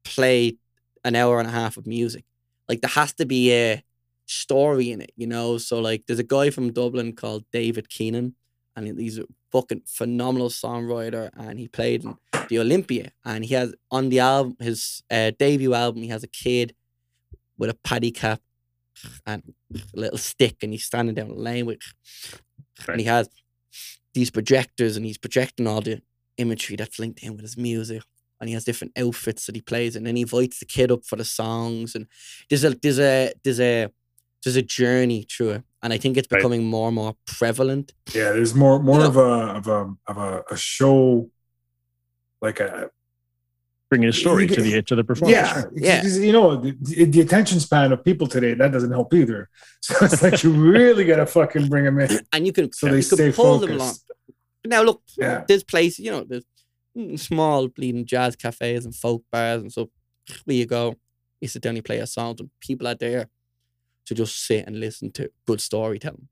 [0.05, 0.57] play
[1.05, 2.25] an hour and a half of music.
[2.69, 3.83] Like there has to be a
[4.27, 5.59] story in it, you know.
[5.59, 8.35] So like, there's a guy from Dublin called David Keenan,
[8.77, 12.17] and he's a fucking phenomenal songwriter, and he played in
[12.49, 16.29] the Olympia, and he has on the album his uh, debut album, he has a
[16.29, 16.75] kid
[17.59, 18.41] with a paddy cap
[19.27, 21.81] and a little stick, and he's standing down the lane with,
[22.89, 23.29] and he has
[24.15, 26.01] these projectors, and he's projecting all the
[26.43, 28.03] imagery that's linked in with his music.
[28.41, 31.05] And he has different outfits that he plays, and then he invites the kid up
[31.05, 31.95] for the songs.
[31.95, 32.07] And
[32.51, 33.89] there's a there's a there's a
[34.43, 36.39] there's a journey through it, and I think it's Right.
[36.41, 37.93] becoming more and more prevalent.
[38.13, 41.31] Yeah, there's more more You know- of a of a of a, a show
[42.41, 42.91] like a
[43.91, 45.37] Bringing a story to the to the performance.
[45.37, 46.03] yeah, Yeah.
[46.27, 46.73] You know, the,
[47.05, 49.51] the attention span of people today that doesn't help either.
[49.83, 52.21] So it's like you really gotta fucking bring them in.
[52.33, 53.95] And you can So they you stay can pull them along.
[54.67, 55.45] Now look, Yeah.
[55.49, 56.45] there's places, you know, there's
[56.97, 59.91] mm, small bleeding jazz cafes and folk bars and so
[60.45, 60.97] where you go,
[61.41, 63.29] you sit down, you play a song, and people are there
[64.07, 66.29] to just sit and listen to good storytelling.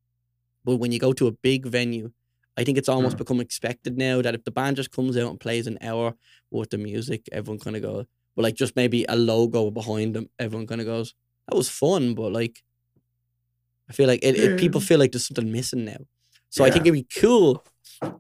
[0.65, 2.13] But when you go to a big venue,
[2.57, 3.19] I think it's almost Mm.
[3.19, 6.15] become expected now that if the band just comes out and plays an hour
[6.51, 10.29] worth of music, everyone kind of goes, but like just maybe a logo behind them,
[10.39, 11.15] everyone kind of goes,
[11.49, 12.63] that was fun, but like,
[13.89, 15.97] I feel like it, it, people feel like there's something missing now.
[16.49, 17.65] So I think it'd be cool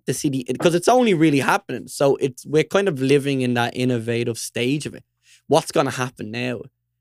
[0.07, 1.89] to see the because it's only really happening.
[1.89, 5.05] So it's we're kind of living in that innovative stage of it.
[5.47, 6.61] What's gonna happen now?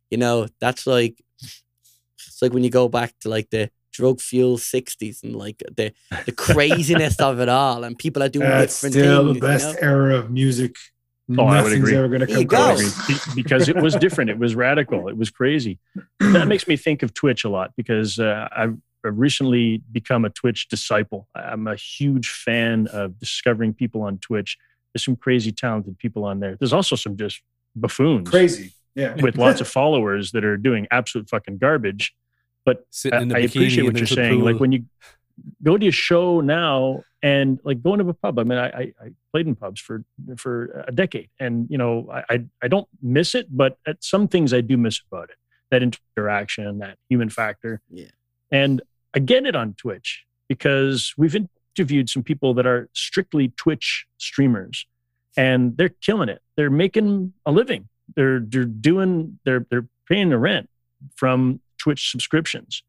[0.10, 4.58] You know, that's like it's like when you go back to like the drug fuel
[4.58, 5.92] sixties and like the
[6.26, 9.40] the craziness of it all, and people are doing That's different still things.
[9.40, 9.88] the best You know?
[9.88, 10.76] era of music.
[11.38, 11.96] Oh, I would Nothing's agree.
[11.96, 12.58] ever gonna come go.
[12.76, 13.10] close.
[13.10, 13.34] agree.
[13.36, 14.32] Because it was different.
[14.32, 15.10] It was radical.
[15.10, 15.78] It was crazy.
[16.20, 20.30] That makes me think of Twitch a lot because uh, I've I've recently become a
[20.30, 21.28] Twitch disciple.
[21.36, 24.58] I'm a huge fan of discovering people on Twitch.
[24.94, 26.56] There's some crazy talented people on there.
[26.56, 27.42] There's also some just
[27.76, 28.74] buffoons Crazy.
[28.96, 29.16] Yeah.
[29.22, 32.14] with lots of followers that are doing absolute fucking garbage.
[32.66, 34.42] But Sitting I, in the I appreciate what you're little saying.
[34.42, 34.86] Like when you
[35.64, 38.40] go to a show now and like going to a pub.
[38.40, 40.04] I mean, I, I, I played in pubs for
[40.38, 44.28] for a decade, and you know, I, I I don't miss it, but at some
[44.28, 45.38] things I do miss about it.
[45.72, 47.82] That interaction, that human factor.
[47.92, 48.08] Yeah.
[48.52, 48.82] And
[49.16, 54.86] I get it on Twitch because we've interviewed some people that are strictly Twitch streamers,
[55.38, 56.42] and they're killing it.
[56.58, 57.88] They're making a living.
[58.16, 60.70] They're they're doing they're they're paying the rent
[61.16, 62.84] from Twitch subscriptions.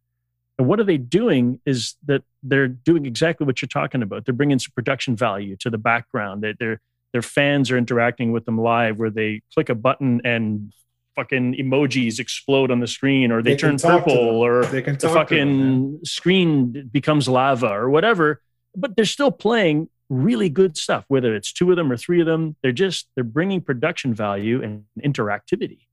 [0.58, 4.26] And what are they doing is that they're doing exactly what you're talking about.
[4.26, 6.42] They're bringing some production value to the background.
[6.42, 6.80] That their
[7.12, 10.72] their fans are interacting with them live, where they click a button and
[11.20, 15.00] fucking emojis explode on the screen, or they, They turn purple, or They can the
[15.00, 18.40] to them, fucking screen becomes lava or whatever.
[18.74, 22.26] But they're still playing really good stuff, whether it's two of them or three of
[22.26, 22.56] them.
[22.62, 25.86] They're just they're bringing production value and interactivity.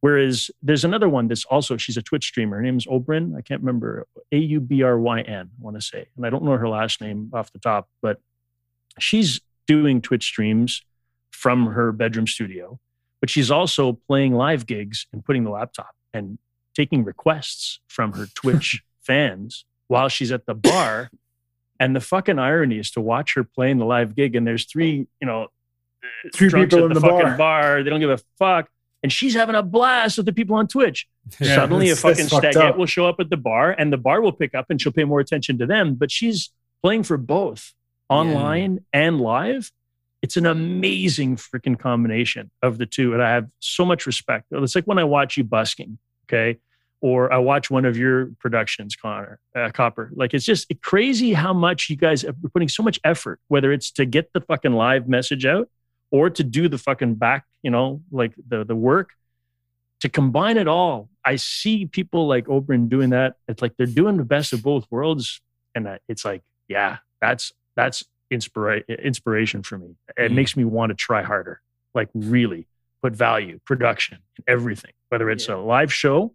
[0.00, 2.56] Whereas there's another one that's also she's a Twitch streamer.
[2.56, 3.36] Her name is Aubryn.
[3.36, 5.50] I can't remember A U B R Y N.
[5.58, 8.20] I want to say, and I don't know her last name off the top, but
[8.98, 10.82] she's doing Twitch streams
[11.32, 12.78] from her bedroom studio.
[13.20, 16.38] But she's also playing live gigs and putting the laptop and
[16.74, 21.10] taking requests from her Twitch fans while she's at the bar.
[21.80, 25.06] And the fucking irony is to watch her playing the live gig, and there's three,
[25.20, 27.36] you know, uh, Three people at in the, the fucking bar.
[27.36, 27.82] bar.
[27.82, 28.68] They don't give a fuck,
[29.02, 31.06] and she's having a blast with the people on Twitch.
[31.40, 34.32] Yeah, Suddenly, a fucking stagette will show up at the bar, and the bar will
[34.32, 35.94] pick up, and she'll pay more attention to them.
[35.94, 36.50] But she's
[36.82, 37.74] playing for both
[38.08, 39.70] online and live.
[40.22, 44.46] It's an amazing freaking combination of the two, and I have so much respect.
[44.50, 46.58] It's like when I watch you busking, okay,
[47.00, 50.10] or I watch one of your productions, Conor uh, Copper.
[50.14, 53.90] Like it's just crazy how much you guys are putting so much effort, whether it's
[53.92, 55.68] to get the fucking live message out
[56.10, 59.10] or to do the fucking back, you know, like the the work
[60.00, 61.08] to combine it all.
[61.24, 63.34] I see people like Aubryn doing that.
[63.46, 65.40] It's like they're doing the best of both worlds,
[65.74, 69.96] and it's like, yeah, that's that's inspira- inspiration for me.
[70.16, 70.34] It Mm.
[70.34, 71.60] makes me want to try harder,
[71.94, 72.66] like really
[73.02, 74.92] put value, production, everything.
[75.08, 76.34] Whether it's a live show,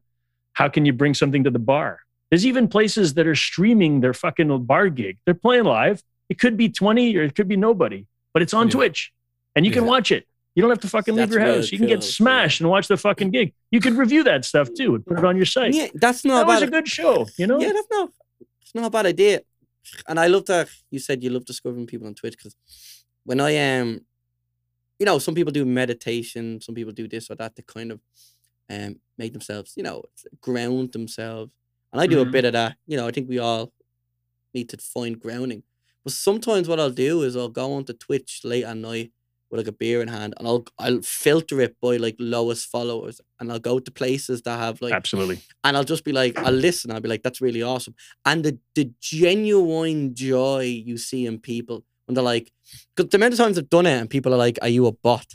[0.53, 1.99] how can you bring something to the bar?
[2.29, 5.17] There's even places that are streaming their fucking bar gig.
[5.25, 6.01] They're playing live.
[6.29, 8.71] It could be 20 or it could be nobody, but it's on Yeah.
[8.73, 9.11] Twitch
[9.55, 10.25] and you can watch it.
[10.55, 11.71] You don't have to fucking leave your really house.
[11.71, 13.53] You can get cool, smashed and watch the fucking gig.
[13.71, 15.73] You could review that stuff too and put it on your site.
[15.73, 17.59] Yeah, that's not that was a good show, you know?
[17.59, 18.09] Yeah, that's not
[18.61, 19.41] it's not a bad idea.
[20.07, 22.55] And I love that you said you love discovering people on Twitch because
[23.25, 24.01] when I am, um,
[24.99, 28.01] you know, some people do meditation, some people do this or that to kind of
[28.69, 30.03] um make themselves, you know,
[30.41, 31.51] ground themselves.
[31.93, 32.31] And I do a Mhm.
[32.31, 32.77] bit of that.
[32.87, 33.73] You know, I think we all
[34.53, 35.63] need to find grounding.
[36.03, 39.11] But sometimes what I'll do is I'll go onto Twitch late at night
[39.53, 43.21] with like a beer in hand and I'll I'll filter it by like lowest followers
[43.39, 45.41] and I'll go to places that have like Absolutely.
[45.63, 46.89] and I'll just be like, I'll listen.
[46.89, 47.93] I'll be like, that's really awesome.
[48.25, 52.51] And the the genuine joy you see in people when they're like,
[52.95, 54.91] because the amount of times I've done it and people are like, are you a
[54.91, 55.27] bot?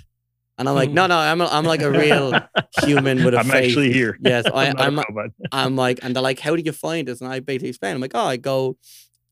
[0.58, 0.96] And I'm like, hmm.
[0.96, 2.32] no, no, I'm, a, I'm like a real
[2.82, 3.68] human with a I'm face.
[3.70, 4.18] actually here.
[4.20, 5.30] Yes, I, I'm not a I'm, robot.
[5.52, 7.20] I'm like, and they're like, how do you find this?
[7.20, 7.94] And I basically explain.
[7.94, 8.76] I'm like, oh, I go,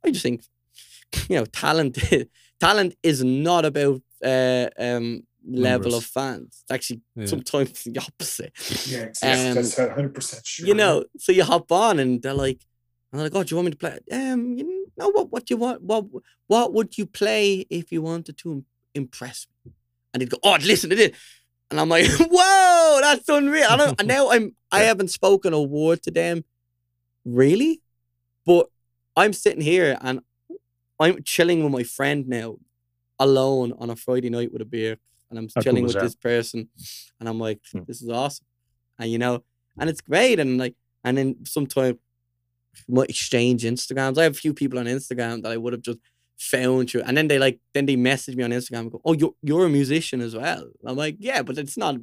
[0.05, 0.45] I just think,
[1.29, 1.99] you know, talent,
[2.61, 6.63] talent is not about uh, um, level of fans.
[6.63, 7.27] It's actually Yeah.
[7.27, 8.53] sometimes the opposite.
[8.87, 10.67] Yeah, Um, that's 100 percent sure.
[10.67, 12.61] You know, so you hop on and they're like,
[13.13, 13.99] and they're like, oh, do you want me to play?
[14.11, 15.31] Um, you know what?
[15.31, 15.83] What do you want?
[15.83, 16.07] What
[16.49, 18.65] What would you play if you wanted to
[18.95, 19.73] impress me?
[20.13, 21.13] And he'd go, oh, listen to this.
[21.71, 23.67] And I'm like, whoa, that's unreal.
[23.69, 26.45] I don't, and now I'm, I haven't spoken a word to them,
[27.25, 27.83] really,
[28.45, 28.69] but
[29.17, 30.21] I'm sitting here and
[31.01, 32.57] I'm chilling with my friend now,
[33.19, 34.97] alone on a Friday night with a beer,
[35.31, 36.03] and I'm How chilling is with that?
[36.05, 36.69] this person,
[37.21, 37.81] and I'm like, Hmm.
[37.87, 38.47] this is awesome,
[38.99, 39.45] and you know,
[39.79, 40.75] and it's great, and like,
[41.05, 41.97] and then sometimes
[42.89, 44.19] we might exchange Instagrams.
[44.19, 45.99] I have a few people on Instagram that I would have just
[46.39, 49.13] found through, and then they like, then they message me on Instagram and go, "Oh,
[49.15, 51.97] you're you're a musician as well." And I'm like, yeah, but it's not.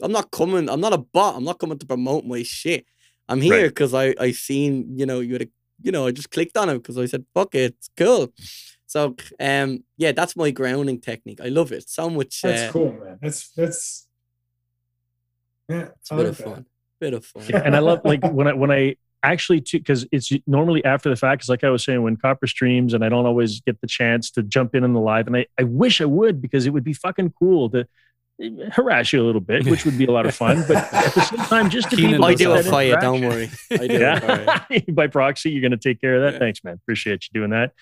[0.00, 0.68] I'm not coming.
[0.68, 1.36] I'm not a bot.
[1.36, 2.86] I'm not coming to promote my shit.
[3.28, 3.68] I'm here Right.
[3.68, 5.48] because I I seen you know you had a
[5.82, 8.32] you know I just clicked on it because I said fuck it, it's cool.
[8.92, 11.40] So um yeah, that's my grounding technique.
[11.42, 12.42] I love it so much.
[12.42, 13.18] That's uh, cool, man.
[13.22, 14.06] That's that's
[15.66, 15.88] yeah.
[15.98, 16.44] It's a I bit like of that.
[16.44, 16.66] fun.
[17.00, 17.42] Bit of fun.
[17.48, 21.16] Yeah, and I love like when I when I actually because it's normally after the
[21.16, 21.38] fact.
[21.38, 24.30] Because like I was saying, when Copper streams, and I don't always get the chance
[24.32, 26.84] to jump in on the live, and I I wish I would because it would
[26.84, 27.86] be fucking cool to
[28.42, 30.64] eh, harass you a little bit, which would be a lot of fun.
[30.68, 32.70] But at the same time, just to be Kenan able I do have it that
[32.70, 33.00] for you.
[33.00, 33.50] Don't worry.
[33.70, 34.80] I do it for you.
[34.88, 34.92] Yeah.
[34.92, 36.34] By proxy, you're going to take care of that.
[36.34, 36.38] Yeah.
[36.40, 36.74] Thanks, man.
[36.74, 37.72] Appreciate you doing that.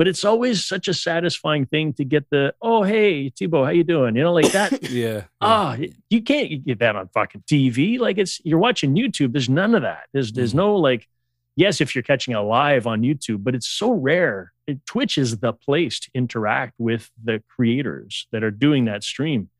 [0.00, 3.84] But it's always such a satisfying thing to get the, oh, hey, Tebo, how you
[3.84, 4.16] doing?
[4.16, 4.82] You know, like that.
[4.90, 4.98] Yeah.
[5.14, 5.22] yeah.
[5.42, 5.76] Ah,
[6.08, 7.98] you can't get that on fucking TV.
[7.98, 9.32] Like it's you're watching YouTube.
[9.32, 10.04] There's none of that.
[10.14, 10.56] There's there's Mhm.
[10.64, 11.06] no like,
[11.54, 14.52] yes, if you're catching it live on YouTube, but it's so rare.
[14.66, 19.50] It, Twitch is the place to interact with the creators that are doing that stream.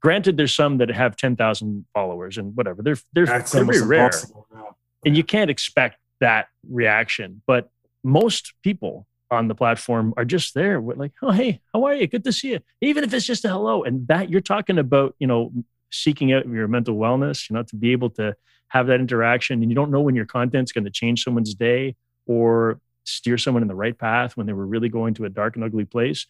[0.00, 2.82] Granted, there's some that have ten thousand followers and whatever.
[2.82, 4.76] They're they're, That's they're very rare impossible now.
[5.04, 7.42] and you can't expect that reaction.
[7.46, 7.68] But
[8.02, 12.06] most people on the platform are just there with like, oh hey, how are you?
[12.06, 12.60] Good to see you.
[12.80, 15.52] Even if it's just a hello, and that you're talking about, you know,
[15.90, 18.34] seeking out your mental wellness, you know, to be able to
[18.68, 21.96] have that interaction, and you don't know when your content's going to change someone's day
[22.26, 25.56] or steer someone in the right path when they were really going to a dark
[25.56, 26.26] and ugly place.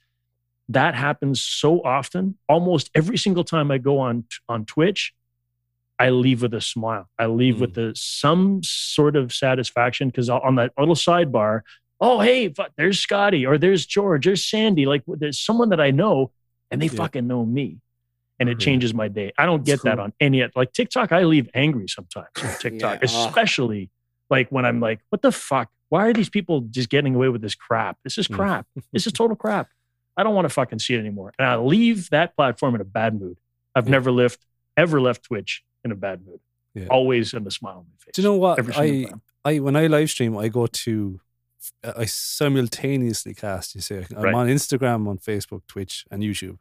[0.69, 2.39] That happens so often.
[2.49, 5.13] Almost every single time I go on on Twitch,
[5.99, 7.09] I leave with a smile.
[7.19, 7.89] I leave with hmm.
[7.89, 11.61] the some sort of satisfaction because on that little sidebar,
[12.05, 14.85] oh hey, there's Scotty or there's George, there's Sandy.
[14.87, 16.31] Like there's someone that I know,
[16.71, 16.93] and they Yeah.
[17.03, 17.79] fucking know me,
[18.39, 18.65] and it Yeah.
[18.67, 19.33] changes my day.
[19.39, 21.13] I don't get that on any like TikTok.
[21.13, 23.09] I leave angry sometimes on TikTok, Yeah.
[23.11, 23.27] Ah.
[23.29, 23.91] especially
[24.31, 25.69] like when I'm like, what the fuck?
[25.89, 27.99] Why are these people just getting away with this crap?
[28.05, 28.37] This is Mm.
[28.37, 28.67] crap.
[28.93, 29.69] this is total crap.
[30.17, 31.33] I don't want to fucking see it anymore.
[31.39, 33.37] And I leave that platform in a bad mood.
[33.75, 34.41] I've never left,
[34.77, 36.41] ever left Twitch in a bad mood.
[36.89, 38.13] Always in a smile on my face.
[38.15, 38.59] Do you know what?
[38.59, 39.23] Every I time.
[39.45, 41.21] I when I live stream, I go to
[41.83, 43.75] I simultaneously cast.
[43.75, 44.35] You say I'm Right.
[44.35, 46.59] on Instagram, on Facebook, Twitch, and YouTube.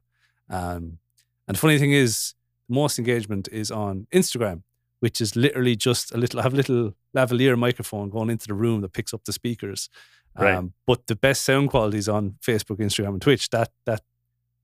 [0.50, 1.00] Um,
[1.48, 2.34] and the funny thing is,
[2.70, 4.64] most engagement is on Instagram,
[5.00, 6.40] which is literally just a little.
[6.40, 9.90] I have a little lavalier microphone going into the room that picks up the speakers.
[10.38, 10.56] Right.
[10.56, 13.50] Um, but the best sound quality is on Facebook, Instagram, and Twitch.
[13.50, 14.02] That that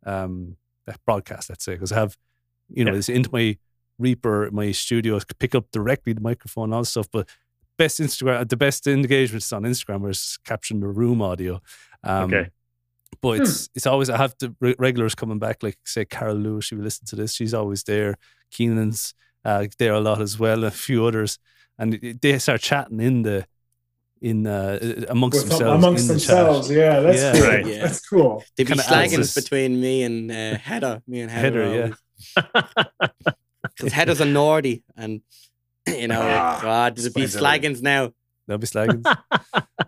[0.06, 0.56] um,
[0.88, 2.18] that broadcast, let's say, because I have
[2.70, 2.98] you know Yeah.
[2.99, 3.57] it's into my
[3.99, 7.10] Reaper, my studio, pick up directly the microphone and all this stuff.
[7.11, 7.28] But
[7.84, 11.54] best Instagram, the best engagement is on Instagram, where it's capturing the room audio.
[12.04, 12.50] Um, Okay.
[13.22, 16.66] But it's it's always I have the regulars coming back, like say Carol Lewis.
[16.66, 17.34] She will listen to this.
[17.34, 18.16] She's always there.
[18.56, 20.64] Kenan's uh, there a lot as well.
[20.64, 21.40] A few others,
[21.80, 23.46] and they start chatting in the
[24.22, 24.78] in uh,
[25.10, 25.84] amongst With- themselves.
[25.84, 26.68] amongst the themselves.
[26.68, 26.78] Chat.
[26.78, 27.34] Yeah, that's Yeah.
[27.34, 27.50] cool.
[27.50, 27.66] Right.
[27.66, 27.82] Yeah.
[27.84, 28.44] That's cool.
[28.56, 31.02] They'd be Kinda slagging adds this- between me and uh, Heather.
[31.08, 31.64] Me and Heather.
[31.66, 31.96] Heather,
[32.36, 32.68] yeah.
[33.64, 34.84] Because Heather's a Nordy.
[34.96, 35.22] And,
[35.98, 38.11] you know, Ah, God, there's a be slaggings now.
[38.50, 39.06] They'll be slagging.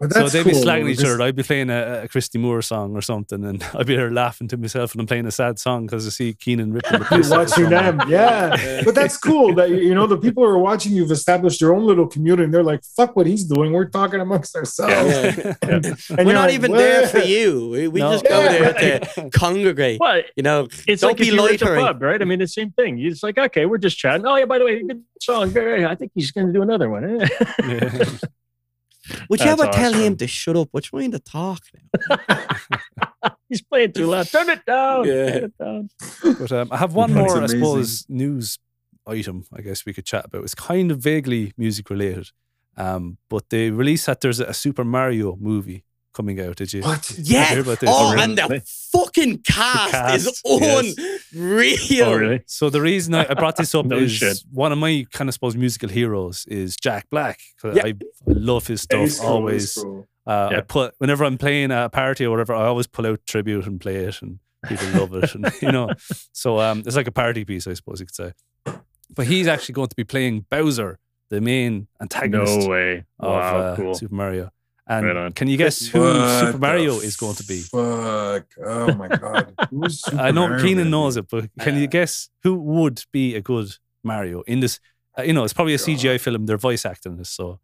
[0.09, 0.53] So they'd cool.
[0.53, 1.21] be slagging each other.
[1.21, 4.47] I'd be playing a, a Christy Moore song or something, and I'd be there laughing
[4.47, 7.17] to myself, and I'm playing a sad song because I see Kenan ripping the You
[7.17, 7.31] piss.
[7.31, 8.55] out of watching them, yeah.
[8.55, 8.81] Yeah.
[8.85, 11.85] But that's cool that you know the people who are watching you've established your own
[11.85, 12.45] little community.
[12.45, 13.73] and They're like, "Fuck what he's doing.
[13.73, 15.53] We're talking amongst ourselves." Yeah.
[15.61, 17.69] And We're not like, even there for you.
[17.69, 18.13] We, we No.
[18.13, 18.71] just go Yeah.
[18.71, 19.99] there to congregate.
[19.99, 21.85] Well, You know, it's don't like be if you were at a loitering.
[21.85, 22.21] pub, right?
[22.21, 22.97] I mean, it's the same thing.
[22.99, 24.25] It's like, okay, we're just chatting.
[24.25, 25.55] Oh, yeah, by the way, good song.
[25.55, 27.21] I think he's going to do another one.
[27.21, 27.27] Eh?
[27.67, 28.05] Yeah.
[29.29, 30.01] Would you That's ever tell awesome.
[30.01, 30.69] him to shut up?
[30.71, 33.31] What's trying to talk now?
[33.49, 34.27] he's playing too loud.
[34.27, 35.05] Turn it down.
[35.05, 35.31] Yeah.
[35.31, 35.89] Turn it down.
[36.23, 38.59] But um, I have one That's more, I suppose, news
[39.07, 39.45] item.
[39.53, 40.43] I guess we could chat about.
[40.43, 42.29] It's kind of vaguely music related,
[42.77, 45.83] um, but they released that there's a Super Mario movie
[46.13, 46.55] coming out.
[46.57, 46.81] Did you?
[46.81, 47.01] What?
[47.03, 47.45] Did you Yeah.
[47.45, 47.89] hear about this?
[47.91, 48.23] Oh, really?
[48.23, 48.59] and the Really?
[48.65, 50.95] fuck fucking cast, cast, is yes.
[51.33, 52.03] unreal.
[52.05, 52.41] Oh, really?
[52.47, 54.37] So the reason I, I brought this up No is shit.
[54.51, 57.39] one of my kind of suppose musical heroes is Jack Black.
[57.63, 57.83] Yeah.
[57.85, 57.93] I, I
[58.27, 58.99] love his stuff.
[59.01, 60.07] he's cool, always, cool.
[60.27, 63.65] uh, I put whenever I'm playing a party or whatever, I always pull out tribute
[63.65, 65.33] and play it, and people love it.
[65.35, 65.89] And you know,
[66.33, 68.33] so um, it's like a party piece, I suppose you could say.
[69.13, 70.97] But he's actually going to be playing Bowser,
[71.29, 73.05] the main antagonist No way.
[73.19, 73.93] of Wow, uh, cool.
[73.95, 74.51] Super Mario.
[74.91, 77.59] And Right can you guess who What Super Mario is going to be?
[77.61, 78.45] Fuck.
[78.65, 79.53] Oh my god.
[79.69, 83.03] Who's Super I know Mario Kenan gonna knows it, but can you guess who would
[83.11, 83.69] be a good
[84.03, 84.79] Mario in this?
[85.17, 86.45] Uh, you know, it's probably a CGI film.
[86.45, 87.59] They're voice acting this, so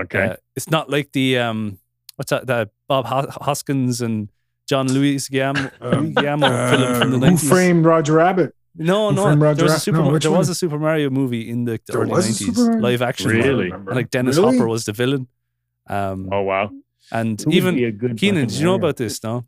[0.00, 0.24] Okay.
[0.30, 1.78] uh, it's not like the um,
[2.16, 2.46] what's that?
[2.46, 4.28] The Bob Hoskins and
[4.68, 8.54] John Leguizamo, Um, Guillermo film from the Uh, Who framed Roger Rabbit?
[8.76, 9.98] No, no, there was a Super.
[9.98, 13.30] No, which there was a Super Mario movie in the There early nineties, live action.
[13.30, 13.44] Really?
[13.44, 13.64] I don't one.
[13.66, 13.90] remember.
[13.92, 14.56] And like Dennis Really?
[14.56, 15.28] Hopper was the villain.
[15.86, 16.70] Um, oh wow.
[17.12, 19.22] and Who even be a Kenan, fucking did you know about this?
[19.22, 19.44] No,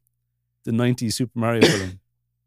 [0.64, 2.00] the '90s Super Mario film.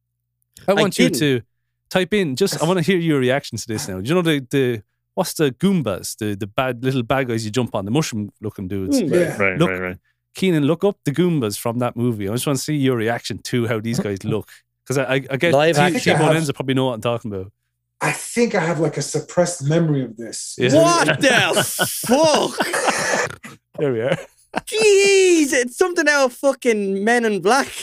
[0.67, 1.41] I I want you to
[1.89, 2.35] type in.
[2.35, 3.99] Just I want to hear your reaction to this now.
[3.99, 4.83] Do you know the the
[5.15, 8.67] what's the Goombas, the the bad little bad guys you jump on, the mushroom looking
[8.67, 9.01] dudes?
[9.01, 9.11] Mm.
[9.11, 9.37] Yeah.
[9.41, 9.97] Right, Look- right, right.
[10.35, 12.29] Kenan, look up the Goombas from that movie.
[12.29, 14.49] I just want to see your reaction to how these guys look.
[14.83, 16.17] Because I, I, I get Live T- action.
[16.17, 17.51] T-Bone I probably know what I'm talking about.
[17.99, 20.55] I think I have like a suppressed memory of this.
[20.57, 20.73] Yeah.
[20.75, 21.63] What the
[22.07, 23.59] fuck?
[23.79, 24.17] There we are.
[24.57, 27.67] Jeez, it's something out of fucking Men in Black.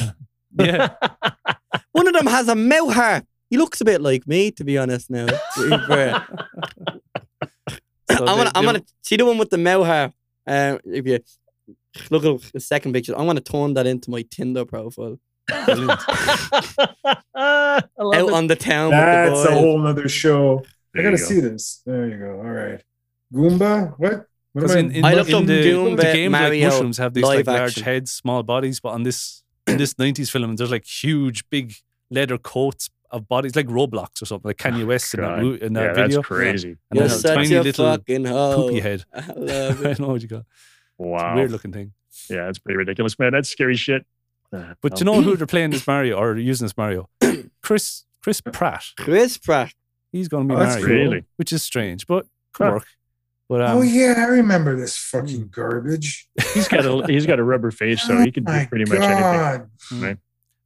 [0.58, 0.94] Yeah,
[1.92, 3.22] One of them has a mouth hair.
[3.50, 5.10] He looks a bit like me, to be honest.
[5.10, 6.26] Now, to be fair.
[8.10, 10.14] So I'm gonna, I'm gonna see the one with the mouth hair.
[10.46, 11.18] Uh, if you
[12.10, 15.18] look at the second picture, I'm gonna turn that into my Tinder profile.
[15.50, 15.74] I
[17.98, 18.32] love Out it.
[18.32, 20.64] on the town That's with the a whole other show.
[20.94, 21.24] There I gotta go.
[21.24, 21.82] see this.
[21.84, 22.36] There you go.
[22.38, 22.82] All right.
[23.34, 23.92] Goomba?
[23.98, 24.24] What?
[24.56, 26.40] What Because in, in, I the- looked in up the, Doom the Bit games like
[26.42, 27.82] Mario mushrooms have these like large action.
[27.82, 31.74] heads, small bodies, but on this in this '90s film, there's like huge, big
[32.10, 35.82] leather coats of bodies, like Roblox or something, like Kanye West in that, in that
[35.82, 36.16] yeah, video.
[36.18, 36.76] that's crazy.
[36.90, 38.56] And You're then a tiny a little fucking hoe.
[38.56, 39.04] poopy head.
[39.12, 39.98] I love I it.
[40.00, 40.44] know what you got.
[40.98, 41.34] Wow.
[41.36, 41.92] Weird looking thing.
[42.30, 43.32] Yeah, that's pretty ridiculous, man.
[43.32, 44.06] That's scary shit.
[44.52, 44.98] Uh, But no.
[44.98, 47.10] you know who they're playing this Mario or using this Mario?
[47.62, 48.84] Chris Chris Pratt.
[48.98, 49.74] Chris Pratt.
[50.12, 51.24] He's going to be Oh, that's Mario, Really?
[51.36, 52.72] which is strange, but could Huh.
[52.74, 52.86] work.
[53.48, 56.28] But um, oh yeah, I remember this fucking garbage.
[56.54, 58.84] he's got a he's got a rubber face, so he can Oh do my pretty
[58.90, 59.20] much anything.
[59.22, 59.70] God.
[60.02, 60.16] right?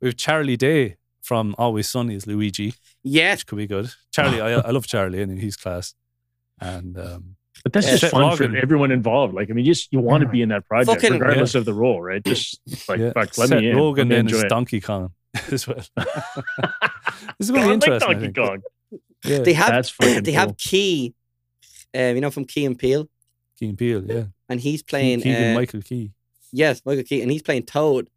[0.00, 2.72] we have Charlie Day from Always Sunny as Luigi,
[3.04, 3.90] Yeah, which could be good.
[4.12, 5.94] Charlie, I, I love Charlie, and he's class.
[6.58, 7.96] And um, But that's Yeah.
[7.96, 8.50] just fun Rogen.
[8.52, 9.34] for everyone involved.
[9.34, 11.66] Like, I mean, you just you want to be in that project, Fucking- regardless of
[11.66, 12.24] the role, right?
[12.24, 12.58] Just
[12.88, 13.76] like, yeah, fuck, let Seth me in.
[13.76, 14.48] Rogen let me then enjoy is it.
[14.48, 15.12] Donkey Kong
[15.52, 15.76] as well.
[15.96, 18.08] this is I going to be interesting.
[18.10, 18.32] I Donkey.
[18.32, 18.62] Kong.
[19.24, 20.32] Yeah, they have That's they cool.
[20.34, 21.14] have Key,
[21.96, 23.08] uh, you know, from Key and Peele,
[23.58, 24.24] Keen Peele, yeah.
[24.48, 25.20] and he's playing.
[25.22, 26.12] Keegan uh, Michael Key.
[26.52, 28.08] yes, Michael Key, and he's playing Toad,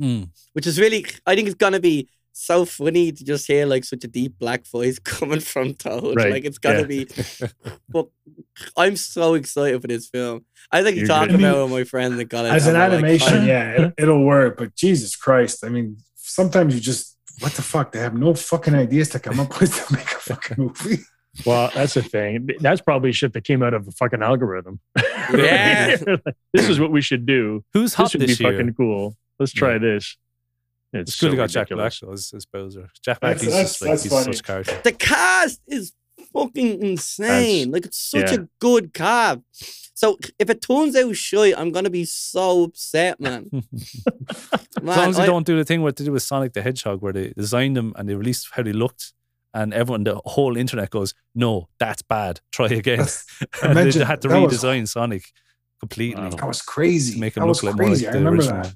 [0.00, 0.28] Mm.
[0.54, 1.06] which is really.
[1.26, 4.66] I think it's gonna be so funny to just hear like such a deep black
[4.66, 6.16] voice coming from Toad.
[6.16, 6.84] Right, Like it's gonna yeah.
[6.86, 7.06] be.
[7.88, 8.08] But
[8.76, 10.44] I'm so excited for this film.
[10.72, 11.44] I think You're talking good.
[11.44, 12.52] about it with my friends in college.
[12.52, 14.58] As an and we're like, animation, "Oh, yeah, it'll work.
[14.58, 17.92] But Jesus Christ, I mean, sometimes you just what the fuck?
[17.92, 21.02] They have no fucking ideas to come up with to make a fucking movie.
[21.44, 22.48] Well, that's the thing.
[22.60, 24.80] That's probably shit that came out of a fucking algorithm.
[25.32, 25.96] Yeah.
[26.52, 27.64] this is what we should do.
[27.72, 28.52] Who's This hot would this be year?
[28.52, 29.16] fucking cool.
[29.38, 29.78] Let's try Yeah.
[29.78, 30.16] this.
[30.92, 32.00] It's, It's good so to got Jack Black ridiculous.
[32.00, 32.88] though as, as Bowser.
[33.04, 34.24] Jack Black, That's- he's that's- just like that's he's funny.
[34.24, 34.80] such a character.
[34.84, 35.92] The cast is
[36.32, 37.70] fucking insane.
[37.72, 38.40] like it's such yeah.
[38.42, 39.40] a good cast.
[39.96, 43.48] So if it turns out shit, I'm gonna be so upset, man.
[43.72, 44.48] as
[44.82, 46.62] long Man, as they I- don't do the thing what they do with Sonic the
[46.62, 49.12] Hedgehog, where they designed them and they released how they looked,
[49.54, 52.40] and everyone, the whole internet goes, "No, that's bad.
[52.52, 53.24] Try again." That's,
[53.62, 55.24] and they imagine- had to that was- redesign Sonic
[55.80, 56.30] completely Wow.
[56.30, 57.14] that was crazy.
[57.14, 58.06] to make that him was look like crazy.
[58.06, 58.62] like I remember original.
[58.62, 58.74] that.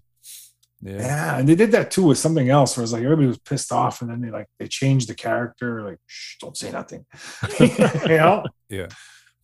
[0.81, 0.97] Yeah.
[0.99, 3.73] Yeah, and they did that too with something else where it's like everybody was pissed
[3.73, 7.05] off, and then they like they changed the character, like shh, don't say nothing.
[7.61, 7.69] you
[8.09, 8.45] know?
[8.69, 8.87] Yeah.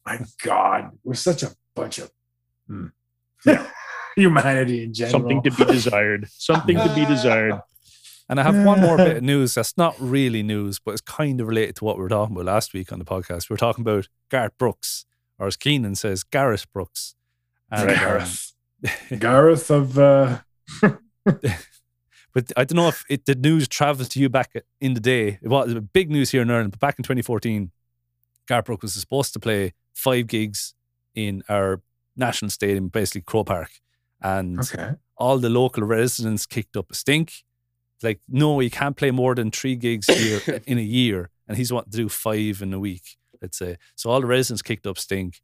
[0.07, 2.11] My God, we're such a bunch of
[2.69, 2.87] hmm.
[4.17, 5.21] humanity in general.
[5.21, 6.29] Something to be desired.
[6.31, 7.61] Something to be desired.
[8.29, 11.41] And I have one more bit of news that's not really news, but it's kind
[11.41, 13.51] of related to what we were talking about last week on the podcast.
[13.51, 15.05] We were talking about Garth Brooks,
[15.39, 17.15] or as Kenan says, Gareth Brooks.
[17.71, 18.53] And, um, Gareth.
[19.19, 20.39] Gareth of uh,
[22.35, 25.39] But I don't know if it, the news travels to you back in the day.
[25.41, 27.71] It was big news here in Ireland, but back in 2014,
[28.49, 30.75] Garth Brooks was supposed to play five gigs
[31.15, 31.81] in our
[32.17, 33.71] national stadium, basically Croke Park.
[34.21, 34.95] And okay.
[35.17, 37.33] all the local residents kicked up a stink.
[38.03, 41.31] Like, no, you can't play more than three gigs here in a year.
[41.49, 43.77] And he's wanting to do five in a week, let's say.
[43.97, 45.41] So all the residents kicked up stink.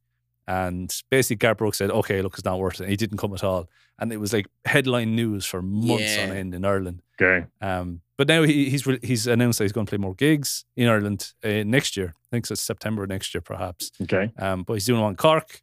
[0.47, 3.33] And basically, Garth Brooks said, "Okay, look, it's not worth it." And he didn't come
[3.35, 3.69] at all,
[4.01, 7.03] and it was like headline news for months on end in Ireland.
[7.23, 7.47] Okay.
[7.61, 10.65] Um, but now he, he's re- he's announced that he's going to play more gigs
[10.77, 12.15] in Ireland uh, next year.
[12.17, 13.93] I think it's September next year, perhaps.
[14.03, 14.33] Okay.
[14.39, 15.63] Um, but he's doing one in Cork,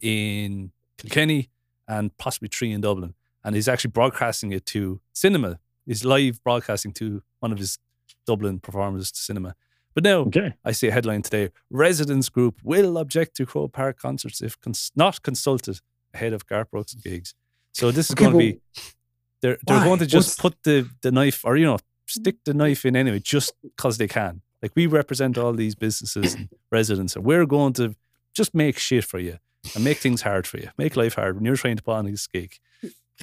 [0.00, 1.50] in Kilkenny,
[1.86, 3.14] and possibly three in Dublin.
[3.44, 5.58] And he's actually broadcasting it to cinema.
[5.86, 7.78] He's live broadcasting to one of his
[8.26, 9.54] Dublin performances to cinema.
[9.94, 10.54] But now Okay.
[10.64, 14.92] I see a headline today: Residents Group will object to Croke Park concerts if cons-
[14.94, 15.80] not consulted
[16.14, 17.34] ahead of Garth Brooks gigs.
[17.72, 18.60] So this is Okay, going to be
[19.42, 19.84] they're they're why?
[19.84, 22.56] going to just What's- put the the knife or you know stick the mm.
[22.56, 24.42] knife in anyway just because they can.
[24.62, 27.94] Like we represent all these businesses and residents, and we're going to
[28.34, 29.38] just make shit for you
[29.74, 32.06] and make things hard for you, make life hard when you're trying to put on
[32.06, 32.58] this gig.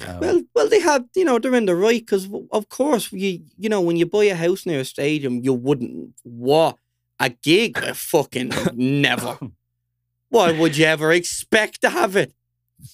[0.06, 3.40] Um, Well, well, they have, you know, they're in the right because, of course, you,
[3.56, 6.14] you know, when you buy a house near a stadium, you wouldn't.
[6.22, 6.76] What
[7.18, 7.78] a gig?
[7.78, 9.38] Uh, fucking never.
[10.30, 12.32] Why would you ever expect to have it?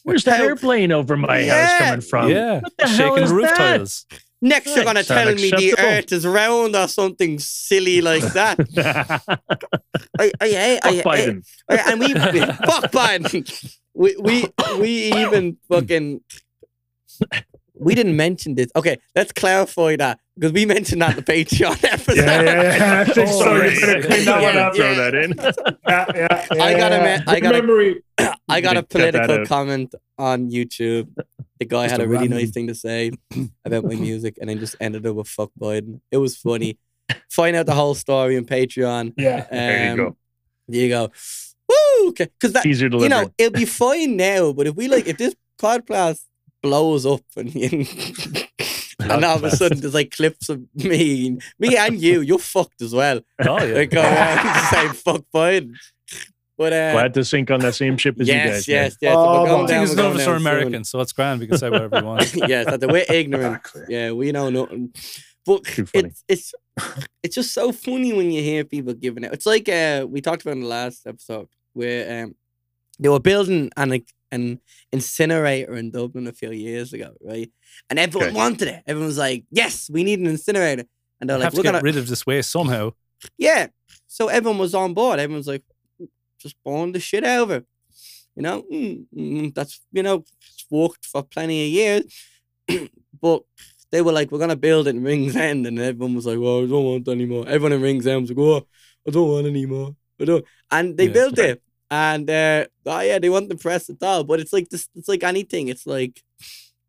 [0.02, 2.30] Where's that How- airplane over my house coming from?
[2.30, 3.56] yeah, What the hell shaking is roof that?
[3.56, 4.06] tiles.
[4.40, 5.74] Next, you're gonna tell me the.
[5.78, 8.58] Earth is round or something silly like that.
[10.18, 11.46] I, I, I, I, Fuck Biden.
[11.68, 13.74] I- and we fuck Biden.
[13.94, 14.46] We, we,
[14.78, 16.20] we even fucking.
[17.76, 18.68] We didn't mention this.
[18.76, 22.16] Okay, let's clarify that because we mentioned that in the Patreon episode.
[22.16, 23.00] Yeah, yeah, yeah.
[23.00, 23.58] I think Oh, so.
[23.58, 23.72] right.
[23.72, 24.70] You better clean that one Yeah.
[24.70, 25.34] Throw that in.
[25.36, 27.22] Yeah, yeah, yeah, I gotta yeah.
[27.26, 28.02] I gotta- memory.
[28.48, 31.08] I got a political comment on YouTube.
[31.58, 33.10] The guy Just had a a really nice thing to say
[33.64, 36.00] about my music and then just ended up with fuck Biden.
[36.12, 36.78] It was funny.
[37.30, 39.14] Find out the whole story on Patreon.
[39.16, 39.46] Yeah.
[39.50, 40.16] There you Um, go.
[40.68, 41.10] There you go.
[41.68, 42.12] Woo!
[42.12, 45.34] Because that Easier you know it'll be fine now, but if we like if this
[45.60, 46.20] podcast
[46.64, 47.54] blows up and
[49.00, 52.80] and all of a sudden there's like clips of me, me and you, you're fucked
[52.82, 53.20] as well.
[53.46, 55.74] Oh yeah, Like go around saying fuck Biden.
[56.56, 58.68] But uh, Glad to sink on that same ship as you guys.
[58.68, 59.14] yes, yes.
[59.18, 60.84] Oh, We're going down, we're none of us down are soon.
[60.84, 61.40] So it's grand.
[61.40, 62.32] We can say whatever we want.
[62.34, 63.62] yes, that we're ignorant.
[63.88, 64.94] Yeah, we know nothing.
[65.46, 65.60] But
[65.92, 66.54] it's it's
[67.22, 69.32] it's just so funny when you hear people giving it.
[69.32, 72.34] It's like uh we talked about in the last episode where um
[73.00, 73.92] they were building an
[74.34, 74.60] an
[74.92, 77.50] incinerator in Dublin a few years ago, right?
[77.88, 78.36] And everyone Okay.
[78.36, 78.82] wanted it.
[78.86, 80.84] Everyone was like, "Yes, we need an incinerator."
[81.20, 82.92] And they're We like, "We're gonna get rid of this waste somehow.
[83.38, 83.68] yeah."
[84.06, 85.18] So everyone was on board.
[85.18, 85.62] Everyone's like,
[86.38, 87.66] "Just burn the shit out of it."
[88.36, 92.04] You know, mm, mm, that's you know, it's worked for plenty of years.
[93.20, 93.42] but
[93.92, 96.66] they were like, "We're gonna build it in Ringsend," and everyone was like, "Well, I
[96.66, 98.66] don't want any more." Everyone in Ringsend was like, "Oh,
[99.06, 100.44] I don't want any more." I don't.
[100.70, 101.12] And they Yeah.
[101.12, 104.24] built it, and uh, oh yeah, they want the press at all.
[104.24, 104.88] But it's like this.
[104.94, 105.68] It's like anything.
[105.68, 106.22] It's like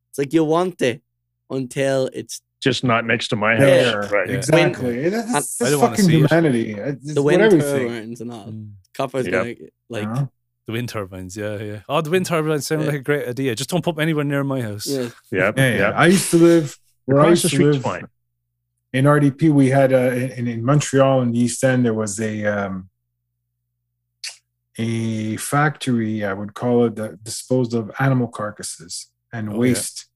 [0.10, 1.02] it's like you want it
[1.50, 3.62] until it's Just not next to my house.
[3.64, 3.94] Yeah.
[3.96, 4.30] Right.
[4.30, 4.36] Yeah.
[4.38, 5.10] Exactly.
[5.10, 6.30] That's, I that's don't fucking see it.
[6.32, 6.72] humanity.
[6.74, 8.46] It's the wind turbines and all.
[8.48, 8.72] Mm.
[8.96, 9.34] Copper's Yep.
[9.34, 9.56] gonna
[9.90, 10.04] like.
[10.04, 10.32] you know?
[10.68, 11.80] The wind turbines, yeah, yeah.
[11.88, 12.88] Oh, the wind turbines sound Yeah.
[12.88, 13.54] like a great idea.
[13.54, 14.88] Just don't put them anywhere near my house.
[14.88, 15.10] Yeah.
[15.32, 15.52] Yeah.
[15.56, 15.78] Yeah, yeah.
[15.78, 15.90] yeah.
[15.92, 18.08] I used to live where I Across the used to live fine.
[18.92, 19.52] in RDP.
[19.52, 19.98] We had uh,
[20.40, 21.86] in, in Montreal in the East End.
[21.86, 22.90] There was a um,
[24.77, 26.23] a factory.
[26.26, 29.57] I would call it that disposed of animal carcasses and Oh, yeah.
[29.60, 30.07] waste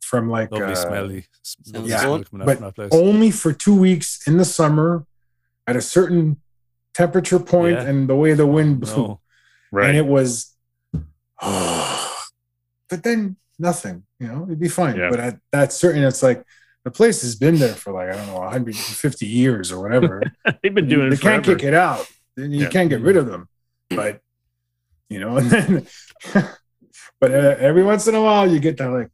[0.00, 1.26] from like Lovely, uh, smelly.
[1.44, 2.90] s- lovely Yeah, smell but from that place.
[2.92, 5.06] only for two weeks in the summer
[5.66, 6.40] at a certain
[6.94, 7.84] temperature point Yeah.
[7.84, 8.96] and the way the wind blew.
[8.96, 9.20] no.
[9.72, 9.88] Right.
[9.90, 10.56] And it was,
[11.40, 14.96] but then nothing, you know, it'd be fine.
[14.96, 15.10] Yeah.
[15.10, 16.44] But at that certain, it's like
[16.84, 20.22] the place has been there for like, I don't know, 150 years or whatever.
[20.62, 22.10] They've been doing they it can't kick it out.
[22.36, 22.68] Then you Yeah.
[22.70, 23.48] can't get rid of them.
[23.90, 24.20] But,
[25.08, 25.86] you know, and then,
[27.20, 29.08] but uh, every once in a while you get that like,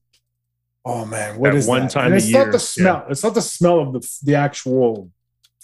[0.85, 1.91] oh man, what That is one that?
[1.91, 3.07] time and a it's not year, the smell.
[3.09, 5.11] It's not the smell of the, the actual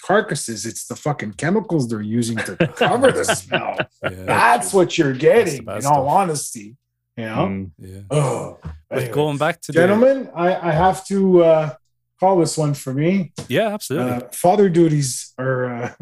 [0.02, 0.66] carcasses.
[0.66, 3.76] It's the fucking chemicals they're using to cover the smell.
[4.02, 5.94] Yeah, That's what you're getting, bad in stuff.
[5.96, 6.76] all honesty.
[7.16, 7.36] You know?
[7.46, 7.70] Mm.
[7.78, 8.00] yeah.
[8.10, 8.58] Oh,
[8.88, 9.12] But anyway.
[9.14, 11.74] going back to the, gentlemen, I, I have to uh,
[12.18, 13.32] call this one for me.
[13.48, 15.92] yeah, absolutely, Uh, father duties are uh,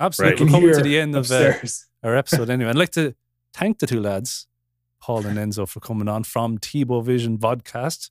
[0.00, 0.36] absolutely.
[0.38, 1.86] can We're coming to the end of uh, upstairs.
[2.06, 2.70] Our episode anyway.
[2.70, 3.16] I'd like to
[3.52, 4.46] thank the two lads,
[5.02, 8.10] Paul and Enzo, for coming on from Tebovision Vodcast.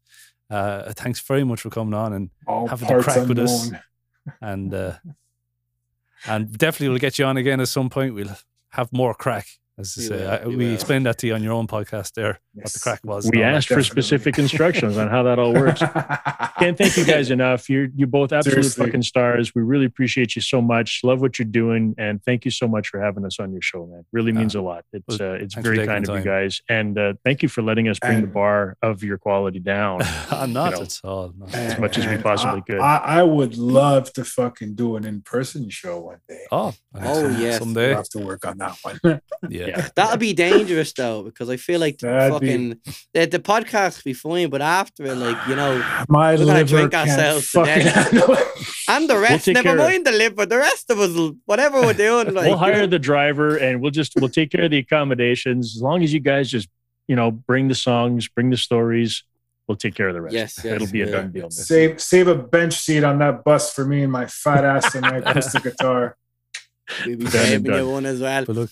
[0.50, 3.72] Uh, thanks very much for coming on and all having parts crack with us.
[4.42, 4.96] and uh,
[6.28, 8.14] and definitely we'll get you on again at some point.
[8.14, 8.36] We'll
[8.72, 9.48] have more crack,
[9.78, 10.26] as I We say.
[10.28, 13.02] I, we we explained that to you on your own podcast there, what the crack
[13.04, 13.26] was.
[13.30, 13.58] We and all that.
[13.58, 15.80] asked for specific instructions on how that all works.
[16.60, 17.70] Can't thank you guys enough.
[17.70, 18.86] You're you both absolute Seriously.
[18.86, 19.54] fucking stars.
[19.54, 21.02] We really appreciate you so much.
[21.04, 23.86] Love what you're doing, and thank you so much for having us on your show,
[23.86, 24.06] man.
[24.14, 24.86] Really Uh, means a lot.
[24.94, 27.62] It's well, uh, it's very kind the of you guys, and uh, thank you for
[27.62, 30.00] letting us bring the bar of your quality down.
[30.32, 31.34] Not you know, at all.
[31.38, 32.80] not And- at much as we possibly I, could.
[32.80, 36.46] I, I would love to fucking do an in-person show one day.
[36.52, 37.60] Oh, Oh, yes.
[37.60, 37.94] We'll someday.
[37.94, 39.00] have to work on that one.
[39.50, 39.78] Yeah, Yeah.
[39.78, 39.88] Yeah.
[39.96, 42.80] That'll be dangerous though, because I feel like the That'd be- fucking
[43.14, 45.78] the, the podcast will be fine, but after it, like you know,
[46.10, 48.86] My We're gonna liver drink ourselves to fucking death.
[48.90, 51.82] and the rest, take never care of- mind the liver, the rest of us, whatever
[51.82, 54.78] we're doing, like we'll hire the driver and we'll just we'll take care of the
[54.78, 56.68] accommodations as long as you guys just
[57.08, 59.24] you know bring the songs bring the stories
[59.68, 62.28] we'll take care of the rest Yes, yes, it'll be a done deal Save save
[62.28, 65.64] a bench seat on that bus for me and my fat ass and my acoustic
[65.64, 66.16] guitar.
[67.06, 67.80] we'll be Done saving done.
[67.80, 68.46] you one as well.
[68.46, 68.70] But look,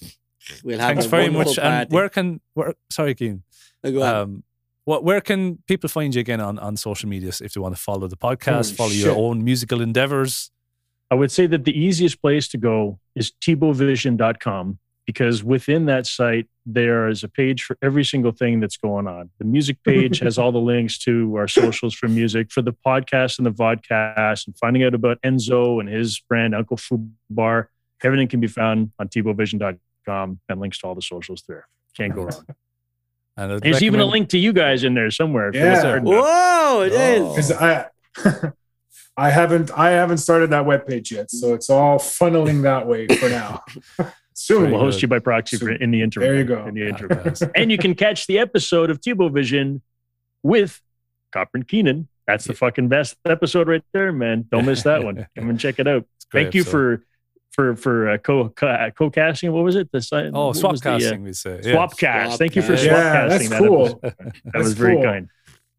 [0.63, 1.59] We'll have thanks a very wonderful much.
[1.59, 3.43] And where can where sorry, Keen.
[3.83, 4.01] Go.
[4.03, 4.43] Um,
[4.85, 7.81] what where can people find you again on, on social medias if they want to
[7.81, 10.51] follow the podcast, Holy follow your own musical endeavors?
[11.13, 16.47] i would say that the easiest place to go is tebovision.com because within that site
[16.65, 20.37] there is a page for every single thing that's going on the music page has
[20.39, 24.57] all the links to our socials for music for the podcast and the vodcast and
[24.57, 27.69] finding out about enzo and his brand uncle Fu bar
[28.03, 29.07] everything can be found on
[30.03, 32.45] tebovision.com and links to all the socials there can't go wrong
[33.37, 35.49] And I'd There's even a link to you guys in there somewhere.
[35.49, 35.99] if Yeah.
[35.99, 36.95] Whoa, it oh.
[36.95, 37.21] is.
[37.21, 37.29] Oh.
[37.29, 38.51] Because I
[39.17, 43.29] I haven't I haven't started that webpage yet, so it's all funneling that way for
[43.29, 43.63] now.
[44.35, 44.71] Soon.
[44.71, 46.27] We'll host you by proxy for, in the interim.
[46.27, 46.65] There you go.
[46.65, 47.21] In the interim.
[47.23, 47.43] yes.
[47.53, 49.81] and you can catch the episode of Tebovision
[50.41, 50.81] with
[51.31, 52.07] Copper and Kenan.
[52.25, 54.47] That's the fucking best episode right there, man.
[54.51, 55.27] Don't miss that one.
[55.37, 56.05] Come and check it out.
[56.15, 57.03] It's a great Thank you for
[57.53, 59.51] for for uh, co co co casting.
[59.51, 59.91] What was it?
[59.91, 61.23] The si- oh what swap was the, uh, casting.
[61.23, 61.73] we say yeah.
[61.73, 62.37] swap cast.
[62.39, 62.79] Thank you for Swapcast.
[62.83, 63.49] swap Yeah, casting.
[63.49, 63.85] that's that cool.
[63.87, 64.01] episode.
[64.01, 65.03] That That's was very cool.
[65.03, 65.29] kind.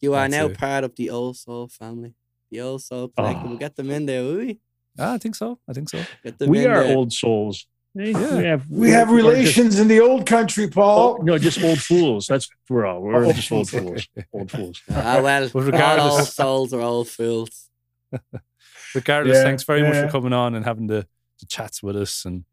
[0.00, 0.58] You are That's now it.
[0.58, 2.14] part of the Old Soul family.
[2.50, 3.42] The Old Soul Collective.
[3.44, 3.48] Oh.
[3.48, 4.60] We'll get them in there, will we?
[4.98, 5.58] Ah, I think so.
[5.68, 6.00] I think so.
[6.46, 6.96] We are there.
[6.96, 7.66] old souls.
[7.96, 8.36] Yeah.
[8.38, 9.26] We have We have we're just-
[9.56, 11.22] relations in the old country, Oh, Paul.
[11.22, 12.26] no, just old fools.
[12.26, 13.00] That's what we're all.
[13.00, 14.06] We're Oh, just old fools.
[14.32, 14.82] Old fools.
[14.90, 17.70] Ah, well, But all regardless- old souls are old fools.
[18.94, 21.06] Regardless, Yeah, thanks very much for coming on and having the, the
[21.48, 22.44] chats with us and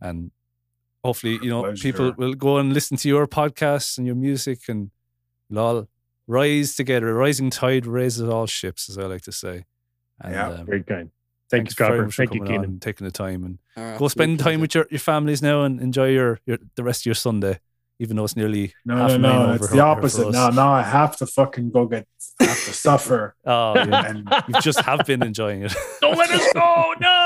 [0.00, 0.30] and
[1.04, 1.82] hopefully you know Pleasure.
[1.82, 4.90] people will go and listen to your podcasts and your music and
[5.48, 5.88] we'll all
[6.26, 7.08] rise together.
[7.08, 9.64] A rising tide raises all ships, as I like to say.
[10.20, 10.48] And Yeah.
[10.48, 11.10] um, Very kind.
[11.48, 12.04] Thank thanks you, very Copper.
[12.06, 12.70] much for Thank you, coming on Kenan.
[12.72, 14.60] and taking the time and Our go spend time pleasure.
[14.60, 17.60] with your, your families now and enjoy your, your the rest of your Sunday,
[18.00, 19.54] even though it's nearly No, half no, nine no.
[19.54, 20.32] over It's the opposite.
[20.32, 22.08] Now, now I have to fucking go get
[22.40, 23.36] have to suffer.
[23.46, 24.06] Oh, yeah.
[24.08, 25.72] And you just have been enjoying it.
[26.00, 26.94] Don't let us go.
[27.00, 27.25] No.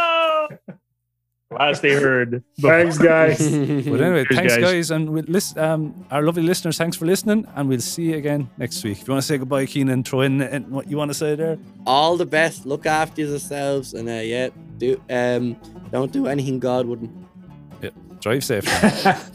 [1.53, 2.45] Last they heard.
[2.61, 3.39] thanks, guys.
[3.51, 4.63] But anyway, Cheers, thanks, guys.
[4.63, 6.79] guys, and we'll list, um, our lovely listeners.
[6.79, 9.01] Thanks for listening, and we'll see you again next week.
[9.01, 11.35] If you want to say goodbye, Kenan, throw in, in what you want to say
[11.35, 11.59] there.
[11.87, 12.67] all the best.
[12.67, 15.57] Look after yourselves, and uh, yeah, do um,
[15.91, 17.11] don't do anything God wouldn't.
[17.83, 17.91] Yeah,
[18.21, 18.65] Drive safe.